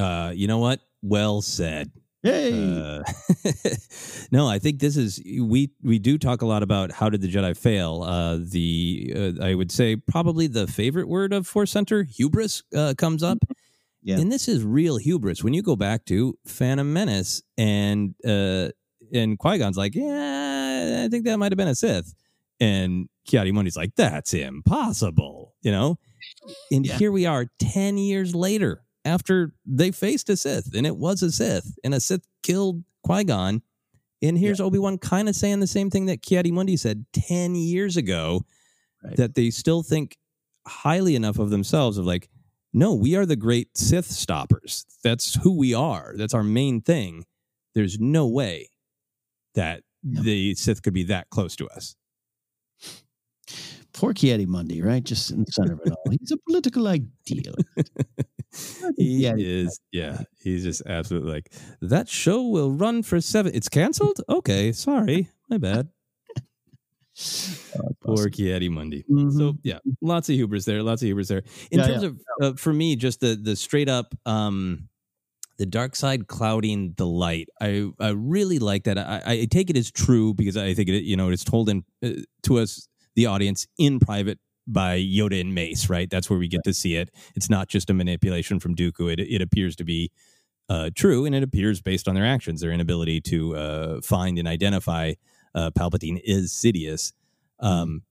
[0.00, 0.80] Uh, you know what?
[1.02, 1.90] Well said.
[2.22, 2.52] Hey.
[2.52, 3.04] Uh,
[4.32, 7.30] no, I think this is we we do talk a lot about how did the
[7.30, 8.02] Jedi fail.
[8.02, 12.94] Uh, the uh, I would say probably the favorite word of Force Center hubris uh,
[12.98, 13.38] comes up.
[14.02, 14.18] Yeah.
[14.18, 15.44] And this is real hubris.
[15.44, 18.70] When you go back to Phantom Menace and uh
[19.12, 22.12] and Qui-Gon's like, yeah, I think that might have been a Sith.
[22.58, 25.98] And Ki-Adi-Mundi's like, that's impossible, you know?
[26.70, 26.96] And yeah.
[26.96, 31.30] here we are 10 years later after they faced a Sith and it was a
[31.30, 33.62] Sith and a Sith killed Qui-Gon.
[34.22, 34.66] And here's yeah.
[34.66, 38.42] Obi-Wan kind of saying the same thing that Ki-Adi-Mundi said 10 years ago
[39.04, 39.16] right.
[39.16, 40.16] that they still think
[40.66, 42.28] highly enough of themselves of like,
[42.72, 44.84] no, we are the great Sith stoppers.
[45.02, 46.14] That's who we are.
[46.16, 47.24] That's our main thing.
[47.74, 48.70] There's no way
[49.54, 51.96] that the Sith could be that close to us.
[53.96, 55.02] Poor Ki-Adi-Mundi, right?
[55.02, 56.10] Just in the center of it all.
[56.10, 57.64] He's a political idealist.
[58.96, 59.80] he yeah, is.
[59.90, 62.08] Yeah, he's just absolutely like that.
[62.08, 63.54] Show will run for seven.
[63.54, 64.20] It's canceled.
[64.28, 65.88] Okay, sorry, my bad.
[68.04, 69.04] Poor Ki-Adi-Mundi.
[69.10, 69.38] Mm-hmm.
[69.38, 70.82] So yeah, lots of hubris there.
[70.82, 71.42] Lots of hubris there.
[71.70, 72.08] In yeah, terms yeah.
[72.08, 74.90] of uh, for me, just the the straight up um
[75.56, 77.48] the dark side clouding the light.
[77.62, 78.98] I I really like that.
[78.98, 81.84] I, I take it as true because I think it you know it's told in
[82.04, 82.10] uh,
[82.42, 85.90] to us the audience in private by Yoda and Mace.
[85.90, 86.64] Right, that's where we get right.
[86.64, 87.10] to see it.
[87.34, 89.12] It's not just a manipulation from Dooku.
[89.12, 90.12] It it appears to be
[90.68, 94.46] uh, true, and it appears based on their actions, their inability to uh, find and
[94.46, 95.14] identify
[95.54, 97.12] uh, Palpatine is Sidious.
[97.60, 98.02] Um,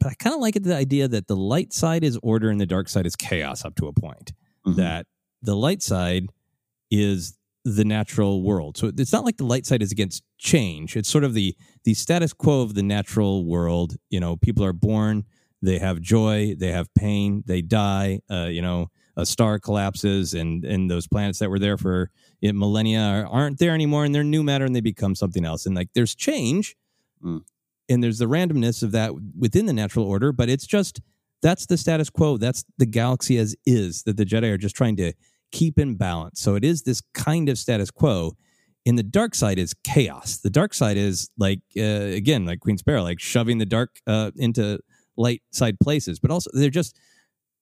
[0.00, 2.60] but I kind of like it, the idea that the light side is order and
[2.60, 4.32] the dark side is chaos up to a point.
[4.66, 4.76] Mhm.
[4.76, 5.06] That
[5.42, 6.28] the light side
[6.90, 8.76] is the natural world.
[8.76, 10.96] So it's not like the light side is against change.
[10.96, 13.96] It's sort of the the status quo of the natural world.
[14.10, 15.24] You know, people are born,
[15.62, 18.20] they have joy, they have pain, they die.
[18.30, 22.10] Uh, you know, a star collapses, and and those planets that were there for
[22.46, 25.64] uh, millennia are, aren't there anymore, and they're new matter, and they become something else.
[25.66, 26.76] And like, there's change,
[27.24, 27.40] Mm.
[27.88, 31.00] and there's the randomness of that within the natural order, but it's just
[31.40, 32.36] that's the status quo.
[32.36, 35.12] That's the galaxy as is that the Jedi are just trying to
[35.52, 36.40] keep in balance.
[36.40, 38.32] So it is this kind of status quo.
[38.84, 40.38] In the dark side is chaos.
[40.38, 44.30] The dark side is like uh, again, like Queen's Peril, like shoving the dark uh,
[44.36, 44.78] into
[45.16, 46.18] light side places.
[46.18, 46.98] But also, they're just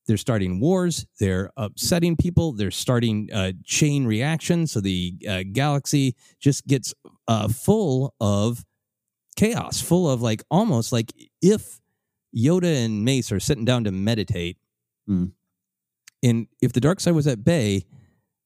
[0.07, 1.07] they're starting wars.
[1.21, 2.53] They're upsetting people.
[2.53, 4.73] They're starting uh, chain reactions.
[4.73, 6.93] So the uh, galaxy just gets
[7.29, 8.65] uh, full of
[9.37, 11.79] chaos, full of like almost like if
[12.37, 14.59] Yoda and Mace are sitting down to meditate,
[15.09, 15.33] Mm.
[16.23, 17.85] And if the dark side was at bay,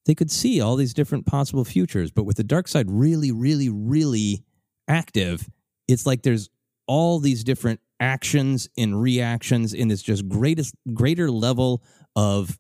[0.07, 2.11] they could see all these different possible futures.
[2.11, 4.45] But with the dark side really, really, really
[4.89, 5.49] active,
[5.89, 6.49] it's like there's
[6.87, 11.83] all these different actions and reactions in this just greatest greater level
[12.15, 12.59] of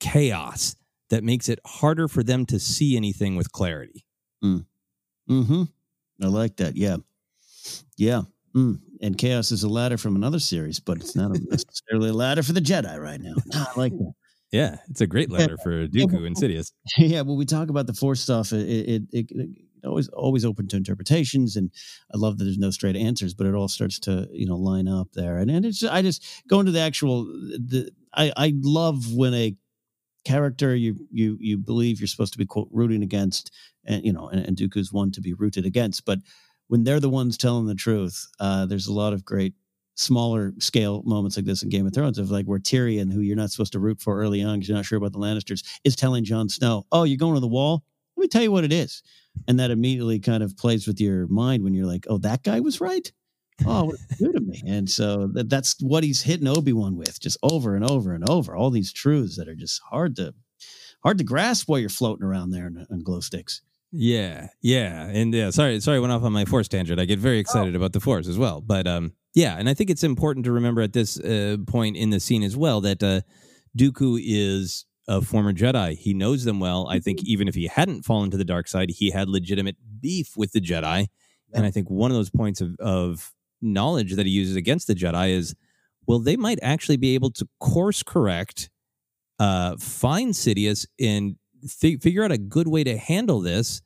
[0.00, 0.76] chaos
[1.10, 4.04] that makes it harder for them to see anything with clarity.
[4.44, 5.62] Mm-hmm.
[6.22, 6.76] I like that.
[6.76, 6.96] Yeah.
[7.96, 8.22] Yeah.
[8.54, 8.80] Mm.
[9.00, 12.52] And chaos is a ladder from another series, but it's not necessarily a ladder for
[12.52, 13.34] the Jedi right now.
[13.54, 14.12] I like that.
[14.52, 16.72] Yeah, it's a great letter for Dooku and Sidious.
[16.98, 19.48] yeah, when we talk about the force stuff, it it, it, it
[19.82, 21.70] always always open to interpretations, and
[22.14, 24.88] I love that there's no straight answers, but it all starts to you know line
[24.88, 29.14] up there, and and it's I just go into the actual the I I love
[29.14, 29.56] when a
[30.26, 33.50] character you you you believe you're supposed to be quote rooting against,
[33.86, 36.18] and you know, and, and Dooku's one to be rooted against, but
[36.68, 39.54] when they're the ones telling the truth, uh, there's a lot of great
[39.94, 43.36] smaller scale moments like this in Game of Thrones of like where Tyrion, who you're
[43.36, 45.96] not supposed to root for early on because you're not sure about the Lannisters, is
[45.96, 47.84] telling Jon Snow, "Oh, you're going to the wall.
[48.16, 49.02] Let me tell you what it is,"
[49.48, 52.60] and that immediately kind of plays with your mind when you're like, "Oh, that guy
[52.60, 53.10] was right."
[53.66, 54.62] Oh, what do to me?
[54.66, 58.28] And so that, that's what he's hitting Obi Wan with, just over and over and
[58.28, 58.56] over.
[58.56, 60.34] All these truths that are just hard to
[61.02, 63.62] hard to grasp while you're floating around there on, on glow sticks.
[63.90, 65.50] Yeah, yeah, and yeah.
[65.50, 66.98] Sorry, sorry, I went off on my force tangent.
[66.98, 69.90] I get very excited about the force as well, but um, yeah, and I think
[69.90, 73.20] it's important to remember at this uh, point in the scene as well that uh,
[73.76, 75.96] Dooku is a former Jedi.
[75.96, 76.86] He knows them well.
[76.88, 80.36] I think even if he hadn't fallen to the dark side, he had legitimate beef
[80.36, 81.06] with the Jedi,
[81.52, 83.32] and I think one of those points of of
[83.62, 85.54] knowledge that he uses against the Jedi is,
[86.06, 88.68] well, they might actually be able to course correct,
[89.38, 91.36] uh, find Sidious and
[91.66, 93.80] fi- figure out a good way to handle this.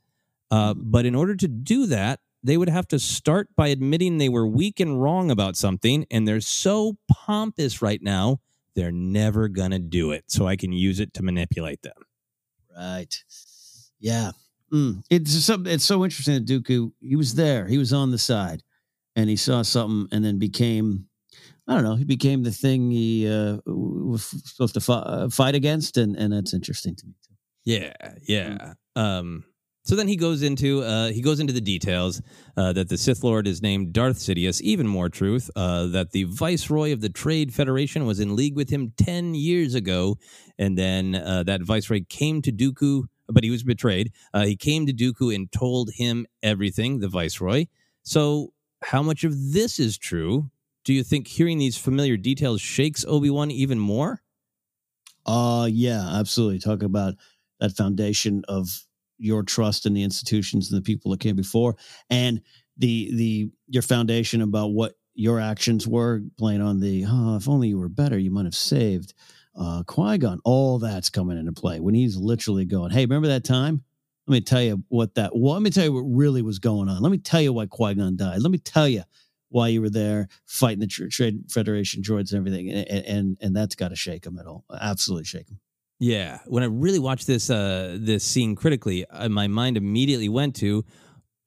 [0.50, 4.28] Uh, but in order to do that, they would have to start by admitting they
[4.28, 6.06] were weak and wrong about something.
[6.10, 8.40] And they're so pompous right now,
[8.74, 10.24] they're never going to do it.
[10.28, 11.96] So I can use it to manipulate them.
[12.76, 13.14] Right.
[13.98, 14.32] Yeah.
[14.72, 15.02] Mm.
[15.10, 18.62] It's so it's so interesting that Dooku he was there, he was on the side,
[19.14, 21.06] and he saw something, and then became
[21.68, 25.96] I don't know, he became the thing he uh, was supposed to uh, fight against,
[25.96, 27.34] and and that's interesting to me too.
[27.64, 28.74] Yeah, yeah.
[28.94, 29.44] Um,
[29.86, 32.20] so then he goes into uh, he goes into the details
[32.56, 34.60] uh, that the Sith Lord is named Darth Sidious.
[34.60, 38.68] Even more truth uh, that the Viceroy of the Trade Federation was in league with
[38.68, 40.18] him ten years ago,
[40.58, 44.10] and then uh, that Viceroy came to Dooku, but he was betrayed.
[44.34, 46.98] Uh, he came to Dooku and told him everything.
[46.98, 47.66] The Viceroy.
[48.02, 48.52] So
[48.82, 50.50] how much of this is true?
[50.84, 54.22] Do you think hearing these familiar details shakes Obi Wan even more?
[55.24, 56.58] Uh yeah, absolutely.
[56.58, 57.14] Talk about
[57.60, 58.86] that foundation of
[59.18, 61.76] your trust in the institutions and the people that came before,
[62.10, 62.40] and
[62.76, 67.68] the the your foundation about what your actions were, playing on the oh, if only
[67.68, 69.14] you were better, you might have saved
[69.58, 70.40] uh, Qui Gon.
[70.44, 73.82] All that's coming into play when he's literally going, "Hey, remember that time?
[74.26, 75.32] Let me tell you what that.
[75.34, 77.00] Well, let me tell you what really was going on.
[77.00, 78.40] Let me tell you why Qui Gon died.
[78.40, 79.02] Let me tell you."
[79.48, 83.56] Why you were there fighting the Tr- Trade Federation droids and everything, and and, and
[83.56, 84.64] that's got to shake him at all.
[84.80, 85.60] Absolutely shake him.
[85.98, 90.54] Yeah, when I really watched this uh, this scene critically, uh, my mind immediately went
[90.56, 90.84] to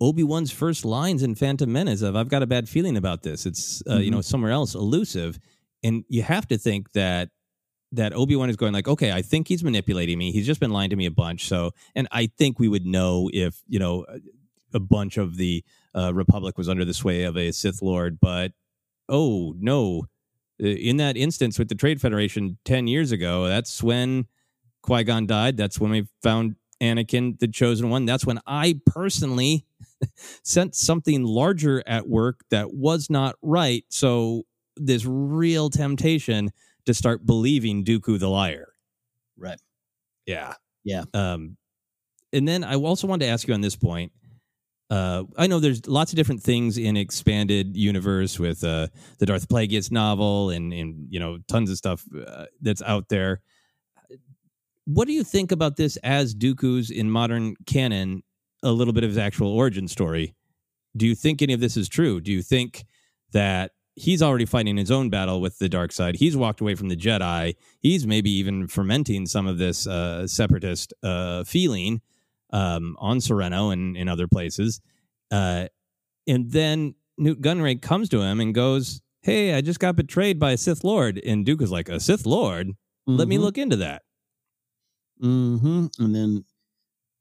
[0.01, 3.45] Obi Wan's first lines in Phantom Menace of "I've got a bad feeling about this."
[3.45, 4.15] It's uh, you Mhm.
[4.15, 5.37] know somewhere else elusive,
[5.83, 7.29] and you have to think that
[7.91, 10.31] that Obi Wan is going like, okay, I think he's manipulating me.
[10.31, 11.47] He's just been lying to me a bunch.
[11.47, 14.05] So, and I think we would know if you know
[14.73, 15.63] a- bunch of the
[15.95, 18.53] uh, Republic was under the sway of a Sith Lord, but
[19.07, 20.05] oh no,
[20.61, 24.25] Uh, in that instance with the Trade Federation ten years ago, that's when
[24.81, 25.57] Qui Gon died.
[25.57, 28.05] That's when we found Anakin, the chosen one.
[28.05, 29.65] That's when I personally
[30.43, 33.83] sent something larger at work that was not right.
[33.89, 34.43] So
[34.77, 36.51] this real temptation
[36.85, 38.73] to start believing Dooku the liar.
[39.37, 39.59] Right.
[40.25, 40.53] Yeah.
[40.83, 41.03] Yeah.
[41.13, 41.57] Um,
[42.31, 44.11] and then I also wanted to ask you on this point.
[44.89, 48.87] Uh, I know there's lots of different things in expanded universe with uh,
[49.19, 53.41] the Darth Plagueis novel and and you know tons of stuff uh, that's out there.
[54.91, 58.23] What do you think about this as Dooku's in modern canon?
[58.63, 60.33] A little bit of his actual origin story.
[60.97, 62.19] Do you think any of this is true?
[62.19, 62.85] Do you think
[63.33, 66.15] that he's already fighting his own battle with the dark side?
[66.15, 67.53] He's walked away from the Jedi.
[67.81, 72.01] He's maybe even fermenting some of this uh, separatist uh, feeling
[72.51, 74.81] um, on Serenno and in other places.
[75.29, 75.67] Uh,
[76.27, 80.53] and then Nute Gunray comes to him and goes, Hey, I just got betrayed by
[80.53, 81.21] a Sith Lord.
[81.23, 82.71] And Duke is like, A Sith Lord?
[83.05, 83.41] Let me Mhm.
[83.41, 84.01] look into that.
[85.19, 86.45] Hmm And then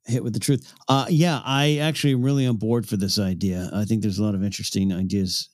[0.07, 0.73] hit with the truth.
[0.89, 3.71] Uh, yeah, I actually am really on board for this idea.
[3.75, 5.51] I think there's a lot of interesting ideas,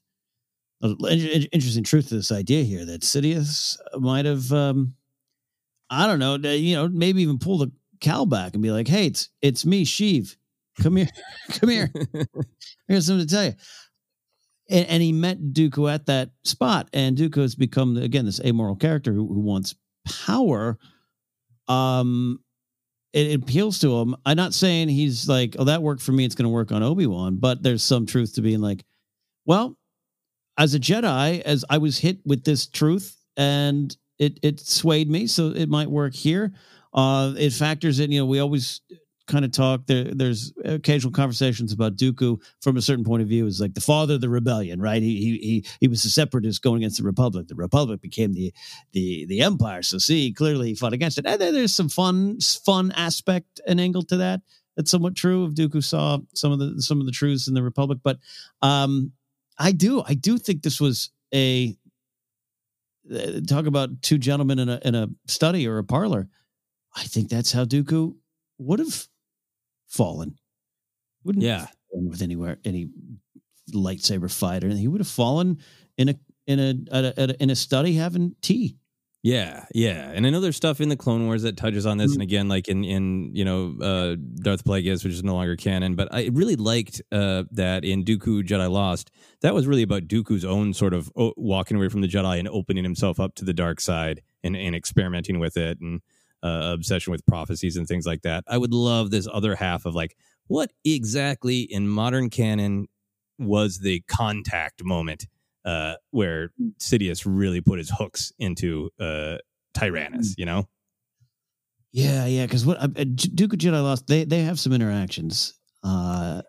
[0.83, 4.95] interesting truth to this idea here that Sidious might have, um,
[5.91, 9.07] I don't know, you know, maybe even pull the cow back and be like, "Hey,
[9.07, 10.37] it's it's me, Sheev.
[10.83, 11.09] Come here,
[11.53, 11.93] come here.
[12.89, 13.55] Here's something to tell you."
[14.71, 18.77] And, and he met Dooku at that spot, and Dooku has become again this amoral
[18.77, 19.75] character who, who wants
[20.07, 20.79] power.
[21.69, 22.41] Um,
[23.13, 24.17] it, appeals to him.
[24.27, 26.25] I'm not saying he's like, oh, that worked for me.
[26.25, 28.85] It's going to work on Obi Wan, but there's some truth to being like,
[29.47, 29.77] well,
[30.59, 35.27] as a Jedi, as I was hit with this truth, and it it swayed me,
[35.27, 36.53] so it might work here.
[36.93, 38.13] Uh, it factors in.
[38.13, 38.81] You know, we always
[39.27, 39.87] kind of talk.
[39.87, 43.81] There, there's occasional conversations about Dooku from a certain point of view is like the
[43.81, 45.03] father of the rebellion, right?
[45.03, 47.49] He he he he was a separatist going against the Republic.
[47.49, 48.53] The Republic became the
[48.93, 49.83] the the Empire.
[49.83, 51.27] So see, clearly he fought against it.
[51.27, 54.41] And there's some fun fun aspect and angle to that.
[54.77, 55.45] That's somewhat true.
[55.45, 58.19] of Dooku saw some of the some of the truths in the Republic, but
[58.63, 59.13] um,
[59.59, 61.77] I do I do think this was a
[63.13, 66.29] uh, talk about two gentlemen in a in a study or a parlor.
[66.97, 68.15] I think that's how Dooku
[68.59, 69.09] would have
[69.97, 70.37] fallen.
[71.25, 71.67] Wouldn't Yeah.
[71.93, 72.89] with anywhere any
[73.73, 74.83] lightsaber fight or anything.
[74.83, 75.59] He would have fallen
[75.97, 76.15] in a
[76.47, 78.77] in a, at a, a in a study having tea.
[79.23, 82.11] Yeah, yeah, and I know there's stuff in the Clone Wars that touches on this,
[82.11, 82.15] Mm.
[82.17, 85.95] and again, like in in you know uh, Darth Plagueis, which is no longer canon.
[85.95, 89.11] But I really liked uh, that in Dooku Jedi Lost.
[89.41, 92.49] That was really about Dooku's own sort of o- walking away from the Jedi and
[92.49, 96.03] opening himself up to the dark side and, and experimenting with it and
[96.45, 98.45] uh, obsession with prophecies and things like that.
[98.47, 100.17] I would love this other half of like
[100.47, 102.87] what exactly in modern canon
[103.39, 105.27] was the contact moment
[105.65, 109.39] uh, where Sidious really put his hooks into uh,
[109.73, 110.69] Tyrannus, you know?
[111.93, 112.45] Yeah, yeah.
[112.45, 115.55] Because what uh, uh, Dooku Jedi Lost, they they have some interactions.
[115.85, 116.43] Uh,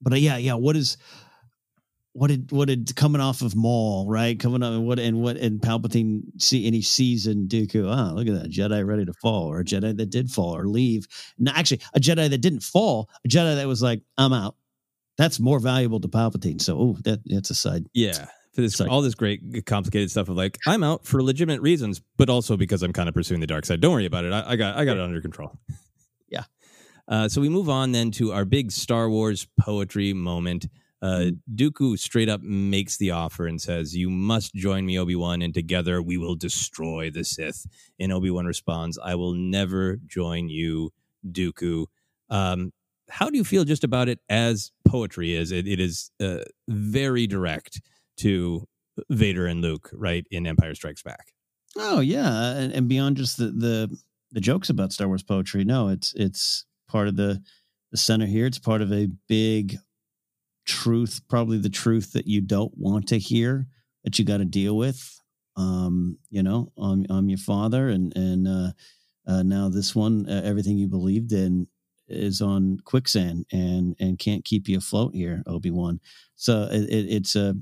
[0.00, 0.54] but uh, yeah, yeah.
[0.54, 0.96] What is
[2.20, 4.38] what did what did coming off of Maul, right?
[4.38, 7.86] Coming up and what and what and Palpatine see and he sees in Dooku.
[7.86, 10.66] Oh, look at that Jedi ready to fall, or a Jedi that did fall or
[10.66, 11.08] leave.
[11.38, 14.56] No, actually, a Jedi that didn't fall, a Jedi that was like, I'm out.
[15.16, 16.60] That's more valuable to Palpatine.
[16.60, 17.86] So, oh, that that's a side.
[17.94, 18.26] Yeah.
[18.52, 22.28] For this, all this great, complicated stuff of like, I'm out for legitimate reasons, but
[22.28, 23.80] also because I'm kind of pursuing the dark side.
[23.80, 24.32] Don't worry about it.
[24.34, 25.58] I, I got, I got it under control.
[26.28, 26.42] Yeah.
[27.08, 30.66] Uh, so we move on then to our big Star Wars poetry moment.
[31.02, 35.42] Uh, Dooku straight up makes the offer and says, "You must join me, Obi Wan,
[35.42, 37.66] and together we will destroy the Sith."
[37.98, 40.92] And Obi Wan responds, "I will never join you,
[41.26, 41.86] Dooku."
[42.28, 42.72] Um,
[43.08, 45.50] how do you feel just about it as poetry is?
[45.50, 47.80] It, it is uh, very direct
[48.18, 48.66] to
[49.08, 51.32] Vader and Luke, right in Empire Strikes Back.
[51.76, 53.98] Oh yeah, and, and beyond just the, the
[54.32, 57.42] the jokes about Star Wars poetry, no, it's it's part of the
[57.90, 58.46] the center here.
[58.46, 59.78] It's part of a big
[60.66, 63.66] truth, probably the truth that you don't want to hear
[64.04, 65.20] that you got to deal with.
[65.56, 68.72] Um, you know, I'm I'm your father, and and uh,
[69.26, 71.66] uh, now this one, uh, everything you believed in
[72.08, 76.00] is on quicksand and and can't keep you afloat here, Obi Wan.
[76.34, 77.56] So it, it, it's a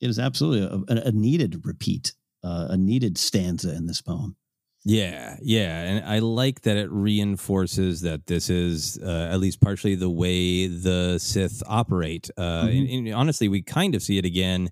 [0.00, 4.36] it is absolutely a, a needed repeat, uh, a needed stanza in this poem.
[4.86, 9.94] Yeah, yeah, and I like that it reinforces that this is uh, at least partially
[9.94, 12.28] the way the Sith operate.
[12.36, 12.78] Uh, Mhm.
[12.98, 14.68] and, and honestly, we kind of see it again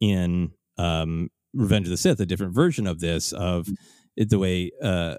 [0.00, 3.66] in um, Revenge of the Sith, a different version of this of
[4.14, 5.16] it, the way uh,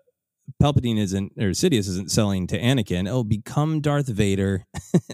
[0.61, 3.09] Palpatine isn't or Sidious isn't selling to Anakin.
[3.09, 4.65] Oh, become Darth Vader,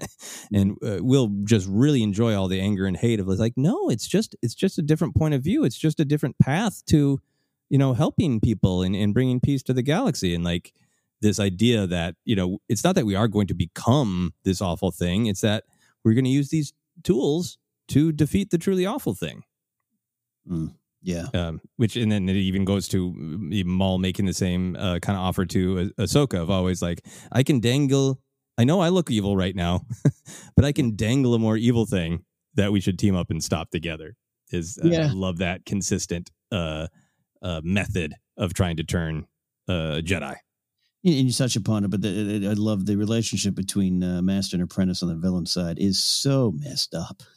[0.53, 3.27] and uh, we'll just really enjoy all the anger and hate of.
[3.27, 5.63] Like, no, it's just it's just a different point of view.
[5.63, 7.21] It's just a different path to
[7.73, 10.73] you know helping people and, and bringing peace to the galaxy and like
[11.21, 14.91] this idea that you know it's not that we are going to become this awful
[14.91, 15.63] thing; it's that
[16.03, 16.71] we're going to use these
[17.01, 19.41] tools to defeat the truly awful thing.
[20.47, 21.29] Mm, yeah.
[21.33, 23.11] Um, which and then it even goes to
[23.65, 27.41] Maul making the same uh, kind of offer to ah- Ahsoka of always like I
[27.41, 28.21] can dangle.
[28.55, 29.81] I know I look evil right now,
[30.55, 32.23] but I can dangle a more evil thing
[32.53, 34.15] that we should team up and stop together.
[34.51, 35.07] Is uh, Yeah.
[35.07, 36.85] I love that consistent uh,
[37.43, 39.27] uh, method of trying to turn
[39.67, 40.35] uh, Jedi.
[41.05, 44.63] And you touch upon it, but the, I love the relationship between uh, master and
[44.63, 47.21] apprentice on the villain side is so messed up.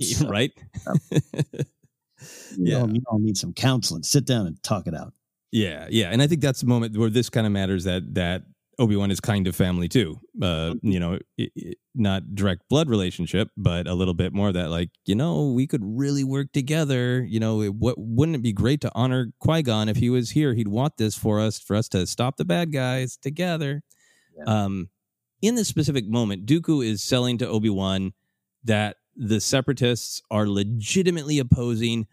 [0.00, 0.50] So- right?
[2.56, 4.02] you, all, you all need some counseling.
[4.02, 5.12] Sit down and talk it out.
[5.52, 8.44] Yeah, yeah, and I think that's the moment where this kind of matters that that
[8.78, 10.20] Obi Wan is kind of family too.
[10.40, 14.68] Uh, you know, i i not direct blood relationship, but a little bit more that
[14.68, 17.24] like you know we could really work together.
[17.24, 20.30] You know, it, what wouldn't it be great to honor Qui Gon if he was
[20.30, 20.54] here?
[20.54, 23.82] He'd want this for us, for us to stop the bad guys together.
[24.46, 24.88] Um,
[25.40, 28.12] in this specific moment, Dooku is selling to Obi Wan
[28.64, 32.06] that the Separatists are legitimately opposing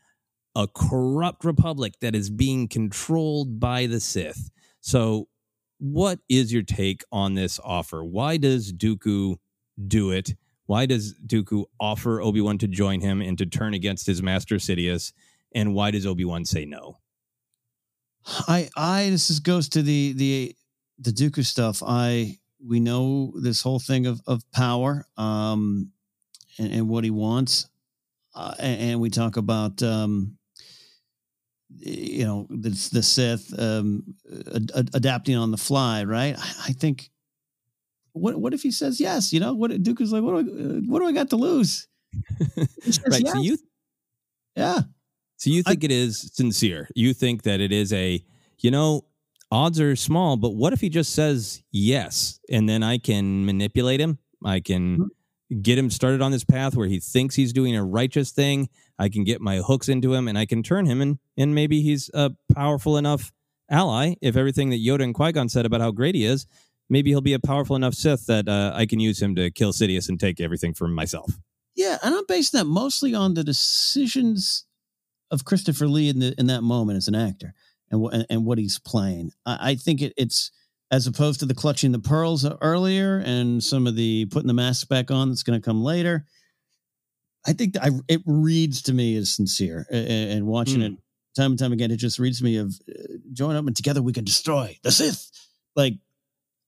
[0.56, 4.52] a corrupt republic that is being controlled by the Sith.
[4.82, 5.28] So,
[5.82, 8.04] what is your take on this offer?
[8.04, 9.38] Why does Dooku
[9.88, 10.36] do it?
[10.68, 14.56] Why does Dooku offer Obi Wan to join him and to turn against his master
[14.58, 15.12] Sidious?
[15.56, 17.00] And why does Obi Wan say no?
[18.48, 20.56] I, I, this is, goes to the the
[21.00, 21.82] the Dooku stuff.
[21.84, 25.92] I, we know this whole thing of of power, um,
[26.60, 27.68] and, and what he wants,
[28.36, 30.38] uh, and, and we talk about, um,
[31.78, 34.04] you know, the the Sith um,
[34.54, 36.36] ad- ad- adapting on the fly, right?
[36.38, 37.10] I, I think.
[38.14, 39.32] What what if he says yes?
[39.32, 41.38] You know, what Dooku is like, what do I, uh, what do I got to
[41.38, 41.88] lose?
[43.08, 43.26] Right.
[43.26, 43.58] So you
[44.56, 44.82] yeah.
[45.38, 46.90] So you think it is sincere?
[46.94, 48.24] You think that it is a,
[48.60, 49.06] you know,
[49.50, 54.00] odds are small, but what if he just says yes, and then I can manipulate
[54.00, 54.20] him?
[54.46, 55.10] I can
[55.62, 58.70] get him started on this path where he thinks he's doing a righteous thing.
[59.00, 61.82] I can get my hooks into him, and I can turn him, and and maybe
[61.82, 63.32] he's a powerful enough
[63.70, 64.16] ally.
[64.22, 66.46] If everything that Yoda and Qui Gon said about how great he is,
[66.90, 69.74] maybe he'll be a powerful enough Sith that uh, I can use him to kill
[69.74, 71.34] Sidious and take everything for myself.
[71.76, 74.66] Yeah, and I'm basing that mostly on the decisions
[75.32, 77.54] of Christopher Lee in the in that moment as an actor
[77.90, 79.32] and what and, and what he's playing.
[79.46, 80.52] I, I think it, it's
[80.92, 84.90] as opposed to the clutching the pearls earlier and some of the putting the mask
[84.90, 86.26] back on that's going to come later.
[87.48, 90.94] I think I, it reads to me as sincere, A- a- and, watching it
[91.36, 93.04] time and time again, it just reads me of uh,
[93.34, 95.30] join up and together we can destroy the Sith.
[95.76, 95.96] Like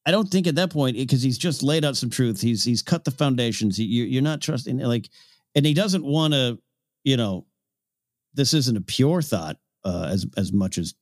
[0.06, 2.42] I don't think at that point because he's just laid out some truth.
[2.42, 3.78] He's he's cut the foundations.
[3.78, 5.10] He, you, you're not trusting like,
[5.56, 6.60] and he doesn't want to.
[7.04, 7.46] You know,
[8.34, 10.94] this isn't a pure thought uh, as as much as.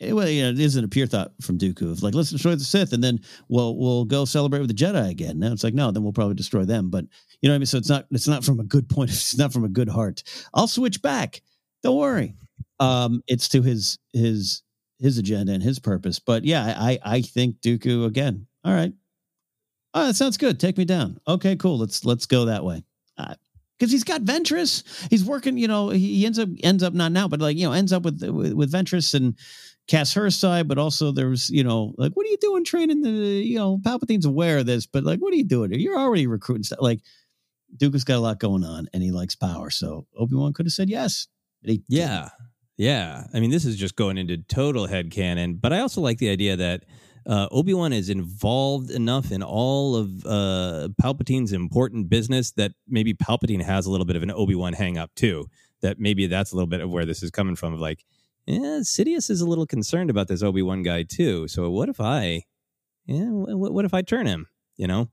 [0.00, 2.54] eh, Well, you know, it isn't a pure thought from Dooku of like let's destroy
[2.54, 5.38] the Sith and then we'll we'll go celebrate with the Jedi again.
[5.38, 6.90] Now it's like no, then we'll probably destroy them.
[6.90, 7.04] But
[7.40, 7.66] you know what I mean.
[7.66, 9.10] So it's not it's not from a good point.
[9.12, 10.22] It's not from a good heart.
[10.54, 11.42] I'll switch back.
[11.82, 12.34] Don't worry.
[12.80, 14.62] Um, it's to his his
[14.98, 16.18] his agenda and his purpose.
[16.18, 18.46] But yeah, I I think Dooku again.
[18.64, 18.92] All right.
[19.94, 20.60] Oh, that sounds good.
[20.60, 21.18] Take me down.
[21.26, 21.78] Okay, cool.
[21.78, 22.84] Let's let's go that way.
[23.78, 24.84] Because he's got Ventress.
[25.08, 25.56] He's working.
[25.56, 28.02] You know, he ends up ends up not now, but like you know, ends up
[28.02, 29.36] with with, with Ventress and
[29.88, 30.68] Cass her side.
[30.68, 34.26] But also there's you know like what are you doing training the you know Palpatine's
[34.26, 35.72] aware of this, but like what are you doing?
[35.72, 36.80] You're already recruiting stuff.
[36.82, 37.00] Like
[37.76, 39.70] Dooku's got a lot going on, and he likes power.
[39.70, 41.26] So Obi Wan could have said yes.
[41.62, 41.82] But he
[42.80, 43.26] Yeah.
[43.34, 46.30] I mean, this is just going into total head headcanon, but I also like the
[46.30, 46.84] idea that
[47.26, 53.12] uh, Obi Wan is involved enough in all of uh, Palpatine's important business that maybe
[53.12, 55.44] Palpatine has a little bit of an Obi Wan hang up too.
[55.82, 57.74] That maybe that's a little bit of where this is coming from.
[57.74, 58.02] Of like,
[58.46, 61.48] yeah, Sidious is a little concerned about this Obi Wan guy too.
[61.48, 62.44] So what if I,
[63.04, 64.46] yeah, what, what if I turn him?
[64.78, 65.10] You know,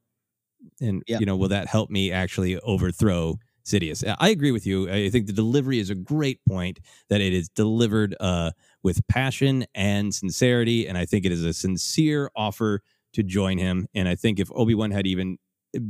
[0.79, 1.19] and Yeah.
[1.19, 4.03] you know, will that help me actually overthrow Sidious?
[4.19, 4.89] I agree with you.
[4.89, 6.79] I think the delivery is a great point.
[7.09, 11.53] That it is delivered uh, with passion and sincerity, and I think it is a
[11.53, 12.81] sincere offer
[13.13, 13.87] to join him.
[13.93, 15.37] And I think if Obi Wan had even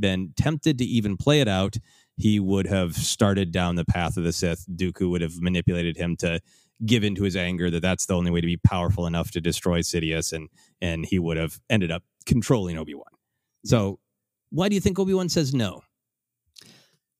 [0.00, 1.76] been tempted to even play it out,
[2.16, 4.66] he would have started down the path of the Sith.
[4.74, 6.40] Dooku would have manipulated him to
[6.84, 9.80] give into his anger that that's the only way to be powerful enough to destroy
[9.80, 10.48] Sidious, and
[10.80, 13.04] and he would have ended up controlling Obi Wan.
[13.64, 14.00] So,
[14.50, 15.82] why do you think Obi Wan says no?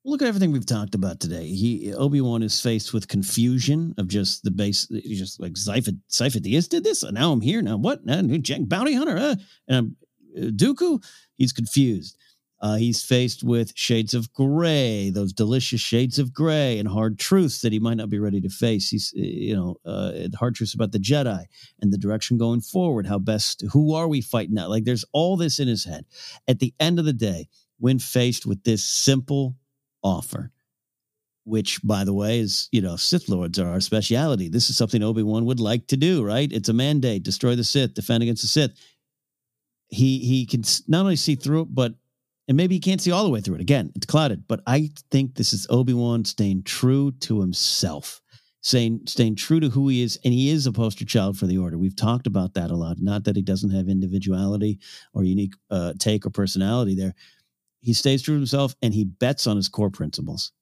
[0.09, 1.47] Look at everything we've talked about today.
[1.47, 6.69] He Obi Wan is faced with confusion of just the base, just like Sifo Sifo-Dyas
[6.69, 7.63] did this, and now I'm here.
[7.63, 8.05] Now what?
[8.05, 9.37] Now Jack bounty hunter, uh,
[9.69, 9.97] and
[10.37, 11.03] uh, Dooku.
[11.37, 12.17] He's confused.
[12.61, 17.61] Uh, he's faced with shades of gray, those delicious shades of gray, and hard truths
[17.61, 18.89] that he might not be ready to face.
[18.89, 21.45] He's, uh, you know, uh, hard truths about the Jedi
[21.81, 23.07] and the direction going forward.
[23.07, 23.63] How best?
[23.73, 24.69] Who are we fighting now?
[24.69, 26.05] Like, there's all this in his head.
[26.49, 27.49] At the end of the day,
[27.79, 29.55] when faced with this simple
[30.03, 30.51] offer,
[31.45, 34.49] which, by the way, is you know, Sith Lords are our speciality.
[34.49, 36.51] This is something Obi Wan would like to do, right?
[36.53, 38.73] It's a mandate: destroy the Sith, defend against the Sith.
[39.89, 41.95] He he can not only see through it, but
[42.49, 43.61] and maybe he can't see all the way through it.
[43.61, 48.23] Again, it's clouded, but I think this is Obi Wan staying true to himself,
[48.63, 51.59] saying staying true to who he is, and he is a poster child for the
[51.59, 51.77] Order.
[51.77, 52.97] We've talked about that a lot.
[53.01, 54.79] Not that he doesn't have individuality
[55.13, 57.15] or unique uh, take or personality there.
[57.81, 60.53] He stays true to himself, and he bets on his core principles.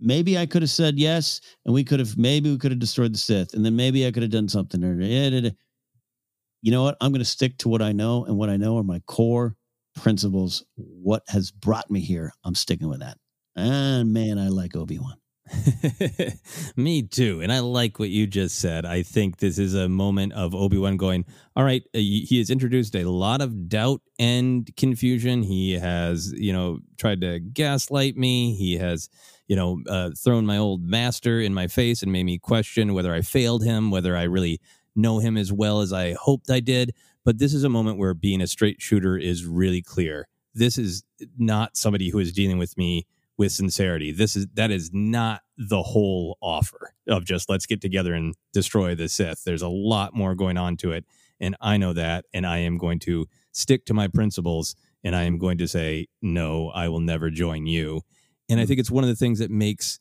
[0.00, 3.14] Maybe I could have said yes, and we could have maybe we could have destroyed
[3.14, 4.82] the Sith, and then maybe I could have done something.
[4.82, 6.96] Or you know what?
[7.00, 9.56] I'm going to stick to what I know, and what I know are my core
[9.94, 13.18] principles, what has brought me here, I'm sticking with that.
[13.56, 15.14] And man, I like Obi Wan.
[16.76, 17.40] Me too.
[17.42, 18.86] And I like what you just said.
[18.86, 22.50] I think this is a moment of Obi Wan going, All right, uh, he has
[22.50, 25.42] introduced a lot of doubt and confusion.
[25.42, 28.54] He has, you know, tried to gaslight me.
[28.54, 29.10] He has,
[29.46, 33.12] you know, uh, thrown my old master in my face and made me question whether
[33.12, 34.60] I failed him, whether I really
[34.96, 36.92] know him as well as I hoped I did.
[37.24, 40.28] But this is a moment where being a straight shooter is really clear.
[40.54, 41.02] This is
[41.36, 43.06] not somebody who is dealing with me
[43.36, 44.12] with sincerity.
[44.12, 48.94] This is that is not the whole offer of just let's get together and destroy
[48.94, 49.44] the Sith.
[49.44, 51.04] There's a lot more going on to it,
[51.40, 55.24] and I know that, and I am going to stick to my principles, and I
[55.24, 56.70] am going to say no.
[56.70, 58.02] I will never join you.
[58.48, 60.00] And I think it's one of the things that makes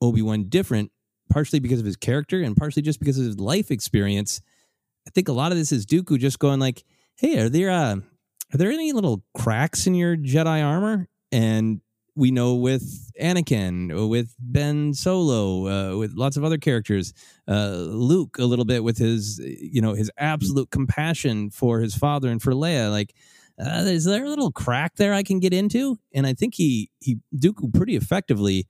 [0.00, 0.90] Obi Wan different,
[1.30, 4.40] partially because of his character, and partially just because of his life experience
[5.06, 6.84] I think a lot of this is Dooku just going like,
[7.16, 11.80] "Hey, are there uh, are there any little cracks in your Jedi armor?" And
[12.14, 17.12] we know with Anakin, with Ben Solo, uh, with lots of other characters,
[17.48, 22.28] uh, Luke a little bit with his you know his absolute compassion for his father
[22.28, 22.90] and for Leia.
[22.90, 23.14] Like,
[23.58, 25.98] uh, is there a little crack there I can get into?
[26.14, 28.66] And I think he he Dooku pretty effectively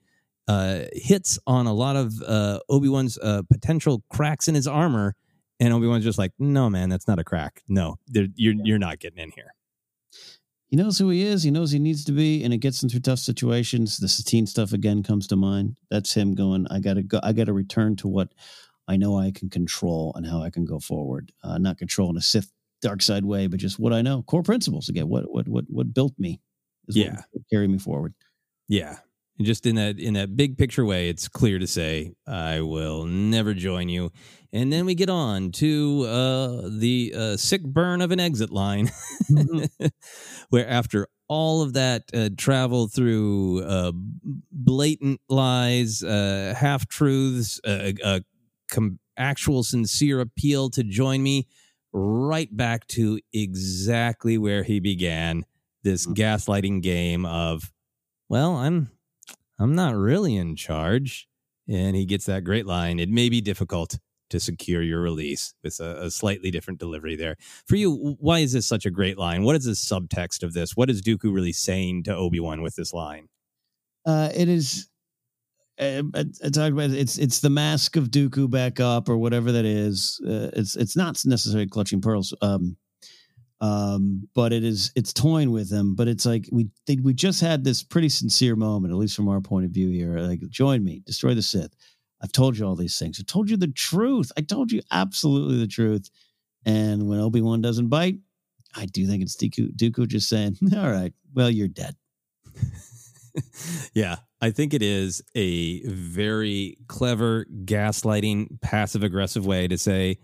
[0.48, 5.14] uh, hits on a lot of uh, Obi Wan's uh, potential cracks in his armor
[5.62, 7.62] and Obi Wan's just like, no, man, that's not a crack.
[7.68, 9.54] No, you're you're not getting in here.
[10.72, 11.42] He knows who he is.
[11.42, 13.98] He knows he needs to be, and it gets him through tough situations.
[13.98, 15.76] The Satine stuff again comes to mind.
[15.90, 16.66] That's him going.
[16.70, 17.20] I gotta go.
[17.22, 18.32] I gotta return to what
[18.88, 21.30] I know I can control and how I can go forward.
[21.44, 22.50] Uh, not control in a Sith
[22.80, 25.10] dark side way, but just what I know, core principles again.
[25.10, 26.40] What what what what built me?
[26.88, 27.20] yeah,
[27.50, 28.14] carry me forward.
[28.66, 28.96] Yeah,
[29.38, 33.04] and just in that in that big picture way, it's clear to say, I will
[33.04, 34.12] never join you.
[34.52, 38.88] And then we get on to uh, the uh, sick burn of an exit line,
[39.30, 39.86] mm-hmm.
[40.50, 43.92] where after all of that uh, travel through uh,
[44.50, 48.20] blatant lies, uh, half truths, uh,
[48.68, 51.48] com- actual sincere appeal to join me,
[51.94, 55.46] right back to exactly where he began
[55.82, 56.12] this mm-hmm.
[56.12, 57.72] gaslighting game of,
[58.28, 58.90] well, I'm
[59.62, 61.28] I'm not really in charge.
[61.68, 62.98] And he gets that great line.
[62.98, 63.98] It may be difficult
[64.30, 67.36] to secure your release with a, a, slightly different delivery there.
[67.68, 69.44] For you, why is this such a great line?
[69.44, 70.74] What is the subtext of this?
[70.74, 73.28] What is Dooku really saying to Obi Wan with this line?
[74.04, 74.88] Uh, it is.
[75.78, 76.94] Uh, I, I talked about it.
[76.94, 80.20] it's it's the mask of Dooku back up or whatever that is.
[80.26, 82.34] Uh, it's it's not necessarily clutching pearls.
[82.42, 82.76] Um,
[83.62, 85.94] um, but it is it's toying with them.
[85.94, 89.28] But it's like we they, we just had this pretty sincere moment, at least from
[89.28, 90.18] our point of view here.
[90.18, 91.72] Like, join me, destroy the Sith.
[92.20, 93.18] I've told you all these things.
[93.20, 94.32] I told you the truth.
[94.36, 96.10] I told you absolutely the truth.
[96.66, 98.16] And when Obi Wan doesn't bite,
[98.74, 101.94] I do think it's Dooku, Dooku just saying, "All right, well, you're dead."
[103.94, 110.18] yeah, I think it is a very clever gaslighting, passive aggressive way to say,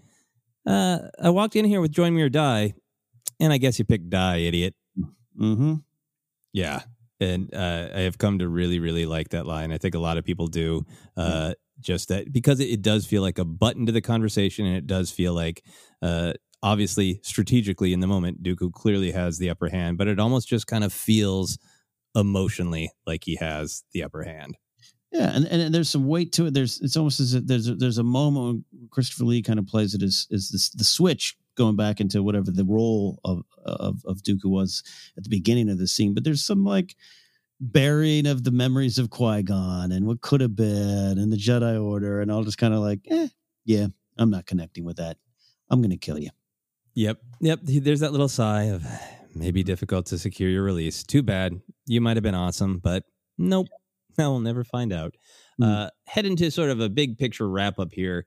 [0.67, 2.75] uh, "I walked in here with join me or die."
[3.41, 4.75] And I guess you picked die, idiot.
[5.39, 5.75] Mm-hmm.
[6.53, 6.83] Yeah.
[7.21, 9.73] And uh, I have come to really, really like that line.
[9.73, 10.85] I think a lot of people do.
[11.17, 14.77] Uh, just that because it, it, does feel like a button to the conversation, and
[14.77, 15.63] it does feel like,
[16.03, 16.33] uh,
[16.63, 20.67] obviously, strategically in the moment, Dooku clearly has the upper hand, but it almost just
[20.67, 21.59] kind of feels
[22.15, 24.57] emotionally like he has the upper hand.
[25.13, 26.55] Yeah, and, and there's some weight to it.
[26.55, 29.67] There's it's almost as if there's a, there's a moment when Christopher Lee kind of
[29.67, 34.03] plays it as is this the switch going back into whatever the role of, of
[34.07, 34.83] of Dooku was
[35.19, 36.15] at the beginning of the scene.
[36.15, 36.97] But there's some like
[37.61, 41.83] burying of the memories of Qui Gon and what could have been and the Jedi
[41.83, 43.29] Order, and I'll just kind of like, eh,
[43.65, 45.19] yeah, I'm not connecting with that.
[45.69, 46.31] I'm going to kill you.
[46.95, 47.61] Yep, yep.
[47.63, 48.85] There's that little sigh of
[49.35, 51.03] maybe difficult to secure your release.
[51.03, 51.61] Too bad.
[51.87, 53.05] you might have been awesome, but
[53.37, 53.69] nope,
[54.17, 55.15] no, we'll never find out.
[55.59, 55.65] Hmm.
[55.65, 58.27] Uh, head into sort of a big picture wrap up here.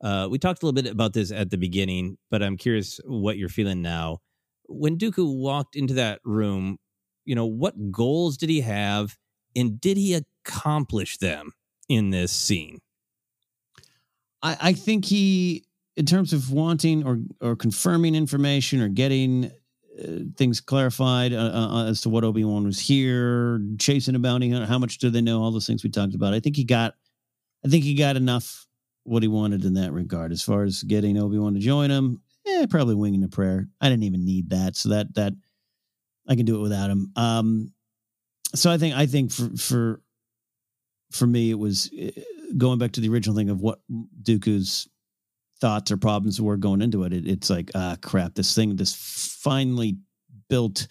[0.00, 3.36] Uh, we talked a little bit about this at the beginning, but I'm curious what
[3.36, 4.18] you're feeling now.
[4.66, 6.78] When Dooku walked into that room,
[7.24, 9.16] you know, what goals did he have
[9.54, 11.52] and did he accomplish them
[11.88, 12.78] in this scene?
[14.42, 15.64] I, I think he,
[15.96, 19.50] in terms of wanting or or confirming information or getting
[20.00, 20.06] uh,
[20.36, 24.66] things clarified uh, uh, as to what Obi Wan was here, chasing a bounty hunter,
[24.66, 25.42] how much do they know?
[25.42, 26.32] All those things we talked about.
[26.32, 26.94] I think he got,
[27.64, 28.66] I think he got enough
[29.10, 30.30] what he wanted in that regard.
[30.30, 33.68] As far as getting Obi Wan to join him, eh, probably winging a prayer.
[33.80, 35.32] I didn't even need that, so that that
[36.28, 37.10] I can do it without him.
[37.16, 37.72] Um,
[38.54, 40.00] so I think I think for for
[41.10, 42.10] for me it was uh,
[42.56, 43.80] going back to the original thing of what
[44.22, 44.88] Dooku's
[45.60, 47.12] thoughts or problems were going into it.
[47.12, 48.94] it it's like ah crap, this thing, this
[49.42, 49.98] finely
[50.48, 50.86] built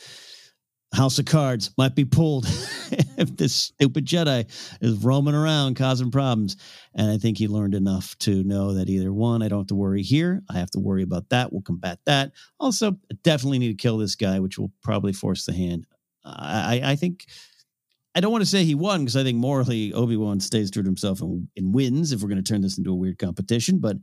[0.93, 2.45] house of cards might be pulled
[3.17, 4.45] if this stupid Jedi
[4.81, 6.57] is roaming around causing problems.
[6.95, 9.75] And I think he learned enough to know that either one, I don't have to
[9.75, 10.41] worry here.
[10.49, 11.53] I have to worry about that.
[11.53, 12.31] We'll combat that.
[12.59, 15.85] Also, I definitely need to kill this guy, which will probably force the hand.
[16.25, 17.25] I, I think
[18.15, 20.83] I don't want to say he won because I think morally Obi Wan stays true
[20.83, 22.11] to himself and, and wins.
[22.11, 23.97] If we're going to turn this into a weird competition, but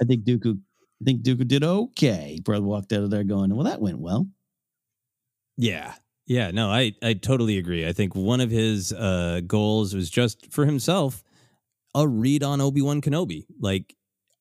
[0.00, 0.58] I think Dooku,
[1.00, 2.32] I think Dooku did okay.
[2.34, 4.26] He probably walked out of there going, "Well, that went well."
[5.56, 5.94] Yeah.
[6.30, 7.88] Yeah, no, I, I totally agree.
[7.88, 11.24] I think one of his uh, goals was just for himself
[11.92, 13.46] a read on Obi Wan Kenobi.
[13.58, 13.96] Like,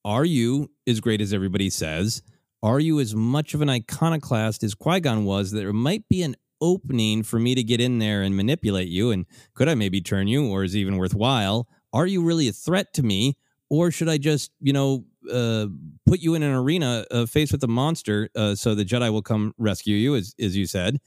[0.06, 2.22] are you as great as everybody says?
[2.62, 5.50] Are you as much of an iconoclast as Qui Gon was?
[5.50, 9.10] There might be an opening for me to get in there and manipulate you.
[9.10, 9.26] And
[9.56, 11.68] could I maybe turn you, or is it even worthwhile?
[11.92, 13.36] Are you really a threat to me?
[13.72, 15.66] Or should I just, you know, uh,
[16.06, 19.24] put you in an arena uh, faced with a monster uh, so the Jedi will
[19.24, 21.00] come rescue you, as, as you said?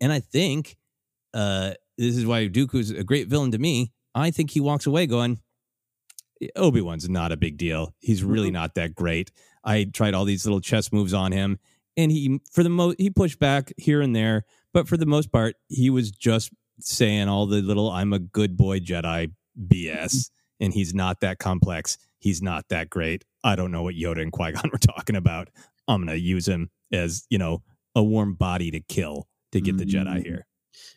[0.00, 0.76] And I think
[1.34, 3.92] uh, this is why Dooku's a great villain to me.
[4.14, 5.40] I think he walks away going,
[6.56, 7.94] Obi Wan's not a big deal.
[8.00, 9.32] He's really not that great.
[9.64, 11.58] I tried all these little chess moves on him,
[11.96, 15.32] and he for the most he pushed back here and there, but for the most
[15.32, 16.50] part, he was just
[16.80, 20.30] saying all the little "I'm a good boy Jedi" BS,
[20.60, 21.98] and he's not that complex.
[22.20, 23.24] He's not that great.
[23.42, 25.48] I don't know what Yoda and Qui Gon were talking about.
[25.88, 27.62] I'm gonna use him as you know
[27.94, 30.22] a warm body to kill to get the Jedi mm-hmm.
[30.22, 30.46] here.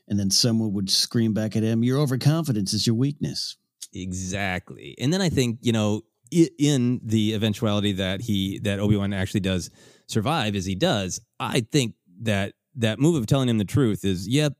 [0.07, 3.57] And then someone would scream back at him, Your overconfidence is your weakness.
[3.93, 4.95] Exactly.
[4.99, 9.69] And then I think, you know, in the eventuality that he that Obi-Wan actually does
[10.07, 14.27] survive as he does, I think that that move of telling him the truth is
[14.27, 14.53] yep,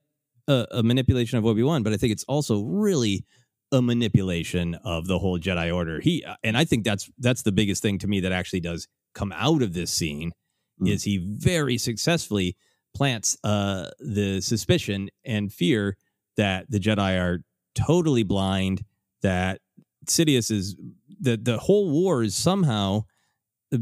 [0.48, 3.26] a, a manipulation of Obi-Wan, but I think it's also really
[3.72, 6.02] a manipulation of the whole Jedi order.
[6.02, 8.88] He uh, and I think that's that's the biggest thing to me that actually does
[9.14, 10.34] come out of this scene
[10.82, 10.90] mm.
[10.90, 12.58] is he very successfully
[12.94, 15.98] plants uh the suspicion and fear
[16.38, 17.40] that the Jedi are
[17.76, 18.84] totally blind
[19.22, 19.60] that
[20.06, 20.76] Sidious is
[21.20, 23.04] that the whole war is somehow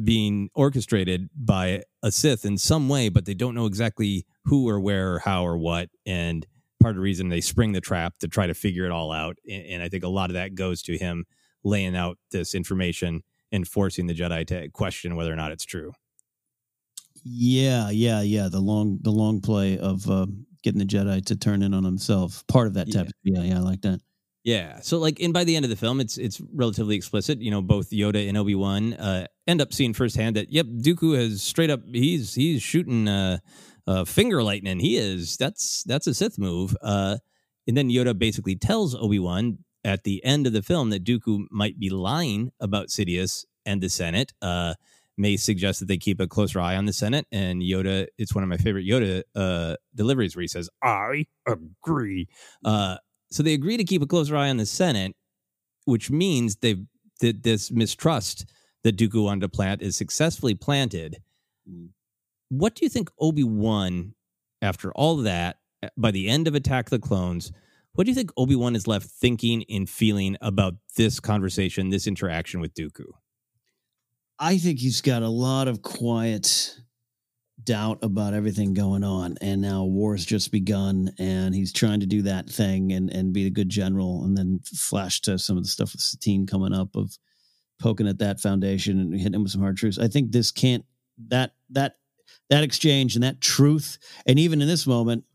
[0.04, 4.80] being orchestrated by a Sith in some way, but they don't know exactly who or
[4.80, 5.90] where or how or what.
[6.06, 6.46] And
[6.82, 9.38] part of the reason they spring the trap to try to figure it all out.
[9.48, 11.26] And, and I think a lot of that goes to him
[11.64, 15.94] laying out this information and forcing the Jedi to question whether or not it's true.
[17.24, 18.48] Yeah, yeah, yeah.
[18.50, 20.28] The long the long play of uh,
[20.64, 22.46] getting the Jedi to turn in on himself.
[22.48, 23.10] Part of that type.
[23.24, 24.02] Yeah, yeah, I like that.
[24.44, 24.80] Yeah.
[24.80, 27.62] So like and by the end of the film it's it's relatively explicit, you know,
[27.62, 31.82] both Yoda and Obi-Wan uh end up seeing firsthand that yep, Dooku has straight up
[31.92, 33.40] he's he's shooting uh,
[33.86, 34.80] uh finger lightning.
[34.80, 36.76] He is that's that's a Sith move.
[36.82, 37.18] Uh
[37.68, 41.78] and then Yoda basically tells Obi-Wan at the end of the film that Dooku might
[41.78, 44.34] be lying about Sidious and the Senate.
[44.42, 44.76] Uh
[45.20, 47.28] may suggest that they keep a closer eye on the Senate.
[47.32, 52.28] And Yoda, it's one of my favorite Yoda uh, deliveries where he says, I agree.
[52.66, 52.98] Uh,
[53.30, 55.16] so they agree to keep a closer eye on the Senate,
[55.86, 56.84] which means they've
[57.20, 58.46] that this mistrust
[58.84, 61.18] that Dooku wanted to plant is successfully planted.
[62.50, 64.14] What do you think Obi Wan,
[64.62, 65.58] after all that,
[65.98, 67.52] by the end of Attack the Clones,
[67.94, 72.08] what do you think Obi Wan is left thinking and feeling about this conversation, this
[72.08, 73.06] interaction with Dooku?
[74.40, 76.78] I think he's got a lot of quiet
[77.64, 82.22] doubt about everything going on and now war's just begun and he's trying to do
[82.22, 85.70] that thing and and be a good general and then flash to some of the
[85.70, 87.18] stuff with Satine coming up of
[87.80, 90.00] poking at that foundation and hitting him with some hard truths.
[90.00, 90.86] I think this can't
[91.28, 91.98] that that
[92.50, 95.26] that exchange and that truth and even in this moment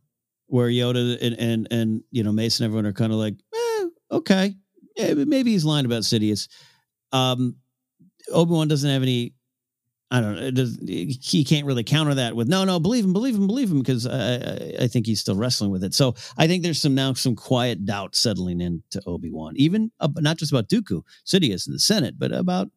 [0.46, 4.56] where Yoda and and, and you know Mason everyone are kind of like eh, okay
[4.96, 6.48] yeah, maybe he's lying about Sidious.
[7.12, 7.56] Um,
[8.30, 9.34] Obi Wan doesn't have any
[10.10, 10.50] I don't know.
[10.52, 13.80] Does, he can't really counter that with no, no, believe him, believe him, believe him,
[13.80, 15.92] because I, I, I think he's still wrestling with it.
[15.92, 20.08] So I think there's some now some quiet doubt settling into Obi Wan, even uh,
[20.18, 22.70] not just about Dooku, Sidious, and the Senate, but about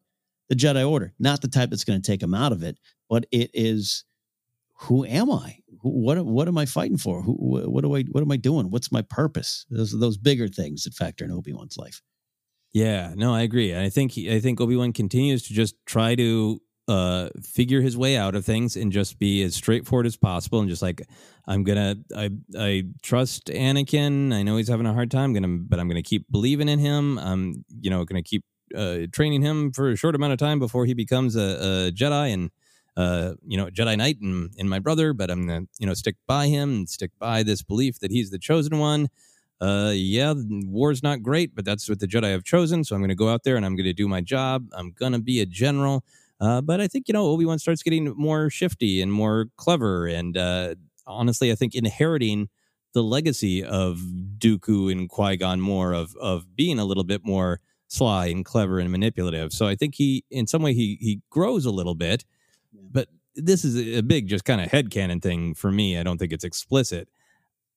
[0.48, 1.12] the Jedi Order.
[1.20, 2.76] Not the type that's going to take him out of it,
[3.08, 4.04] but it is
[4.80, 5.58] who am I?
[5.82, 7.22] What what am I fighting for?
[7.22, 8.70] Who, what do I what am I doing?
[8.70, 9.64] What's my purpose?
[9.70, 12.02] Those are those bigger things that factor in Obi Wan's life.
[12.72, 13.76] Yeah, no, I agree.
[13.76, 17.96] I think he, I think Obi Wan continues to just try to uh, figure his
[17.96, 21.02] way out of things and just be as straightforward as possible and just like
[21.46, 24.32] I'm gonna I I trust Anakin.
[24.34, 27.18] I know he's having a hard time, gonna but I'm gonna keep believing in him.
[27.18, 30.84] I'm you know gonna keep uh, training him for a short amount of time before
[30.86, 31.40] he becomes a,
[31.88, 32.50] a Jedi and
[32.96, 35.12] uh, you know Jedi Knight and, and my brother.
[35.12, 38.30] But I'm gonna you know stick by him and stick by this belief that he's
[38.30, 39.08] the chosen one.
[39.60, 42.84] Uh, yeah, war's not great, but that's what the Jedi have chosen.
[42.84, 44.66] So I'm going to go out there and I'm going to do my job.
[44.72, 46.04] I'm going to be a general.
[46.40, 50.06] Uh, but I think you know Obi Wan starts getting more shifty and more clever,
[50.06, 50.76] and uh,
[51.06, 52.48] honestly, I think inheriting
[52.94, 53.98] the legacy of
[54.38, 58.78] Dooku and Qui Gon more of of being a little bit more sly and clever
[58.78, 59.52] and manipulative.
[59.52, 62.24] So I think he, in some way, he he grows a little bit.
[62.72, 65.98] But this is a big, just kind of headcanon thing for me.
[65.98, 67.08] I don't think it's explicit.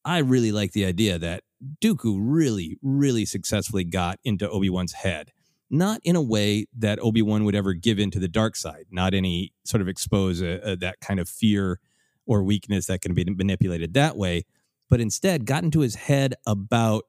[0.05, 1.43] I really like the idea that
[1.81, 5.31] Dooku really, really successfully got into Obi Wan's head
[5.71, 8.87] not in a way that Obi Wan would ever give in to the dark side,
[8.91, 11.79] not any sort of expose a, a, that kind of fear
[12.27, 14.43] or weakness that can be manipulated that way,
[14.89, 17.05] but instead got into his head about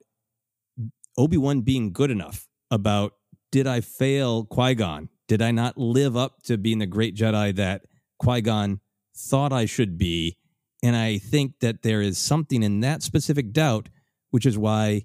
[1.18, 3.14] Obi Wan being good enough, about
[3.50, 5.08] did I fail Qui Gon?
[5.26, 7.82] Did I not live up to being the great Jedi that
[8.18, 8.80] Qui Gon
[9.14, 10.38] thought I should be?
[10.84, 13.88] And I think that there is something in that specific doubt,
[14.32, 15.04] which is why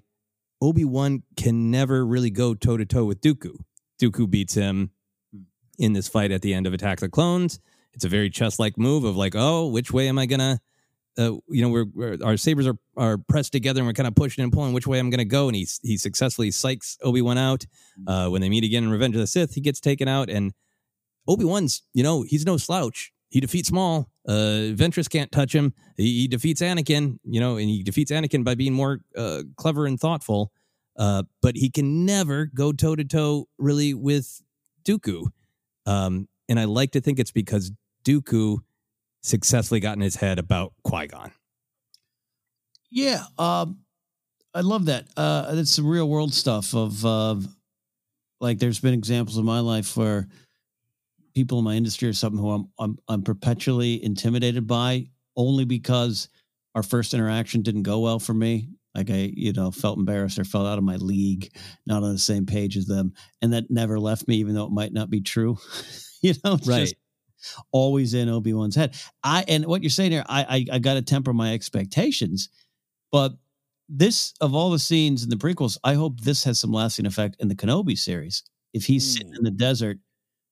[0.60, 3.56] Obi Wan can never really go toe to toe with Dooku.
[4.00, 4.90] Dooku beats him
[5.78, 7.60] in this fight at the end of Attack the Clones.
[7.92, 10.60] It's a very chess like move of like, oh, which way am I gonna?
[11.16, 14.14] Uh, you know, we're, we're, our sabers are are pressed together and we're kind of
[14.14, 15.48] pushing and pulling which way am I'm gonna go.
[15.48, 17.66] And he he successfully psychs Obi Wan out.
[18.06, 20.52] Uh, when they meet again in Revenge of the Sith, he gets taken out, and
[21.26, 23.12] Obi Wan's you know he's no slouch.
[23.30, 24.08] He defeats Maul.
[24.28, 25.72] Uh, Ventress can't touch him.
[25.96, 29.86] He, he, defeats Anakin, you know, and he defeats Anakin by being more uh, clever
[29.86, 30.52] and thoughtful.
[30.98, 34.42] Uh, but he can never go toe to toe really with
[34.84, 35.28] Dooku.
[35.86, 37.72] Um, and I like to think it's because
[38.04, 38.58] Dooku
[39.22, 41.32] successfully got in his head about Qui Gon.
[42.90, 43.78] Yeah, um,
[44.54, 45.08] I love that.
[45.16, 47.36] Uh, it's some real world stuff of uh,
[48.40, 48.58] like.
[48.58, 50.26] There's been examples in my life where
[51.38, 55.06] people in my industry or something who I'm, I'm I'm perpetually intimidated by
[55.36, 56.28] only because
[56.74, 58.70] our first interaction didn't go well for me.
[58.92, 61.54] Like I, you know, felt embarrassed or felt out of my league,
[61.86, 64.72] not on the same page as them, and that never left me, even though it
[64.72, 65.58] might not be true.
[66.22, 66.80] you know, it's right.
[66.80, 66.96] just
[67.70, 68.96] always in Obi Wan's head.
[69.22, 72.48] I and what you're saying here, I I, I got to temper my expectations,
[73.12, 73.34] but
[73.88, 77.36] this of all the scenes in the prequels, I hope this has some lasting effect
[77.38, 78.42] in the Kenobi series.
[78.74, 79.18] If he's mm.
[79.18, 79.98] sitting in the desert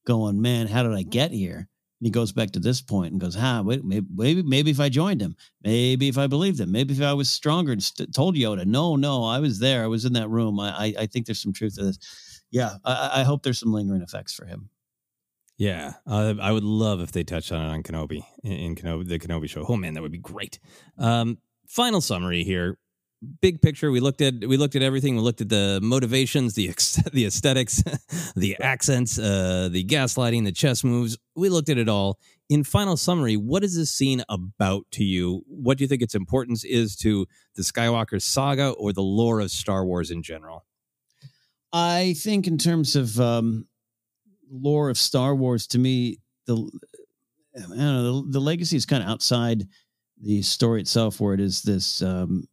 [0.07, 1.69] going, man, how did I get here?
[2.01, 4.81] And he goes back to this point and goes, "Ha, wait, maybe, maybe, maybe if
[4.81, 8.15] I joined him, maybe if I believed him, maybe if I was stronger and st-
[8.15, 10.61] told Yoda, no, no, I was there, I was in that room.
[10.61, 12.43] I, I, I think there's some truth to this.
[12.51, 14.69] Yeah, I, I hope there's some lingering effects for him.
[15.57, 19.09] Yeah, uh, I would love if they touched on it on Kenobi in, in Kenobi,
[19.09, 19.65] the Kenobi show.
[19.67, 20.59] Oh man, that would be great.
[20.99, 22.79] Um, final summary here
[23.41, 25.17] big picture we looked at we looked at everything.
[25.17, 26.69] We looked at the motivations the
[27.13, 27.83] the aesthetics
[28.37, 31.17] the accents uh the gaslighting the chess moves.
[31.35, 32.19] We looked at it all.
[32.49, 35.43] In final summary what is this scene about to you?
[35.47, 39.51] What do you think its importance is to the skywalker saga or the lore of
[39.51, 40.65] star wars in general?
[41.73, 43.67] I think in terms of um
[44.51, 46.55] lore of star wars to me the
[47.57, 49.67] i don't know the, the legacy is kind of outside
[50.23, 52.47] the story itself where it is this um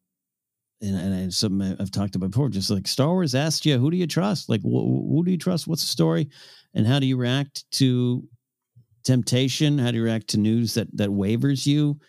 [0.83, 3.97] and, and something I've talked about before, just like Star Wars asked you, who do
[3.97, 4.49] you trust?
[4.49, 5.67] Like, wh- who do you trust?
[5.67, 6.29] What's the story?
[6.73, 8.27] And how do you react to
[9.03, 9.77] temptation?
[9.77, 11.99] How do you react to news that that wavers you?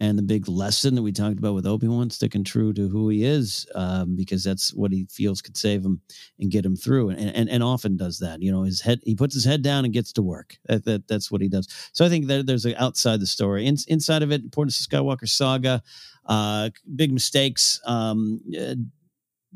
[0.00, 3.08] And the big lesson that we talked about with Obi Wan, sticking true to who
[3.08, 6.00] he is, um, because that's what he feels could save him
[6.40, 8.42] and get him through, and, and and often does that.
[8.42, 10.56] You know, his head he puts his head down and gets to work.
[10.66, 11.68] That, that that's what he does.
[11.92, 14.88] So I think that there's a outside the story, In, inside of it, importance of
[14.88, 15.80] Skywalker saga
[16.26, 18.74] uh, big mistakes, um, uh,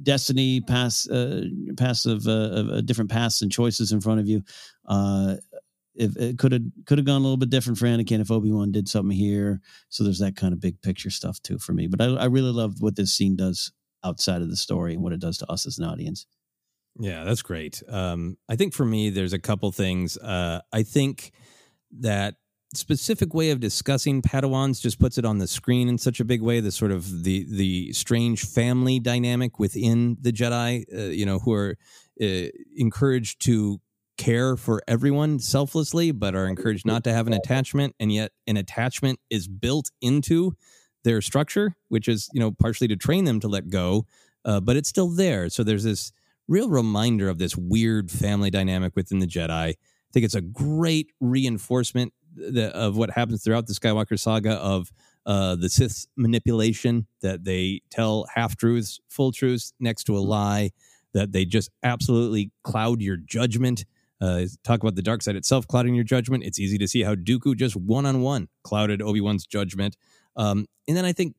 [0.02, 1.44] destiny, pass, uh,
[1.76, 4.42] passive, uh, different paths and choices in front of you.
[4.86, 5.36] Uh,
[5.94, 8.52] if it could have could have gone a little bit different for Anakin if Obi
[8.52, 9.60] Wan did something here.
[9.88, 11.86] So there's that kind of big picture stuff too for me.
[11.86, 13.72] But I, I really love what this scene does
[14.04, 16.26] outside of the story and what it does to us as an audience.
[16.98, 17.82] Yeah, that's great.
[17.88, 20.16] Um, I think for me, there's a couple things.
[20.16, 21.32] Uh, I think
[22.00, 22.36] that
[22.76, 26.42] specific way of discussing Padawans just puts it on the screen in such a big
[26.42, 26.60] way.
[26.60, 31.52] The sort of the the strange family dynamic within the Jedi, uh, you know, who
[31.52, 31.76] are
[32.22, 33.80] uh, encouraged to
[34.16, 38.56] care for everyone selflessly, but are encouraged not to have an attachment, and yet an
[38.56, 40.52] attachment is built into
[41.04, 44.06] their structure, which is you know partially to train them to let go,
[44.44, 45.48] uh, but it's still there.
[45.48, 46.12] So there's this
[46.48, 49.50] real reminder of this weird family dynamic within the Jedi.
[49.50, 49.74] I
[50.12, 54.92] think it's a great reinforcement the, of what happens throughout the Skywalker saga of
[55.26, 60.70] uh, the Sith manipulation that they tell half truths, full truths next to a lie,
[61.14, 63.84] that they just absolutely cloud your judgment.
[64.20, 66.44] Uh, talk about the dark side itself clouding your judgment.
[66.44, 69.96] It's easy to see how Dooku just one on one clouded Obi Wan's judgment.
[70.36, 71.34] Um, and then I think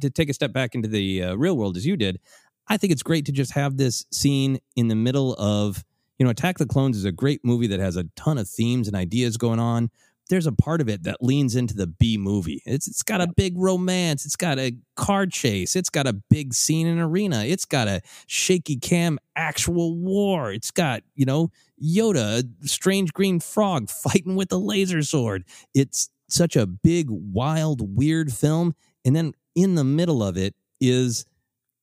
[0.00, 2.20] to take a step back into the uh, real world as you did,
[2.68, 5.84] I think it's great to just have this scene in the middle of,
[6.18, 8.88] you know, Attack the Clones is a great movie that has a ton of themes
[8.88, 9.90] and ideas going on
[10.28, 12.62] there's a part of it that leans into the B movie.
[12.66, 16.54] It's it's got a big romance, it's got a car chase, it's got a big
[16.54, 21.50] scene in arena, it's got a shaky cam actual war, it's got you know
[21.82, 25.44] Yoda, a strange green frog fighting with a laser sword.
[25.74, 28.74] It's such a big, wild, weird film,
[29.04, 31.24] and then in the middle of it is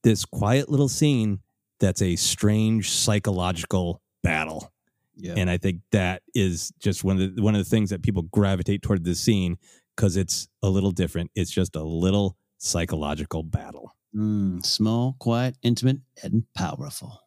[0.04, 1.40] this quiet little scene
[1.80, 4.72] that's a strange psychological battle
[5.16, 5.34] yeah.
[5.38, 8.24] And I think that is just one of the one of the things that people
[8.24, 9.58] gravitate toward this scene
[9.96, 11.32] because it's a little different.
[11.36, 13.92] It's just a little psychological battle.
[14.16, 17.22] Mm, small, quiet, intimate, and powerful.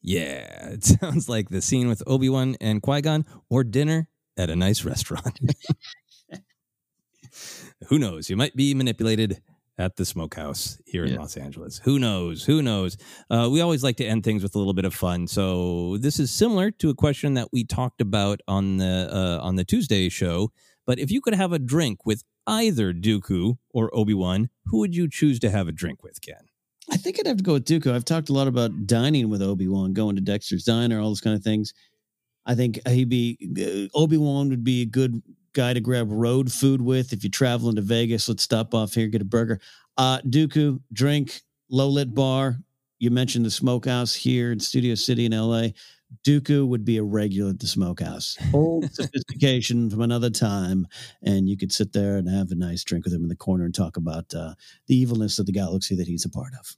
[0.00, 4.50] Yeah, it sounds like the scene with Obi Wan and Qui Gon, or dinner at
[4.50, 5.38] a nice restaurant.
[7.88, 8.30] Who knows?
[8.30, 9.40] You might be manipulated
[9.78, 11.20] at the smokehouse here in yeah.
[11.20, 11.80] Los Angeles.
[11.84, 12.44] Who knows?
[12.44, 12.96] Who knows?
[13.30, 15.26] Uh, we always like to end things with a little bit of fun.
[15.26, 19.56] So this is similar to a question that we talked about on the uh, on
[19.56, 20.52] the Tuesday show.
[20.86, 24.94] But if you could have a drink with either Dooku or Obi Wan, who would
[24.94, 26.48] you choose to have a drink with, Ken?
[26.90, 27.92] I think I'd have to go with Dooku.
[27.92, 31.20] I've talked a lot about dining with Obi Wan, going to Dexter's Diner, all those
[31.20, 31.72] kind of things.
[32.44, 33.38] I think he'd be
[33.94, 37.12] uh, Obi Wan would be a good guy to grab road food with.
[37.12, 39.60] If you're traveling to Vegas, let's stop off here, get a burger.
[39.96, 42.58] Uh, Dooku, drink, low lit bar.
[42.98, 45.68] You mentioned the smokehouse here in Studio City in LA.
[46.24, 48.36] Dooku would be a regular at the smokehouse.
[48.52, 50.86] Old sophistication from another time.
[51.22, 53.64] And you could sit there and have a nice drink with him in the corner
[53.64, 54.54] and talk about uh,
[54.86, 56.76] the evilness of the galaxy that he's a part of.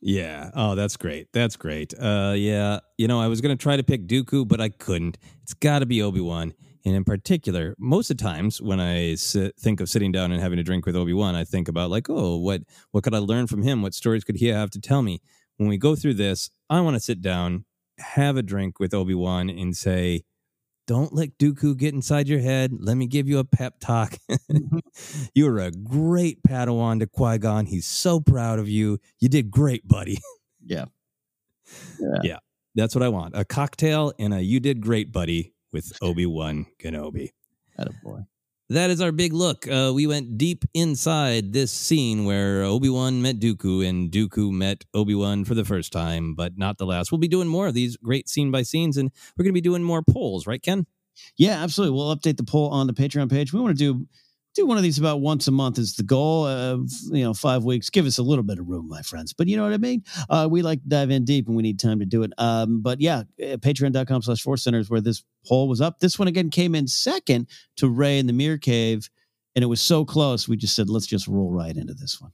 [0.00, 0.50] Yeah.
[0.54, 1.28] Oh, that's great.
[1.32, 1.92] That's great.
[1.98, 2.80] Uh, yeah.
[2.96, 5.18] You know, I was going to try to pick Dooku, but I couldn't.
[5.42, 6.54] It's got to be Obi Wan.
[6.88, 10.40] And in particular, most of the times when I sit, think of sitting down and
[10.40, 12.62] having a drink with Obi Wan, I think about like, oh, what
[12.92, 13.82] what could I learn from him?
[13.82, 15.20] What stories could he have to tell me?
[15.58, 17.66] When we go through this, I want to sit down,
[17.98, 20.22] have a drink with Obi Wan, and say,
[20.86, 22.72] "Don't let Dooku get inside your head.
[22.72, 24.16] Let me give you a pep talk.
[24.30, 24.78] Mm-hmm.
[25.34, 27.66] you are a great Padawan to Qui Gon.
[27.66, 28.98] He's so proud of you.
[29.18, 30.16] You did great, buddy."
[30.64, 30.86] Yeah.
[32.00, 32.20] yeah.
[32.22, 32.38] Yeah.
[32.74, 33.36] That's what I want.
[33.36, 37.30] A cocktail and a you did great, buddy with Obi Wan Kenobi.
[38.02, 38.20] boy.
[38.70, 39.66] That is our big look.
[39.66, 44.84] Uh, we went deep inside this scene where Obi Wan met Dooku and Dooku met
[44.92, 47.10] Obi Wan for the first time, but not the last.
[47.10, 49.62] We'll be doing more of these great scene by scenes, and we're going to be
[49.62, 50.86] doing more polls, right, Ken?
[51.38, 51.96] Yeah, absolutely.
[51.96, 53.54] We'll update the poll on the Patreon page.
[53.54, 54.06] We want to do
[54.58, 57.62] do one of these about once a month is the goal of you know five
[57.62, 59.78] weeks give us a little bit of room my friends but you know what i
[59.78, 62.32] mean uh, we like to dive in deep and we need time to do it
[62.38, 66.26] um, but yeah uh, patreon.com slash force centers where this poll was up this one
[66.26, 69.08] again came in second to Rey in the mirror cave
[69.54, 72.32] and it was so close we just said let's just roll right into this one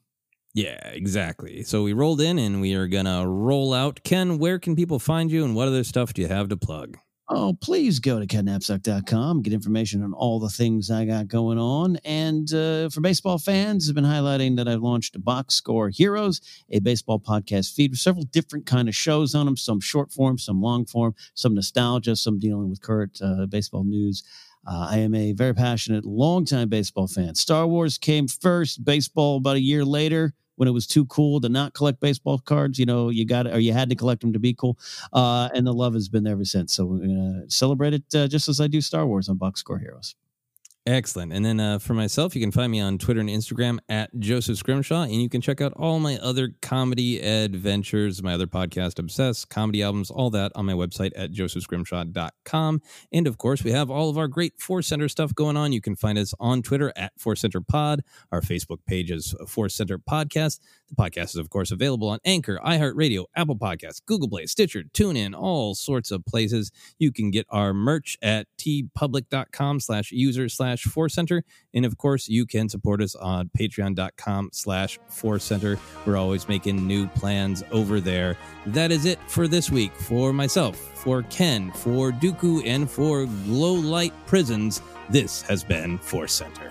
[0.56, 1.64] yeah, exactly.
[1.64, 4.04] So we rolled in and we are going to roll out.
[4.04, 6.96] Ken, where can people find you and what other stuff do you have to plug?
[7.26, 11.96] Oh, please go to kennapzok.com, get information on all the things I got going on.
[12.04, 16.80] And uh, for baseball fans, I've been highlighting that I've launched Box Score Heroes, a
[16.80, 20.60] baseball podcast feed with several different kind of shows on them, some short form, some
[20.60, 24.22] long form, some nostalgia, some dealing with current uh, baseball news.
[24.66, 27.36] Uh, I am a very passionate, longtime baseball fan.
[27.36, 31.48] Star Wars came first, baseball about a year later when it was too cool to
[31.48, 32.78] not collect baseball cards.
[32.78, 34.78] You know, you got or you had to collect them to be cool.
[35.12, 36.74] Uh, and the love has been there ever since.
[36.74, 39.78] So we're gonna celebrate it uh, just as I do Star Wars on Box Score
[39.78, 40.14] Heroes.
[40.86, 41.32] Excellent.
[41.32, 44.58] And then uh, for myself, you can find me on Twitter and Instagram at Joseph
[44.58, 45.04] Scrimshaw.
[45.04, 49.82] And you can check out all my other comedy adventures, my other podcast, Obsess, comedy
[49.82, 52.82] albums, all that on my website at josephscrimshaw.com.
[53.10, 55.72] And of course, we have all of our great Force Center stuff going on.
[55.72, 58.02] You can find us on Twitter at Force Center Pod.
[58.30, 60.60] Our Facebook page is Force Center Podcast.
[60.90, 65.34] The podcast is, of course, available on Anchor, iHeartRadio, Apple Podcasts, Google Play, Stitcher, TuneIn,
[65.34, 66.70] all sorts of places.
[66.98, 71.44] You can get our merch at teepublic.com slash user slash Force Center.
[71.72, 75.78] And of course, you can support us on patreon.com slash Force Center.
[76.06, 78.36] We're always making new plans over there.
[78.66, 79.92] That is it for this week.
[79.94, 84.80] For myself, for Ken, for Dooku, and for Glow Light Prisons,
[85.10, 86.70] this has been Force Center.